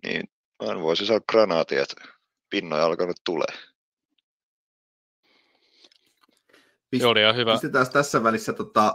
niin 0.05 0.23
mä 0.63 0.81
voisin 0.81 1.07
saada 1.07 1.25
granaati, 1.31 1.77
että 1.77 1.95
pinnoja 2.51 2.85
alkanut 2.85 3.17
tulee. 3.25 3.59
Pist- 6.97 7.05
oli 7.05 7.21
ihan 7.21 7.37
hyvä. 7.37 7.53
Pistetään 7.53 7.91
tässä 7.91 8.23
välissä 8.23 8.53
tota, 8.53 8.93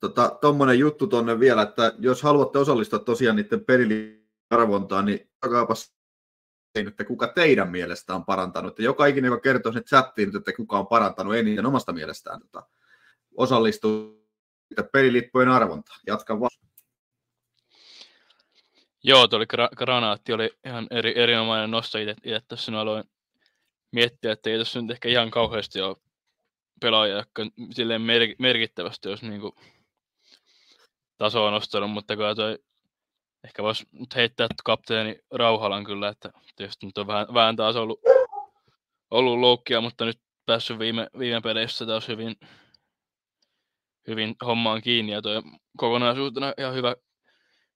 tota, 0.00 0.38
tommonen 0.40 0.78
juttu 0.78 1.06
tonne 1.06 1.40
vielä, 1.40 1.62
että 1.62 1.92
jos 1.98 2.22
haluatte 2.22 2.58
osallistua 2.58 2.98
tosiaan 2.98 3.36
niiden 3.36 3.64
pelin 3.64 4.24
niin 5.04 5.30
takaapas 5.44 5.94
että 6.74 7.04
kuka 7.04 7.28
teidän 7.28 7.70
mielestä 7.70 8.14
on 8.14 8.24
parantanut. 8.24 8.78
Ja 8.78 8.84
joka 8.84 9.06
ikinen, 9.06 9.28
joka 9.28 9.40
kertoo 9.40 9.72
sinne 9.72 9.84
chattiin, 9.84 10.36
että 10.36 10.52
kuka 10.52 10.78
on 10.78 10.86
parantanut 10.86 11.34
eniten 11.34 11.66
omasta 11.66 11.92
mielestään, 11.92 12.40
tota, 12.40 12.66
osallistuu 13.36 14.28
pelilippujen 14.92 15.48
arvontaan. 15.48 16.00
Jatka 16.06 16.40
vaan. 16.40 16.50
Joo, 19.02 19.28
tuo 19.28 19.36
oli 19.36 19.46
gra- 19.54 19.76
granaatti, 19.76 20.32
oli 20.32 20.50
ihan 20.66 20.86
eri, 20.90 21.18
erinomainen 21.18 21.70
nosto 21.70 21.98
itse, 21.98 22.40
tässä 22.48 22.80
aloin 22.80 23.04
miettiä, 23.92 24.32
että 24.32 24.50
ei 24.50 24.58
tässä 24.58 24.82
nyt 24.82 24.90
ehkä 24.90 25.08
ihan 25.08 25.30
kauheasti 25.30 25.80
ole 25.80 25.96
pelaajia, 26.80 27.16
jotka 27.16 27.42
silleen 27.70 28.02
mer- 28.02 28.34
merkittävästi 28.38 29.08
olisi 29.08 29.28
niin 29.28 29.40
kuin 29.40 29.52
tasoa 31.18 31.50
nostanut, 31.50 31.90
mutta 31.90 32.16
kyllä 32.16 32.34
toi 32.34 32.58
ehkä 33.44 33.62
voisi 33.62 33.86
nyt 33.92 34.14
heittää 34.14 34.48
kapteeni 34.64 35.18
Rauhalan 35.30 35.84
kyllä, 35.84 36.08
että 36.08 36.32
tietysti 36.56 36.86
nyt 36.86 36.98
on 36.98 37.06
vähän, 37.06 37.26
vähän 37.34 37.56
taas 37.56 37.76
ollut, 37.76 38.00
ollut 39.10 39.38
loukkia, 39.38 39.80
mutta 39.80 40.04
nyt 40.04 40.20
päässyt 40.46 40.78
viime, 40.78 41.06
viime 41.18 41.40
peleissä 41.40 41.86
taas 41.86 42.08
hyvin, 42.08 42.36
hyvin 44.08 44.36
hommaan 44.46 44.82
kiinni 44.82 45.12
ja 45.12 45.22
toi 45.22 45.42
kokonaisuutena 45.76 46.54
ihan 46.58 46.74
hyvä, 46.74 46.96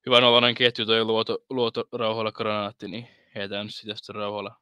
hyvä 0.05 0.21
novainen 0.21 0.55
ketju 0.55 0.85
toi 0.85 1.03
luoto, 1.03 1.37
luoto 1.49 1.83
rauhalla 1.91 2.31
granaatti, 2.31 2.87
niin 2.87 3.07
heitään 3.35 3.65
nyt 3.65 3.75
sitä 3.75 3.95
sitten 3.95 4.15
rauhalla, 4.15 4.55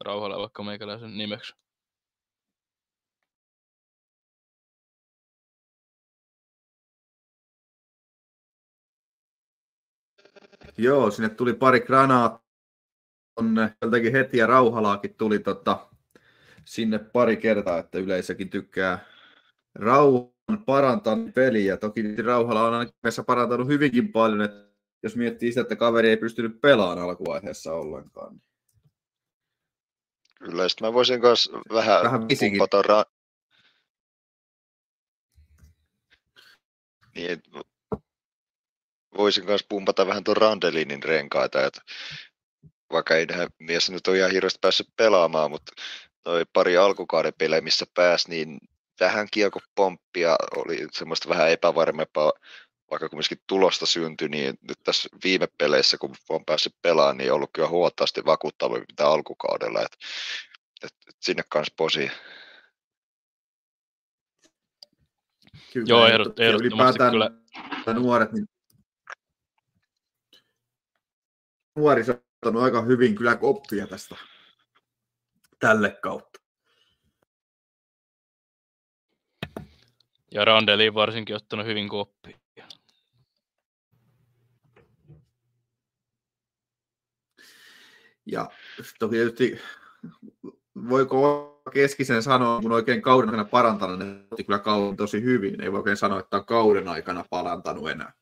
rauhalla 0.00 0.38
vaikka 0.38 0.62
meikäläisen 0.62 1.18
nimeksi. 1.18 1.63
Joo, 10.78 11.10
sinne 11.10 11.28
tuli 11.28 11.54
pari 11.54 11.80
granaattia 11.80 12.44
tonne, 13.34 13.76
tältäkin 13.80 14.12
heti 14.12 14.38
ja 14.38 14.46
Rauhalaakin 14.46 15.14
tuli 15.14 15.38
tota, 15.38 15.88
sinne 16.64 16.98
pari 16.98 17.36
kertaa, 17.36 17.78
että 17.78 17.98
yleisökin 17.98 18.50
tykkää 18.50 19.04
rauhan 19.74 20.64
parantaa 20.66 21.16
peliä. 21.34 21.76
Toki 21.76 22.22
Rauhala 22.22 22.66
on 22.66 22.74
ainakin 22.74 23.24
parantanut 23.26 23.68
hyvinkin 23.68 24.12
paljon, 24.12 24.42
että 24.42 24.74
jos 25.02 25.16
miettii 25.16 25.50
sitä, 25.52 25.60
että 25.60 25.76
kaveri 25.76 26.08
ei 26.08 26.16
pystynyt 26.16 26.60
pelaamaan 26.60 26.98
alkuvaiheessa 26.98 27.72
ollenkaan. 27.72 28.32
niin 28.32 28.42
Kyllä, 30.38 30.68
sitten 30.68 30.88
mä 30.88 30.92
voisin 30.92 31.20
myös 31.20 31.50
vähän, 31.72 32.04
Vähän 32.04 32.26
pumpata 32.28 32.82
ra- 32.82 33.10
niin, 37.14 37.42
voisin 39.16 39.44
myös 39.44 39.64
pumpata 39.68 40.06
vähän 40.06 40.24
tuon 40.24 40.36
Randelinin 40.36 41.02
renkaita, 41.02 41.66
että 41.66 41.80
vaikka 42.92 43.16
ei 43.16 43.26
tähän 43.26 43.48
mies 43.58 43.90
nyt 43.90 44.08
ole 44.08 44.18
ihan 44.18 44.30
hirveästi 44.30 44.58
päässyt 44.60 44.88
pelaamaan, 44.96 45.50
mutta 45.50 45.72
toi 46.22 46.44
pari 46.52 46.76
alkukauden 46.76 47.32
pelejä, 47.38 47.60
missä 47.60 47.86
pääsi, 47.94 48.30
niin 48.30 48.58
tähän 48.96 49.28
kiekopomppia 49.30 50.36
oli 50.56 50.86
semmoista 50.92 51.28
vähän 51.28 51.50
epävarmempaa, 51.50 52.32
vaikka 52.90 53.08
kumminkin 53.08 53.40
tulosta 53.46 53.86
syntyi, 53.86 54.28
niin 54.28 54.58
nyt 54.68 54.78
tässä 54.84 55.08
viime 55.24 55.48
peleissä, 55.58 55.98
kun 55.98 56.14
on 56.28 56.44
päässyt 56.44 56.74
pelaamaan, 56.82 57.16
niin 57.16 57.30
on 57.30 57.36
ollut 57.36 57.50
kyllä 57.52 57.68
huomattavasti 57.68 58.24
vakuuttavampi 58.24 58.84
mitä 58.88 59.06
alkukaudella. 59.06 59.80
Et, 59.82 59.92
et, 60.82 60.92
et 61.08 61.16
sinne 61.20 61.42
kanssa 61.48 61.74
posi. 61.76 62.10
Kyllä, 65.72 65.86
Joo, 65.88 66.08
ehdot- 66.08 66.34
ehdottomasti 66.38 66.66
ylipäätään 66.66 67.10
kyllä. 67.10 67.30
nuoret, 68.00 68.32
niin 68.32 68.48
nuoriso 71.76 72.12
on 72.12 72.18
ottanut 72.18 72.62
aika 72.62 72.82
hyvin 72.82 73.14
kyllä 73.14 73.36
koppia 73.36 73.86
tästä 73.86 74.16
tälle 75.58 75.98
kautta. 76.02 76.40
Ja 80.30 80.44
Randeli 80.44 80.94
varsinkin 80.94 81.36
ottanut 81.36 81.66
hyvin 81.66 81.88
koppia. 81.88 82.38
Ja 88.26 88.50
toki 88.98 89.16
tietysti 89.16 89.60
voiko 90.88 91.24
olla 91.24 91.70
keskisen 91.72 92.22
sanoa, 92.22 92.60
kun 92.60 92.72
oikein 92.72 93.02
kauden 93.02 93.28
aikana 93.28 93.44
parantanut, 93.44 93.98
ne 93.98 94.26
otti 94.30 94.44
kyllä 94.44 94.58
kauden 94.58 94.96
tosi 94.96 95.22
hyvin. 95.22 95.60
Ei 95.60 95.72
voi 95.72 95.78
oikein 95.78 95.96
sanoa, 95.96 96.20
että 96.20 96.36
on 96.36 96.46
kauden 96.46 96.88
aikana 96.88 97.24
parantanut 97.30 97.90
enää. 97.90 98.12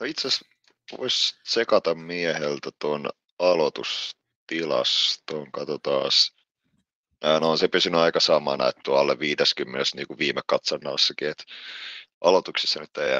No 0.00 0.06
itse 0.06 0.28
asiassa 0.28 0.46
voisi 0.98 1.34
sekata 1.44 1.94
mieheltä 1.94 2.70
tuon 2.78 3.10
aloitustilaston. 3.38 5.52
Katsotaan. 5.52 6.10
No 7.40 7.50
on 7.50 7.58
se 7.58 7.68
pysynyt 7.68 8.00
aika 8.00 8.20
samana, 8.20 8.68
että 8.68 8.80
tuo 8.84 8.96
alle 8.96 9.18
50 9.18 9.84
niin 9.94 10.06
kuin 10.06 10.18
viime 10.18 10.40
katsannossakin. 10.46 11.28
Että 11.28 11.44
aloituksissa 12.20 12.80
nyt 12.80 12.96
ei. 12.96 13.12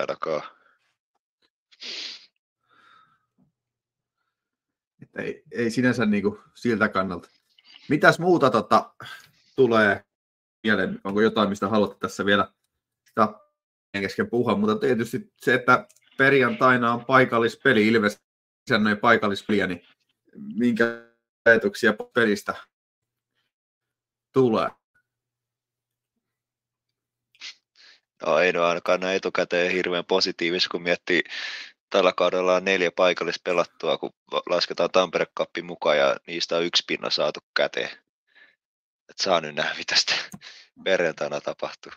Että 5.03 5.23
ei, 5.23 5.43
ei 5.51 5.71
sinänsä 5.71 6.07
niin 6.07 6.23
kuin 6.23 6.39
siltä 6.55 6.89
kannalta. 6.89 7.29
Mitäs 7.89 8.19
muuta 8.19 8.51
tota, 8.51 8.95
tulee 9.57 10.05
mieleen? 10.63 11.01
Onko 11.05 11.21
jotain, 11.21 11.49
mistä 11.49 11.69
haluatte 11.69 11.99
tässä 12.01 12.25
vielä 12.25 12.53
kesken 13.93 14.31
puhua? 14.31 14.57
Mutta 14.57 14.77
tietysti 14.77 15.33
se, 15.37 15.55
että 15.55 15.87
perjantaina 16.17 16.93
on 16.93 17.05
paikallispeli, 17.05 17.89
Ilves 17.89 18.21
isännöi 18.69 18.97
paikallispeliä, 18.97 19.67
niin 19.67 19.87
minkä 20.37 20.85
ajatuksia 21.45 21.93
pelistä 22.15 22.55
tulee? 24.33 24.69
No 28.27 28.39
ei 28.39 28.53
no 28.53 28.65
ainakaan 28.65 29.01
näin 29.01 29.17
etukäteen 29.17 29.73
hirveän 29.73 30.05
positiivisia, 30.05 30.69
kun 30.71 30.83
miettii 30.83 31.23
tällä 31.91 32.13
kaudella 32.17 32.57
on 32.57 32.65
neljä 32.65 32.91
paikallispelattua, 32.97 33.99
kun 33.99 34.11
lasketaan 34.47 34.91
Tampere 34.91 35.27
Cupin 35.39 35.67
mukaan 35.67 35.99
ja 35.99 36.17
niistä 36.27 36.57
on 36.57 36.65
yksi 36.65 36.83
pinna 36.87 37.11
saatu 37.11 37.41
käteen. 37.57 37.91
Et 39.09 39.19
saa 39.23 39.41
nyt 39.41 39.55
nähdä, 39.55 39.75
mitä 39.79 39.97
sitten 39.97 40.19
perjantaina 40.85 41.41
tapahtuu. 41.41 41.93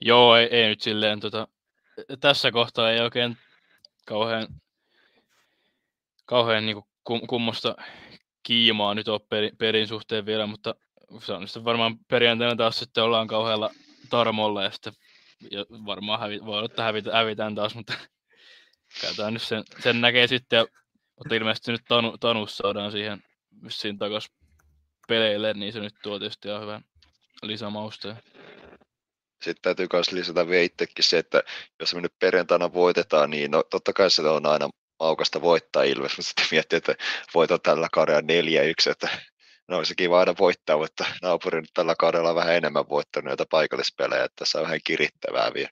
Joo, 0.00 0.36
ei, 0.36 0.48
ei 0.50 0.68
nyt 0.68 0.80
silleen 0.80 1.20
tota, 1.20 1.48
tässä 2.20 2.52
kohtaa 2.52 2.90
ei 2.90 3.00
oikein 3.00 3.36
kauhean, 4.06 4.48
kauhean 6.26 6.66
niin 6.66 6.82
kum, 7.04 7.26
kummosta 7.26 7.76
kiimaa 8.42 8.94
nyt 8.94 9.08
ole 9.08 9.20
pelin, 9.28 9.56
pelin 9.56 9.88
suhteen 9.88 10.26
vielä, 10.26 10.46
mutta 10.46 10.74
se 11.20 11.32
on 11.32 11.48
sitten 11.48 11.64
varmaan 11.64 11.98
perjantaina 11.98 12.56
taas 12.56 12.78
sitten 12.78 13.04
ollaan 13.04 13.26
kauhealla 13.26 13.70
tarmolla 14.10 14.62
ja 14.62 14.70
sitten 14.70 14.92
ja 15.50 15.64
varmaan 15.70 16.20
hävi, 16.20 16.40
voi 16.44 16.58
olla, 16.58 16.66
että 16.66 16.82
hävitä, 16.82 17.12
hävitään 17.12 17.54
taas, 17.54 17.74
mutta 17.74 17.92
katsotaan 19.00 19.32
nyt 19.34 19.42
sen, 19.42 19.64
sen 19.82 20.00
näkee 20.00 20.26
sitten. 20.26 20.56
Ja, 20.56 20.66
mutta 21.18 21.34
ilmeisesti 21.34 21.72
nyt 21.72 21.84
Tanu, 21.88 22.18
Tanus 22.18 22.56
saadaan 22.56 22.92
siihen 22.92 23.22
vissiin 23.64 23.98
takaisin 23.98 24.34
peleille, 25.08 25.54
niin 25.54 25.72
se 25.72 25.80
nyt 25.80 25.94
tuo 26.02 26.18
tietysti 26.18 26.48
ihan 26.48 26.62
hyvän 26.62 26.84
lisämausta. 27.42 28.16
Sitten 29.42 29.62
täytyy 29.62 29.86
myös 29.92 30.12
lisätä 30.12 30.46
vielä 30.48 30.62
itsekin 30.62 31.04
se, 31.04 31.18
että 31.18 31.42
jos 31.80 31.94
me 31.94 32.00
nyt 32.00 32.18
perjantaina 32.18 32.72
voitetaan, 32.72 33.30
niin 33.30 33.50
no, 33.50 33.62
totta 33.62 33.92
kai 33.92 34.10
se 34.10 34.22
on 34.22 34.46
aina 34.46 34.68
maukasta 35.00 35.40
voittaa 35.42 35.82
Ilves, 35.82 36.16
mutta 36.16 36.28
sitten 36.28 36.46
miettii, 36.50 36.76
että 36.76 36.94
voitot 37.34 37.62
tällä 37.62 37.88
kaudella 37.92 38.20
4-1, 38.20 38.90
että 38.90 39.08
no 39.68 39.76
olisi 39.76 39.94
kiva 39.94 40.20
aina 40.20 40.34
voittaa, 40.38 40.76
mutta 40.76 41.04
naapuri 41.22 41.60
nyt 41.60 41.70
tällä 41.74 41.94
kaudella 41.98 42.28
on 42.28 42.36
vähän 42.36 42.54
enemmän 42.54 42.88
voittanut 42.88 43.24
näitä 43.24 43.44
paikallispelejä, 43.50 44.24
että 44.24 44.36
tässä 44.36 44.58
on 44.58 44.64
vähän 44.64 44.80
kirittävää 44.84 45.50
vielä. 45.54 45.70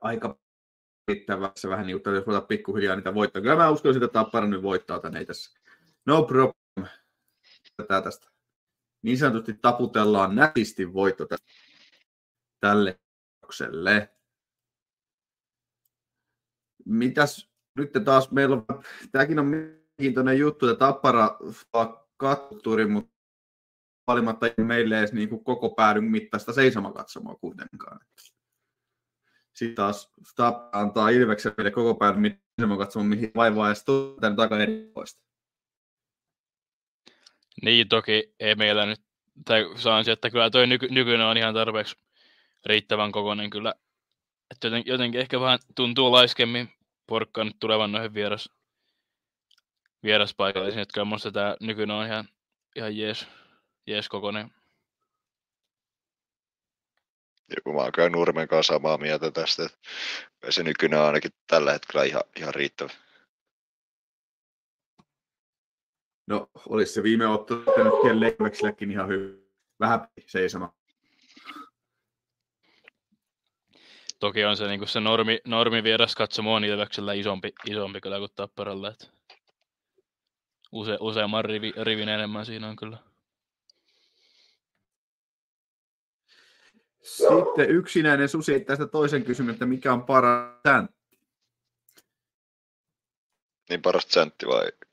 Aika 0.00 0.38
se 1.56 1.68
vähän 1.68 1.86
niin 1.86 2.00
jos 2.14 2.26
voidaan 2.26 2.46
pikkuhiljaa 2.46 2.96
niitä 2.96 3.14
voittaa. 3.14 3.42
Kyllä 3.42 3.56
mä 3.56 3.70
uskon, 3.70 3.96
että 3.96 4.08
Tappara 4.08 4.46
nyt 4.46 4.62
voittaa 4.62 5.00
tänne 5.00 5.24
tässä. 5.24 5.60
No 6.06 6.22
problem. 6.22 6.54
Tätä 7.76 8.02
tästä. 8.02 8.37
Niin 9.02 9.18
sanotusti 9.18 9.54
taputellaan 9.54 10.34
nätisti 10.34 10.92
voitto 10.92 11.26
tälle 12.60 12.98
kierrokselle. 13.48 14.14
Mitäs 16.84 17.50
nyt 17.76 17.92
taas 18.04 18.30
meillä 18.30 18.56
on, 18.56 18.64
tämäkin 19.12 19.38
on 19.38 19.46
mielenkiintoinen 19.46 20.38
juttu, 20.38 20.68
että 20.68 20.78
Tappara 20.78 21.38
saa 21.72 22.08
katturi, 22.16 22.86
mutta 22.86 23.12
valimatta 24.06 24.46
ei 24.46 24.64
meille 24.64 24.98
edes 24.98 25.12
niin 25.12 25.28
kuin 25.28 25.44
koko 25.44 25.70
päädyn 25.70 26.04
mittaista 26.04 26.52
seisomakatsomaa 26.52 27.36
kuitenkaan. 27.36 28.00
Sitten 29.54 29.74
taas 29.74 30.12
Tappara 30.36 30.82
antaa 30.82 31.08
Ilveksen 31.08 31.52
meille 31.56 31.70
koko 31.70 31.94
päädyn 31.94 32.20
mittaista 32.20 32.52
seisomakatsomaa, 32.60 33.08
mihin 33.08 33.30
vaivaa 33.36 33.68
edes 33.68 33.84
tänne 34.20 34.36
takaa 34.36 34.58
erikoista. 34.58 35.27
Niin, 37.62 37.88
toki 37.88 38.34
ei 38.40 38.54
meillä 38.54 38.86
nyt, 38.86 39.00
tai 39.44 39.64
saan 39.76 40.04
se, 40.04 40.12
että 40.12 40.30
kyllä 40.30 40.50
toi 40.50 40.66
nyky, 40.66 40.88
nykyinen 40.90 41.26
on 41.26 41.36
ihan 41.36 41.54
tarpeeksi 41.54 41.96
riittävän 42.66 43.12
kokoinen 43.12 43.50
kyllä. 43.50 43.74
Että 44.50 44.66
joten, 44.66 44.82
jotenkin 44.86 45.20
ehkä 45.20 45.40
vähän 45.40 45.58
tuntuu 45.74 46.12
laiskemmin 46.12 46.72
porkka 47.06 47.44
nyt 47.44 47.56
tulevan 47.60 47.92
noihin 47.92 48.14
vieras, 48.14 48.48
vieraspaikallisiin, 50.02 50.82
että 50.82 50.94
kyllä 50.94 51.04
musta 51.04 51.32
tämä 51.32 51.56
nykyinen 51.60 51.96
on 51.96 52.06
ihan, 52.06 52.28
ihan 52.76 52.96
jees, 52.96 53.26
jees 53.86 54.08
kokoinen. 54.08 54.50
Joku 57.56 57.72
mä 57.72 57.80
oon 57.80 57.92
kyllä 57.92 58.08
Nurmen 58.08 58.48
kanssa 58.48 58.74
samaa 58.74 58.98
mieltä 58.98 59.30
tästä, 59.30 59.64
että 59.64 59.78
se 60.50 60.62
nykyinen 60.62 60.98
on 60.98 61.06
ainakin 61.06 61.30
tällä 61.46 61.72
hetkellä 61.72 62.04
ihan, 62.04 62.22
ihan 62.36 62.54
riittävä. 62.54 62.90
No, 66.28 66.50
olisi 66.68 66.92
se 66.92 67.02
viime 67.02 67.26
ottelu 67.26 67.60
nyt 67.60 68.20
Leiveksellekin 68.20 68.90
ihan 68.90 69.08
hyvä. 69.08 69.36
Vähän 69.80 70.08
seisoma. 70.26 70.74
Toki 74.18 74.44
on 74.44 74.56
se, 74.56 74.66
niin 74.66 74.88
se 74.88 75.00
normi, 75.00 75.40
normi 75.44 75.82
vieras 75.82 76.14
katsomo 76.14 76.54
on 76.54 76.64
Ilveksellä 76.64 77.12
isompi, 77.12 77.52
isompi 77.66 78.00
kyllä 78.00 78.18
kuin 78.18 78.30
Tapparalla. 78.34 78.88
Että 78.88 79.06
use, 80.72 80.98
useamman 81.00 81.44
rivi, 81.44 81.72
rivin 81.82 82.08
enemmän 82.08 82.46
siinä 82.46 82.68
on 82.68 82.76
kyllä. 82.76 82.98
Sitten 87.02 87.70
yksinäinen 87.70 88.28
susi 88.28 88.60
tästä 88.60 88.86
toisen 88.86 89.24
kysymyksen, 89.24 89.54
että 89.54 89.66
mikä 89.66 89.92
on 89.92 90.02
paras 90.02 90.54
säntti? 90.66 91.18
Niin 93.68 93.82
paras 93.82 94.06
sentti 94.08 94.46
vai? 94.46 94.87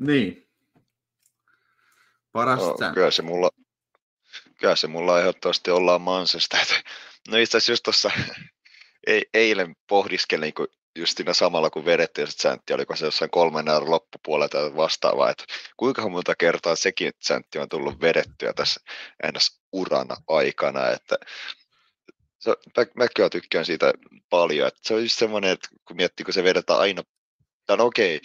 Niin. 0.00 0.48
Paras 2.32 2.60
No, 2.60 2.76
kyllä 2.94 3.10
se 3.10 3.22
mulla, 3.22 3.50
kyllä 4.58 4.76
se 4.76 4.86
mulla 4.86 5.20
ehdottomasti 5.20 5.70
ollaan 5.70 6.00
Mansesta. 6.00 6.56
No 7.28 7.36
itse 7.36 7.56
asiassa 7.56 7.72
just 7.72 7.82
tuossa 7.82 8.10
ei- 9.06 9.28
eilen 9.34 9.76
pohdiskelin, 9.88 10.54
kun 10.54 10.68
just 10.98 11.16
siinä 11.16 11.32
samalla 11.32 11.70
kun 11.70 11.84
vedettiin 11.84 12.26
se 12.26 12.32
säntti, 12.32 12.72
oliko 12.72 12.96
se 12.96 13.04
jossain 13.04 13.30
kolmen 13.30 13.68
euron 13.68 13.90
loppupuolella 13.90 14.48
tai 14.48 14.76
vastaavaa, 14.76 15.30
että 15.30 15.44
kuinka 15.76 16.08
monta 16.08 16.34
kertaa 16.36 16.76
sekin 16.76 17.12
säntti 17.20 17.58
on 17.58 17.68
tullut 17.68 18.00
vedettyä 18.00 18.52
tässä 18.52 18.80
ns. 19.32 19.60
urana 19.72 20.16
aikana, 20.28 20.88
että 20.88 21.16
se, 22.38 22.50
mä, 22.76 22.86
mä 22.94 23.06
kyllä 23.16 23.30
tykkään 23.30 23.64
siitä 23.64 23.92
paljon, 24.30 24.68
että 24.68 24.80
se 24.82 24.94
on 24.94 25.02
just 25.02 25.18
semmoinen, 25.18 25.50
että 25.50 25.68
kun 25.84 25.96
miettii, 25.96 26.24
kun 26.24 26.34
se 26.34 26.44
vedetään 26.44 26.78
aina, 26.78 27.02
tai 27.66 27.76
no 27.76 27.84
okei, 27.84 28.20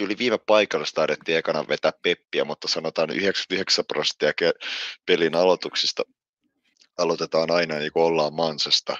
yli 0.00 0.18
viime 0.18 0.38
paikalla 0.38 0.86
taidettiin 0.94 1.38
ekana 1.38 1.68
vetää 1.68 1.92
peppiä, 2.02 2.44
mutta 2.44 2.68
sanotaan 2.68 3.10
99 3.10 3.84
prosenttia 3.84 4.32
pelin 5.06 5.34
aloituksista 5.34 6.02
aloitetaan 6.98 7.50
aina 7.50 7.74
niin 7.74 7.92
kuin 7.92 8.04
ollaan 8.04 8.34
mansasta. 8.34 8.96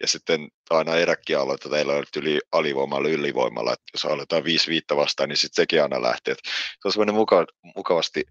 Ja 0.00 0.08
sitten 0.08 0.48
aina 0.70 0.96
eräkkiä 0.96 1.40
aloitetaan, 1.40 1.74
teillä 1.74 1.92
on 1.92 2.04
yli 2.16 2.40
alivoimalla, 2.52 3.08
ylivoimalla, 3.08 3.72
että 3.72 3.84
jos 3.94 4.04
aloitetaan 4.04 4.44
5 4.44 4.70
viittä 4.70 4.96
vastaan, 4.96 5.28
niin 5.28 5.36
sitten 5.36 5.62
sekin 5.62 5.82
aina 5.82 6.02
lähtee. 6.02 6.34
Se 6.34 6.50
on 6.84 6.92
semmoinen 6.92 7.14
muka, 7.14 7.46
mukavasti 7.76 8.24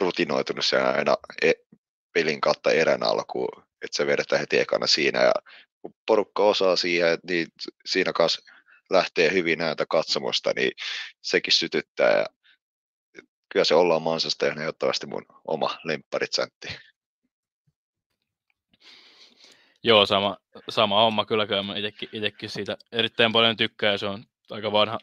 rutinoitunut 0.00 0.66
se 0.66 0.80
aina 0.80 1.16
e- 1.42 1.52
pelin 2.12 2.40
kautta 2.40 2.72
erän 2.72 3.02
alkuun, 3.02 3.62
että 3.82 3.96
se 3.96 4.06
vedetään 4.06 4.40
heti 4.40 4.58
ekana 4.58 4.86
siinä. 4.86 5.22
Ja 5.22 5.32
kun 5.82 5.94
porukka 6.06 6.42
osaa 6.42 6.76
siihen, 6.76 7.18
niin 7.28 7.46
siinä 7.86 8.12
kanssa 8.12 8.51
lähtee 8.92 9.32
hyvin 9.32 9.58
näitä 9.58 9.86
katsomusta, 9.88 10.52
niin 10.56 10.72
sekin 11.22 11.52
sytyttää. 11.52 12.18
Ja 12.18 12.26
kyllä 13.52 13.64
se 13.64 13.74
ollaan 13.74 14.02
mansasta 14.02 14.46
ja 14.46 14.52
ehdottomasti 14.52 15.06
mun 15.06 15.26
oma 15.48 15.78
lempparitsentti. 15.84 16.68
Joo, 19.84 20.06
sama, 20.06 20.36
sama 20.68 21.00
homma 21.00 21.24
kyllä, 21.24 21.46
kyllä 21.46 21.62
mä 21.62 21.74
itekin 22.12 22.50
siitä 22.50 22.76
erittäin 22.92 23.32
paljon 23.32 23.56
tykkään. 23.56 23.98
Se 23.98 24.06
on 24.06 24.24
aika 24.50 24.72
vanha, 24.72 24.98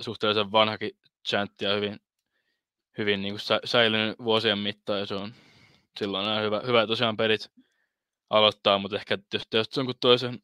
suhteellisen 0.00 0.52
vanhakin 0.52 0.90
chantti 1.28 1.64
ja 1.64 1.74
hyvin, 1.74 2.00
hyvin 2.98 3.22
niin 3.22 3.34
kuin 3.34 3.40
sä, 3.40 3.60
säilynyt 3.64 4.18
vuosien 4.18 4.58
mittaan. 4.58 5.00
Ja 5.00 5.06
se 5.06 5.14
on 5.14 5.34
silloin 5.98 6.44
hyvä, 6.44 6.62
hyvä 6.66 6.86
tosiaan 6.86 7.16
pelit 7.16 7.50
aloittaa, 8.30 8.78
mutta 8.78 8.96
ehkä 8.96 9.18
jos, 9.32 9.42
jos 9.52 9.76
jonkun 9.76 9.94
toisen, 10.00 10.42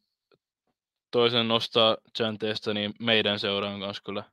toisen 1.11 1.47
nostaa 1.47 1.97
chanteista, 2.17 2.73
niin 2.73 2.93
meidän 2.99 3.39
seuraan 3.39 3.79
kanssa 3.79 4.03
kyllä 4.03 4.23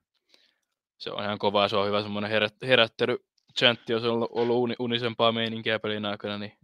se 0.97 1.11
on 1.11 1.23
ihan 1.23 1.39
kova. 1.39 1.67
Se 1.67 1.77
on 1.77 1.87
hyvä 1.87 2.01
semmoinen 2.01 2.31
herät, 2.31 2.55
herättely 2.61 3.17
chantti, 3.59 3.93
jos 3.93 4.03
on 4.03 4.09
ollut, 4.09 4.29
ollut 4.31 4.57
uni, 4.57 4.75
unisempaa 4.79 5.31
meininkiä 5.31 5.79
pelin 5.79 6.05
aikana, 6.05 6.37
niin 6.37 6.57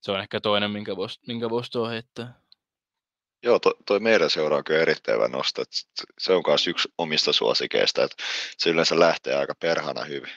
se 0.00 0.12
on 0.12 0.20
ehkä 0.20 0.40
toinen, 0.40 0.70
minkä 0.70 0.96
voisi 0.96 1.20
minkä 1.26 1.50
vois 1.50 1.70
tuo 1.70 1.88
heittää. 1.88 2.40
Joo, 3.42 3.58
to, 3.58 3.72
toi 3.86 4.00
meidän 4.00 4.30
seura 4.30 4.56
on 4.56 4.64
kyllä 4.64 4.80
erittäin 4.80 5.16
hyvä 5.18 5.28
nosto. 5.28 5.62
Se 6.18 6.32
on 6.32 6.42
myös 6.46 6.66
yksi 6.66 6.88
omista 6.98 7.32
suosikeista, 7.32 8.04
että 8.04 8.16
se 8.56 8.70
yleensä 8.70 8.98
lähtee 8.98 9.34
aika 9.34 9.54
perhana 9.60 10.04
hyvin. 10.04 10.32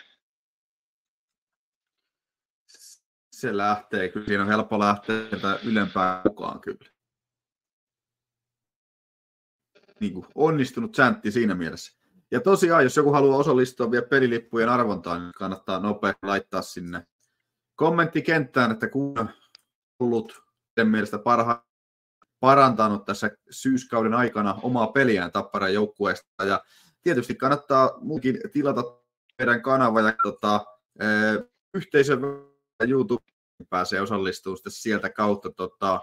se 3.42 3.58
lähtee, 3.58 4.10
kyllä 4.10 4.26
siinä 4.26 4.44
on 4.44 4.50
helppo 4.50 4.80
lähteä 4.80 5.30
sieltä 5.30 5.60
ylempään 5.64 6.22
mukaan 6.24 6.62
kyllä. 6.62 6.92
Niin 10.02 10.14
kuin 10.14 10.26
onnistunut 10.36 10.96
säntti 10.96 11.32
siinä 11.32 11.56
mielessä. 11.56 12.02
Ja 12.32 12.42
tosiaan, 12.42 12.84
jos 12.84 12.98
joku 12.98 13.12
haluaa 13.12 13.38
osallistua 13.38 13.92
vielä 13.92 14.06
pelilippujen 14.06 14.70
arvontaan, 14.70 15.22
niin 15.22 15.32
kannattaa 15.34 15.80
nopeasti 15.80 16.28
laittaa 16.28 16.62
sinne 16.62 17.08
kommenttikenttään, 17.76 18.72
että 18.72 18.88
kun 18.88 19.20
on 19.20 19.30
ollut 20.00 20.42
mielestä 20.84 21.18
parha, 21.18 21.66
parantanut 22.40 23.06
tässä 23.06 23.32
syyskauden 23.50 24.14
aikana 24.14 24.54
omaa 24.62 24.88
peliään 24.88 25.32
Tapparan 25.32 25.74
joukkueesta. 25.74 26.46
Ja 26.46 26.62
tietysti 27.02 27.36
kannattaa 27.36 27.98
muukin 28.00 28.40
tilata 28.52 28.84
meidän 29.40 29.62
kanava 29.62 30.02
ja 30.02 30.14
tota, 30.24 30.66
eh, 31.00 31.44
yhteisön 31.74 32.20
YouTube 32.88 33.24
pääsee 33.70 34.02
osallistumaan 34.02 34.60
sieltä 34.68 35.10
kautta 35.10 35.50
tota, 35.52 36.00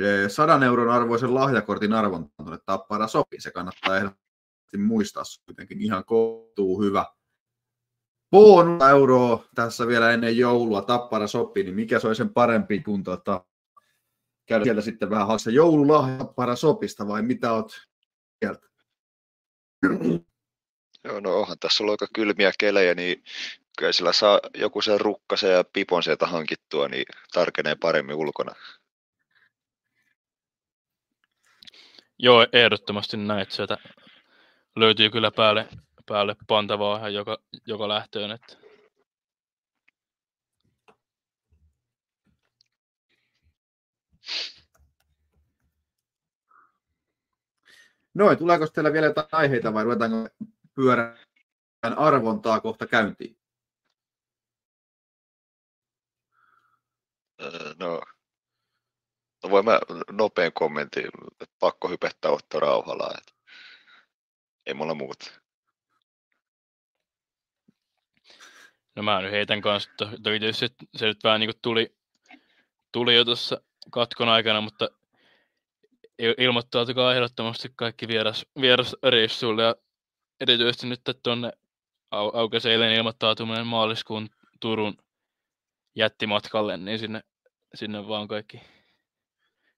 eh, 0.00 0.30
100 0.30 0.64
euron 0.64 0.90
arvoisen 0.90 1.34
lahjakortin 1.34 1.92
arvontaan 1.92 2.46
tuonne 2.46 2.58
Tappara 2.66 3.08
sopii. 3.08 3.40
Se 3.40 3.50
kannattaa 3.50 3.96
ehdottomasti 3.96 4.78
muistaa 4.78 5.24
se 5.24 5.44
kuitenkin 5.44 5.80
ihan 5.80 6.04
kohtuu 6.04 6.82
hyvä. 6.82 7.06
Bonus 8.30 8.82
euroa 8.90 9.44
tässä 9.54 9.86
vielä 9.86 10.10
ennen 10.10 10.38
joulua 10.38 10.82
Tappara 10.82 11.26
sopii, 11.26 11.62
niin 11.62 11.74
mikä 11.74 11.98
se 11.98 12.06
olisi 12.06 12.18
sen 12.18 12.32
parempi 12.32 12.80
kuin 12.80 13.02
tota, 13.02 13.44
käydä 14.46 14.64
sieltä 14.64 14.80
sitten 14.80 15.10
vähän 15.10 15.26
hakea 15.26 15.52
joululahja 15.52 16.18
Tappara 16.18 16.56
sopista 16.56 17.08
vai 17.08 17.22
mitä 17.22 17.52
oot 17.52 17.72
sieltä? 18.38 18.66
Joo, 21.04 21.20
no 21.20 21.40
onhan 21.40 21.58
tässä 21.58 21.84
ollut 21.84 22.02
aika 22.02 22.12
kylmiä 22.14 22.52
kelejä, 22.58 22.94
niin 22.94 23.24
kyllä 23.78 23.92
sillä 23.92 24.12
saa 24.12 24.40
joku 24.54 24.82
sen 24.82 25.00
rukkasen 25.00 25.52
ja 25.52 25.64
pipon 25.72 26.02
sieltä 26.02 26.26
hankittua, 26.26 26.88
niin 26.88 27.04
tarkenee 27.32 27.74
paremmin 27.80 28.16
ulkona. 28.16 28.54
Joo, 32.18 32.46
ehdottomasti 32.52 33.16
näin, 33.16 33.40
että 33.40 33.54
sieltä 33.54 33.78
löytyy 34.76 35.10
kyllä 35.10 35.30
päälle, 35.30 35.68
päälle 36.06 36.36
pantavaa 36.46 36.98
ihan 36.98 37.14
joka, 37.14 37.38
joka 37.66 37.88
lähtöön. 37.88 38.30
Että. 38.30 38.56
Noin, 48.14 48.38
tuleeko 48.38 48.66
teillä 48.66 48.92
vielä 48.92 49.06
jotain 49.06 49.28
aiheita 49.32 49.74
vai 49.74 49.84
ruvetaanko 49.84 50.28
pyörän 50.74 51.18
arvontaa 51.96 52.60
kohta 52.60 52.86
käyntiin? 52.86 53.36
Öö, 57.40 57.74
no 57.78 58.00
voin 59.50 59.64
mä 59.64 59.80
nopean 60.10 60.52
kommentin, 60.52 61.04
pakko 61.58 61.88
hypettää 61.88 62.30
Otto 62.30 62.60
Rauhalaa. 62.60 63.14
Että 63.18 63.32
ei 64.66 64.74
mulla 64.74 64.94
muuta. 64.94 65.30
No 68.96 69.02
mä 69.02 69.22
nyt 69.22 69.32
heitän 69.32 69.60
kanssa, 69.60 69.90
to, 69.96 70.04
toki 70.04 70.40
tietysti 70.40 70.66
se 70.96 71.06
nyt 71.06 71.24
vähän 71.24 71.40
niin 71.40 71.48
kuin 71.48 71.60
tuli, 71.62 71.96
tuli 72.92 73.14
jo 73.14 73.24
tuossa 73.24 73.60
katkon 73.90 74.28
aikana, 74.28 74.60
mutta 74.60 74.88
il- 76.22 76.34
ilmoittautukaa 76.38 77.14
ehdottomasti 77.14 77.72
kaikki 77.76 78.08
vieras, 78.08 78.46
vierasreissuille 78.60 79.62
ja 79.62 79.74
erityisesti 80.40 80.86
nyt 80.86 81.00
tuonne 81.22 81.52
au, 82.10 82.50
eilen 82.70 82.92
ilmoittautuminen 82.92 83.66
maaliskuun 83.66 84.28
Turun 84.60 84.96
jättimatkalle, 85.94 86.76
niin 86.76 86.98
sinne, 86.98 87.22
sinne 87.74 88.08
vaan 88.08 88.28
kaikki, 88.28 88.60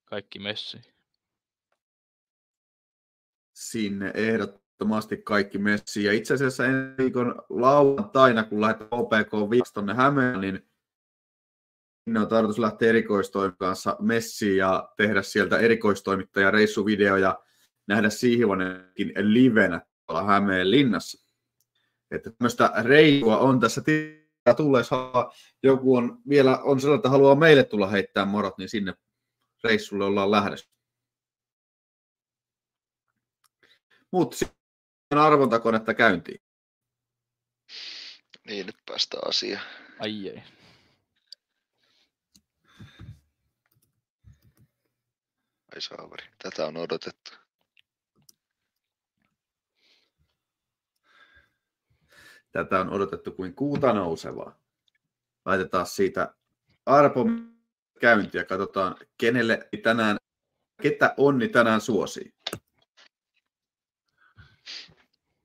kaikki 0.09 0.39
messiin. 0.39 0.83
Sinne 3.53 4.11
ehdottomasti 4.15 5.17
kaikki 5.17 5.57
messiin. 5.57 6.05
Ja 6.05 6.13
itse 6.13 6.33
asiassa 6.33 6.65
ensi 6.65 6.97
viikon 6.97 7.41
lauantaina, 7.49 8.43
kun 8.43 8.61
lähdetään 8.61 8.87
OPK 8.91 9.49
viikossa 9.49 9.93
Hämeen, 9.95 10.41
niin 10.41 10.69
sinne 12.03 12.19
on 12.19 12.27
tarkoitus 12.27 12.59
lähteä 12.59 12.89
erikoistoimin 12.89 13.57
kanssa 13.57 13.95
messiin 13.99 14.57
ja 14.57 14.89
tehdä 14.97 15.21
sieltä 15.21 15.57
erikoistoimittaja 15.57 16.51
reissuvideoja, 16.51 17.39
nähdä 17.87 18.09
Siihivonenkin 18.09 19.13
livenä 19.19 19.81
tuolla 20.05 20.23
Hämeen 20.23 20.71
linnassa. 20.71 21.29
Että 22.11 22.31
tämmöistä 22.31 22.71
reilua 22.81 23.37
on 23.37 23.59
tässä 23.59 23.81
tulleessa 24.57 25.11
joku 25.63 25.95
on 25.95 26.21
vielä 26.29 26.57
on 26.57 26.79
sellainen, 26.79 26.99
että 26.99 27.09
haluaa 27.09 27.35
meille 27.35 27.63
tulla 27.63 27.87
heittää 27.87 28.25
morot, 28.25 28.57
niin 28.57 28.69
sinne 28.69 28.93
reissulle 29.63 30.05
ollaan 30.05 30.31
lähdössä. 30.31 30.69
Mutta 34.11 34.37
sitten 34.37 35.17
arvontakonetta 35.17 35.93
käyntiin. 35.93 36.41
Niin, 38.47 38.65
nyt 38.65 38.77
päästään 38.85 39.29
asiaan. 39.29 39.65
Ai 39.99 40.29
ei. 40.29 40.43
Ai 45.75 45.81
saaveri, 45.81 46.27
tätä 46.43 46.65
on 46.65 46.77
odotettu. 46.77 47.31
Tätä 52.51 52.79
on 52.79 52.89
odotettu 52.89 53.31
kuin 53.31 53.55
kuuta 53.55 53.93
nousevaa. 53.93 54.59
Laitetaan 55.45 55.87
siitä 55.87 56.35
arpo 56.85 57.25
käyntiä. 57.99 58.43
Katsotaan, 58.43 58.95
kenelle 59.17 59.69
tänään, 59.83 60.17
ketä 60.81 61.13
onni 61.17 61.47
tänään 61.47 61.81
suosii. 61.81 62.33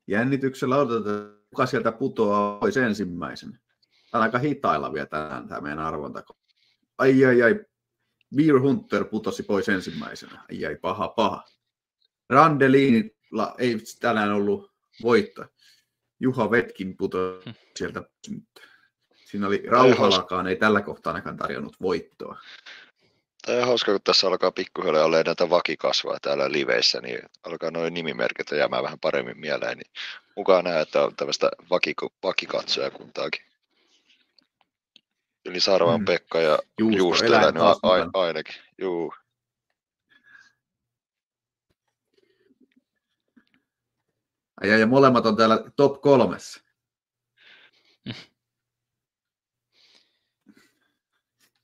Jännityksellä 0.06 0.76
odotetaan, 0.76 1.38
kuka 1.50 1.66
sieltä 1.66 1.92
putoaa 1.92 2.58
pois 2.58 2.76
ensimmäisenä. 2.76 3.58
on 4.12 4.22
aika 4.22 4.38
hitailla 4.38 4.92
vielä 4.92 5.06
tänään 5.06 5.48
tämä 5.48 5.60
meidän 5.60 5.78
arvonta. 5.78 6.22
Ai 6.98 7.24
ai 7.24 7.42
ai, 7.42 7.64
Beer 8.36 8.60
Hunter 8.60 9.04
putosi 9.04 9.42
pois 9.42 9.68
ensimmäisenä. 9.68 10.44
Ai 10.50 10.66
ai, 10.66 10.76
paha 10.76 11.08
paha. 11.08 11.44
Randelinilla 12.30 13.54
ei 13.58 13.78
tänään 14.00 14.32
ollut 14.32 14.72
voitto. 15.02 15.44
Juha 16.20 16.50
Vetkin 16.50 16.96
putosi 16.96 17.50
sieltä. 17.76 18.02
Siinä 19.34 19.46
oli 19.46 19.62
Rauhalakaan, 19.66 20.46
ei 20.46 20.56
tällä 20.56 20.80
kohtaa 20.82 21.10
ainakaan 21.12 21.36
tarjonnut 21.36 21.76
voittoa. 21.82 22.38
Tämä 23.46 23.58
on 23.58 23.66
hauska, 23.66 23.92
kun 23.92 24.00
tässä 24.04 24.26
alkaa 24.26 24.52
pikkuhiljaa 24.52 25.04
olla 25.04 25.22
näitä 25.22 25.50
vakikasvaa 25.50 26.18
täällä 26.22 26.52
liveissä, 26.52 27.00
niin 27.00 27.18
alkaa 27.42 27.70
noin 27.70 27.94
nimimerkit 27.94 28.50
jäämään 28.50 28.84
vähän 28.84 28.98
paremmin 28.98 29.38
mieleen. 29.40 29.78
Niin 29.78 29.90
mukaan 30.36 30.64
näe, 30.64 30.80
että 30.80 31.02
on 31.04 31.16
tämmöistä 31.16 31.50
vakiko, 31.70 32.08
vakikatsojakuntaakin. 32.22 33.42
Eli 35.44 35.60
Sarvan 35.60 36.00
Mm. 36.00 36.04
Pekka 36.04 36.40
ja 36.40 36.58
Juusto, 36.78 36.98
Juusto 36.98 37.24
elänyt 37.24 37.62
a- 37.62 37.70
a- 37.82 38.10
ainakin. 38.14 38.54
Juu. 38.78 39.14
Ai, 44.60 44.80
ja 44.80 44.86
molemmat 44.86 45.26
on 45.26 45.36
täällä 45.36 45.64
top 45.76 46.00
kolmessa. 46.00 46.64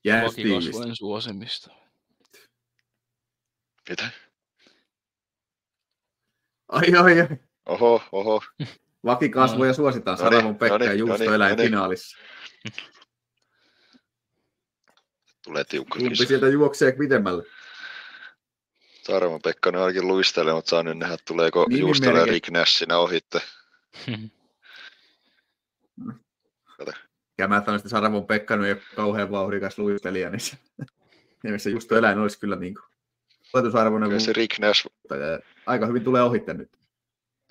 Vakikasvojen 0.05 0.95
suosimista. 0.95 1.71
Mitä? 3.89 4.09
Ai, 6.67 6.95
ai, 6.95 7.21
ai. 7.21 7.27
Oho, 7.65 8.03
oho. 8.11 8.43
Vakikasvoja 9.05 9.73
suositaan. 9.73 10.17
No 10.17 10.23
niin, 10.23 10.33
Saravon 10.33 10.57
Pekka 10.57 10.77
no 10.77 10.77
niin, 10.77 10.85
ja 10.85 10.93
no 10.93 10.97
Juusto 10.99 11.37
no 11.37 11.45
niin. 11.45 11.57
finaalissa. 11.57 12.17
Tulee 15.43 15.63
tiukka 15.63 15.99
Kumpi 15.99 16.15
sieltä 16.15 16.47
juoksee 16.47 16.91
pitemmälle? 16.91 17.43
Sarvan 19.03 19.41
Pekka 19.41 19.69
on 19.69 19.75
ainakin 19.75 20.07
luistelee, 20.07 20.53
mutta 20.53 20.69
saa 20.69 20.83
nyt 20.83 20.97
nähdä, 20.97 21.17
tuleeko. 21.27 21.65
Juustolle 21.69 22.19
ja 22.19 22.25
Rick 22.25 22.49
Nassinä 22.49 22.97
ohitte. 22.97 23.41
Kämättä 27.41 27.71
on 27.71 27.79
sitten 27.79 27.89
Saravon 27.89 28.27
Pekka 28.27 28.55
nyt 28.55 28.65
ei 28.65 28.71
ole 28.73 28.81
kauhean 28.95 29.31
vauhdikas 29.31 29.77
luistelija, 29.77 30.29
niin 30.29 30.39
se, 30.39 30.57
niin 31.43 31.59
se 31.59 31.69
Juusto 31.69 31.97
eläin 31.97 32.19
olisi 32.19 32.39
kyllä 32.39 32.55
niin 32.55 32.75
kuin 32.75 32.83
oletusarvoinen, 33.53 34.09
Kyllä 34.09 34.19
se 34.19 34.33
mutta 34.93 35.15
aika 35.65 35.85
hyvin 35.85 36.03
tulee 36.03 36.21
ohitte 36.21 36.53
nyt. 36.53 36.69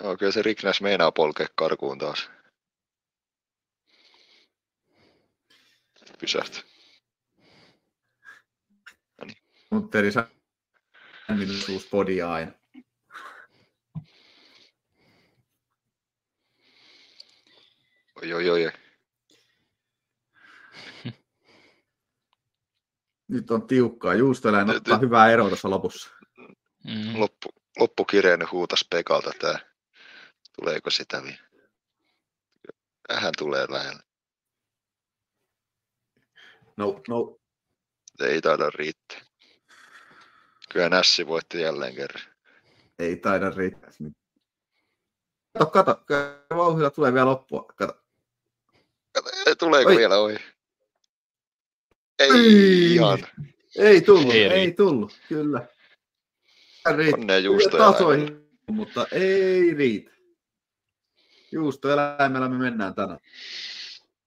joo, 0.03 0.17
kyllä 0.17 0.33
se 0.33 0.43
Rick 0.43 0.63
Nash 0.63 0.83
meinaa 0.83 1.13
polkea 1.13 1.47
karkuun 1.55 1.99
taas. 1.99 2.31
Pysähty. 6.21 6.61
Mutteri 9.71 10.13
Sänninuus 10.13 11.87
podia 11.91 12.33
aina. 12.33 12.53
Oi, 18.23 18.33
oi, 18.33 18.51
oi. 18.51 18.73
Nyt 23.31 23.51
on 23.51 23.67
tiukkaa. 23.67 24.15
Juustoeläin 24.15 24.67
Nyt- 24.67 24.77
ottaa 24.77 24.95
nyt- 24.97 25.03
hyvää 25.03 25.31
eroa 25.31 25.49
tuossa 25.49 25.71
lopussa. 25.71 26.11
Mm. 26.85 27.21
Loppu, 27.21 27.49
loppukireen 27.79 28.51
huutas 28.53 28.87
Pekalta 28.91 29.31
tää. 29.41 29.59
Tuleeko 30.61 30.91
sitä 30.91 31.23
vielä? 31.23 31.51
Vähän 33.09 33.33
tulee 33.39 33.67
lähellä. 33.71 34.03
No, 36.77 37.01
no, 37.09 37.37
Ei 38.21 38.41
taida 38.41 38.71
riittää. 38.75 39.21
Kyllä 40.73 40.89
Nässi 40.89 41.27
voitti 41.27 41.61
jälleen 41.61 41.95
kerran. 41.95 42.23
ei 42.99 43.17
taida 43.17 43.51
riittää. 43.51 43.91
Kato, 45.59 45.71
kato. 45.71 46.03
kyllä 46.07 46.37
Vauhdilla 46.57 46.91
tulee 46.91 47.13
vielä 47.15 47.27
loppua. 47.27 47.65
Kato. 47.77 48.03
Ei, 49.47 49.57
Tuleeko 49.57 49.91
Oi. 49.91 49.97
vielä 49.97 50.19
ohi? 50.19 50.37
Ei, 52.21 52.31
Ei. 52.31 52.95
ihan. 52.95 53.19
Ei 53.79 54.01
tullut, 54.01 54.33
Ei 54.33 54.45
ei, 54.45 54.73
tullut, 54.73 55.21
kyllä. 55.29 55.67
Riittää. 56.97 57.21
Onnea 57.21 57.39
juusto 57.39 57.79
tasoihin, 57.79 58.49
mutta 58.71 59.07
ei 59.13 59.75
riitä. 59.75 60.11
Juustoeläimellä 61.53 62.49
me 62.49 62.59
mennään 62.59 62.95
tänään. 62.95 63.19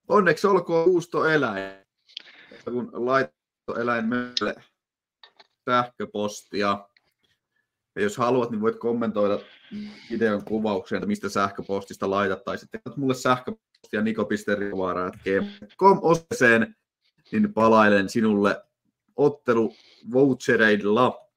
Onneksi 0.07 0.47
olkoon 0.47 0.87
juustoeläin. 0.87 1.73
Kun 2.63 2.91
laittoeläin 2.93 4.05
meille 4.05 4.55
sähköpostia. 5.69 6.87
Ja 7.95 8.01
jos 8.01 8.17
haluat, 8.17 8.51
niin 8.51 8.61
voit 8.61 8.75
kommentoida 8.75 9.39
videon 10.11 10.45
kuvaukseen, 10.45 10.97
että 10.97 11.07
mistä 11.07 11.29
sähköpostista 11.29 12.09
laitat. 12.09 12.43
Tai 12.43 12.57
sitten 12.57 12.81
mulle 12.95 13.13
sähköpostia 13.13 14.01
niko.rivaara.gmail.com 14.01 15.99
osoitteeseen, 16.01 16.75
niin 17.33 17.53
palailen 17.53 18.09
sinulle 18.09 18.63
ottelu 19.15 19.75
vouchereilla 20.11 21.29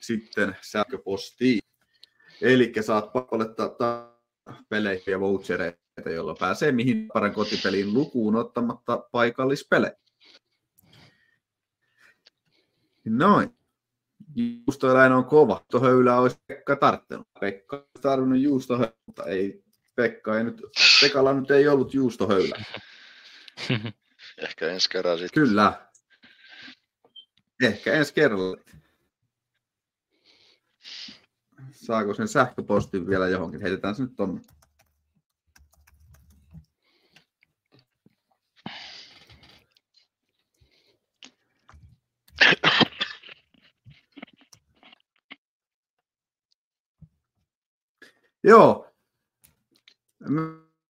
sitten 0.00 0.56
sähköpostiin. 0.60 1.60
Eli 2.42 2.72
saat 2.80 3.10
olettaa 3.30 4.18
pelejä 4.68 5.00
ja 5.06 5.20
vouchereita, 5.20 6.10
joilla 6.10 6.36
pääsee 6.40 6.72
mihin 6.72 7.08
paran 7.12 7.32
kotipeliin 7.32 7.94
lukuun 7.94 8.36
ottamatta 8.36 9.08
paikallispelejä. 9.12 9.96
Noin. 13.04 13.54
Juustoeläin 14.34 15.12
on 15.12 15.24
kova. 15.24 15.54
Juustohöylää 15.54 16.20
olisi 16.20 16.36
Pekka 16.46 16.76
tarttunut. 16.76 17.28
Pekka 17.40 17.76
olisi 17.76 18.02
tarvinnut 18.02 18.40
juustohöylää, 18.40 18.96
mutta 19.06 19.24
ei 19.24 19.64
Pekka 19.94 20.38
ei 20.38 20.44
nyt, 20.44 20.62
Pekalla 21.00 21.32
nyt 21.32 21.50
ei 21.50 21.68
ollut 21.68 21.94
juustohöylää. 21.94 22.64
Ehkä 24.38 24.70
ensi 24.70 24.88
kerran 24.90 25.18
sitten. 25.18 25.42
Kyllä. 25.42 25.88
Ehkä 27.62 27.92
ensi 27.92 28.14
kerralla. 28.14 28.56
Saako 31.72 32.14
sen 32.14 32.28
sähköpostin 32.28 33.06
vielä 33.06 33.28
johonkin? 33.28 33.60
Heitetään 33.60 33.94
se 33.94 34.02
nyt 34.02 34.16
tonne. 34.16 34.40
Joo. 48.44 48.94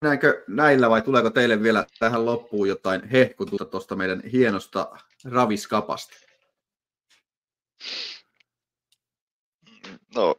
Mennäänkö 0.05 0.45
näillä 0.49 0.91
vai 0.91 1.03
tuleeko 1.03 1.31
teille 1.31 1.63
vielä 1.63 1.87
tähän 1.99 2.27
loppuun 2.27 2.69
jotain 2.69 3.09
hehkutusta 3.09 3.65
tuosta 3.65 3.97
meidän 3.97 4.23
hienosta 4.33 4.97
raviskapasta? 5.25 6.15
No, 10.15 10.37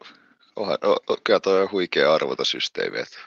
onhan, 0.55 0.78
o, 0.84 0.91
o, 0.91 1.18
kyllä 1.24 1.39
toi 1.39 1.61
on 1.61 1.72
huikea 1.72 2.13
arvotasysteemi. 2.13 2.99
Että 2.99 3.18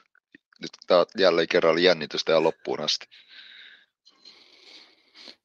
nyt 0.60 0.70
tää 0.86 0.98
on 0.98 1.06
jälleen 1.18 1.48
kerran 1.48 1.72
oli 1.72 1.84
jännitystä 1.84 2.32
ja 2.32 2.42
loppuun 2.42 2.80
asti. 2.80 3.06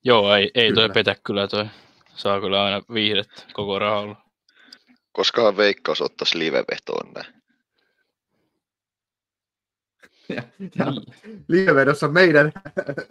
Joo, 0.03 0.35
ei, 0.35 0.51
ei 0.55 0.73
toi 0.73 0.83
Kyllä. 0.83 0.93
petä 0.93 1.15
kyllä 1.23 1.47
toi. 1.47 1.65
Saa 2.15 2.41
kyllä 2.41 2.63
aina 2.63 2.81
viihdettä 2.93 3.43
koko 3.53 3.79
rahalla. 3.79 4.15
Koskahan 5.11 5.57
Veikkaus 5.57 6.01
ottaisi 6.01 6.39
live-vetoon 6.39 7.13
näin. 7.13 7.42
Ja, 10.29 10.43
ja 10.75 10.85
liivedossa 11.47 12.07
meidän 12.07 12.51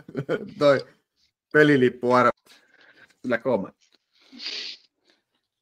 toi 0.59 0.87
pelilippuarvo. 1.53 2.31
Kyllä 3.23 3.39
kome. 3.39 3.73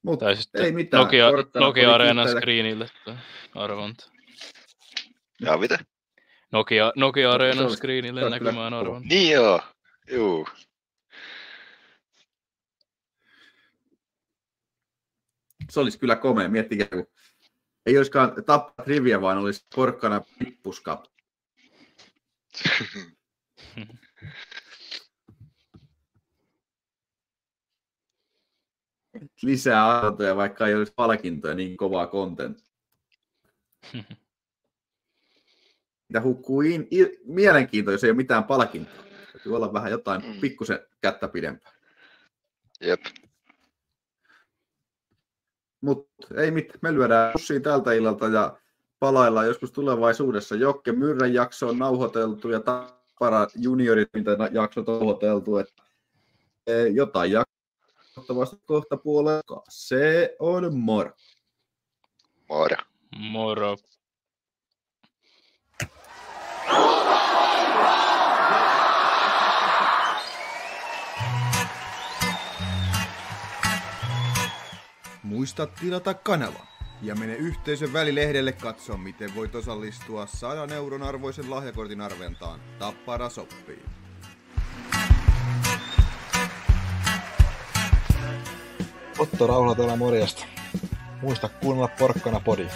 Mutta 0.02 0.26
ei 0.54 0.72
mitään. 0.72 1.02
Nokia, 1.02 1.30
Nokia 1.54 1.98
kiittäjä. 1.98 2.40
screenille 2.40 2.90
arvonta. 3.54 4.10
Ja 5.40 5.56
mitä? 5.56 5.78
Nokia, 6.52 6.92
Nokia 6.96 7.30
se 7.70 7.76
screenille 7.76 8.30
näkymään 8.30 8.74
arvonta. 8.74 9.08
Niin 9.08 9.32
joo. 9.32 9.60
Juu. 10.10 10.48
Se 15.70 15.80
olisi 15.80 15.98
kyllä 15.98 16.16
komea. 16.16 16.48
Miettikää, 16.48 16.88
kun 16.88 17.06
ei 17.86 17.96
olisikaan 17.98 18.44
tappa 18.46 18.84
trivia, 18.84 19.20
vaan 19.20 19.38
olisi 19.38 19.66
porkkana 19.74 20.20
Lisää 29.42 29.98
arvoja, 29.98 30.36
vaikka 30.36 30.66
ei 30.66 30.74
olisi 30.74 30.92
palkintoja, 30.96 31.54
niin 31.54 31.76
kovaa 31.76 32.06
content. 32.06 32.58
Mitä 36.08 36.20
hukkuu 36.22 36.60
in, 36.60 36.88
il, 36.90 37.08
mielenkiintoa, 37.24 37.94
jos 37.94 38.04
ei 38.04 38.10
ole 38.10 38.16
mitään 38.16 38.44
palkintoa. 38.44 39.04
Täytyy 39.32 39.56
olla 39.56 39.72
vähän 39.72 39.90
jotain 39.90 40.22
Mm. 40.26 40.40
pikkusen 40.40 40.78
kättä 41.00 41.28
pidempää. 41.28 41.72
Jep. 42.80 43.00
Mutta 45.80 46.12
ei 46.36 46.50
mitään, 46.50 46.78
me 46.82 46.94
lyödään 46.94 47.32
pussiin 47.32 47.62
tältä 47.62 47.92
illalta 47.92 48.28
ja 48.28 48.60
palaillaan 49.00 49.46
joskus 49.46 49.72
tulevaisuudessa. 49.72 50.54
Jokke 50.54 50.92
Myrrän 50.92 51.34
jakso 51.34 51.68
on 51.68 51.78
nauhoiteltu 51.78 52.48
ja 52.48 52.60
Tappara 52.60 53.46
juniorit, 53.54 54.08
mitä 54.14 54.30
jaksot 54.52 54.88
on 54.88 54.98
nauhoiteltu. 54.98 55.56
Että 55.56 55.82
e, 56.66 56.86
jotain 56.86 57.32
jaksottavasti 57.32 58.56
kohta 58.66 58.96
puolella. 58.96 59.62
Se 59.68 60.36
on 60.38 60.74
moro. 60.74 61.10
Moro. 62.48 62.76
Moro. 63.16 63.76
Muista 75.22 75.66
tilata 75.66 76.14
kanava 76.14 76.69
ja 77.02 77.14
mene 77.14 77.34
yhteisön 77.34 77.92
välilehdelle 77.92 78.52
katsoa, 78.52 78.96
miten 78.96 79.34
voit 79.34 79.54
osallistua 79.54 80.26
100 80.26 80.74
euron 80.74 81.02
arvoisen 81.02 81.50
lahjakortin 81.50 82.00
arventaan. 82.00 82.60
Tappara 82.78 83.28
soppii. 83.28 83.82
Otto 89.18 89.46
Rauhala 89.46 89.74
täällä 89.74 89.96
morjesta. 89.96 90.44
Muista 91.22 91.48
kuunnella 91.48 91.88
porkkana 91.98 92.40
podi. 92.40 92.66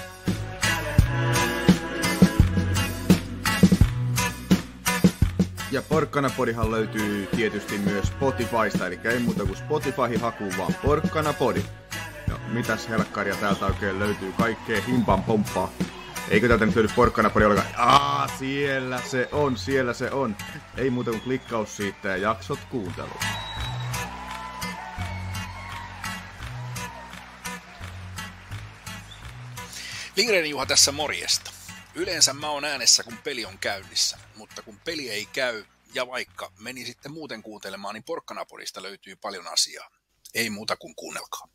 Ja 5.73 5.83
Porkkanapodihan 5.83 6.71
löytyy 6.71 7.29
tietysti 7.37 7.79
myös 7.79 8.07
Spotifysta, 8.07 8.87
eli 8.87 9.01
ei 9.05 9.19
muuta 9.19 9.45
kuin 9.45 9.57
Spotify 9.57 10.17
hakuun 10.21 10.53
vaan 10.59 10.75
Porkkanapodi. 10.83 11.63
Mitäs 12.55 12.89
helkkaria 12.89 13.37
täältä 13.37 13.67
oikein 13.67 13.99
löytyy? 13.99 14.33
Kaikkea 14.33 14.81
himpan 14.83 15.25
pomppaa. 15.25 15.73
Eikö 16.29 16.49
täältä 16.49 16.67
nyt 16.67 16.75
löydy 16.75 16.89
Porkkanapodi 16.97 17.45
ollenkaan? 17.45 17.75
Aa, 17.77 18.29
siellä 18.39 19.03
se 19.11 19.29
on, 19.33 19.57
siellä 19.57 19.95
se 19.95 20.11
on. 20.11 20.37
Ei 20.77 20.91
muuta 20.91 21.11
kuin 21.11 21.21
klikkaus 21.21 21.77
siitä 21.77 22.09
ja 22.09 22.17
jaksot 22.17 22.59
kuunteluun. 22.71 23.21
Lindgren 30.17 30.51
Juha 30.51 30.67
tässä 30.67 30.93
morjesta. 30.93 31.51
Yleensä 31.95 32.33
mä 32.33 32.51
oon 32.51 32.65
äänessä, 32.65 33.03
kun 33.03 33.19
peli 33.25 33.45
on 33.45 33.59
käynnissä, 33.59 34.19
mutta 34.37 34.63
kun 34.63 34.81
peli 34.85 35.11
ei 35.11 35.27
käy, 35.27 35.65
ja 35.95 36.07
vaikka 36.07 36.53
meni 36.59 36.85
sitten 36.85 37.13
muuten 37.13 37.43
kuuntelemaan, 37.43 37.95
niin 37.95 38.05
Porkkanapodista 38.05 38.83
löytyy 38.83 39.17
paljon 39.17 39.49
asiaa. 39.53 39.91
Ei 40.35 40.51
muuta 40.51 40.77
kuin 40.77 40.95
kuunnelkaa. 40.95 41.49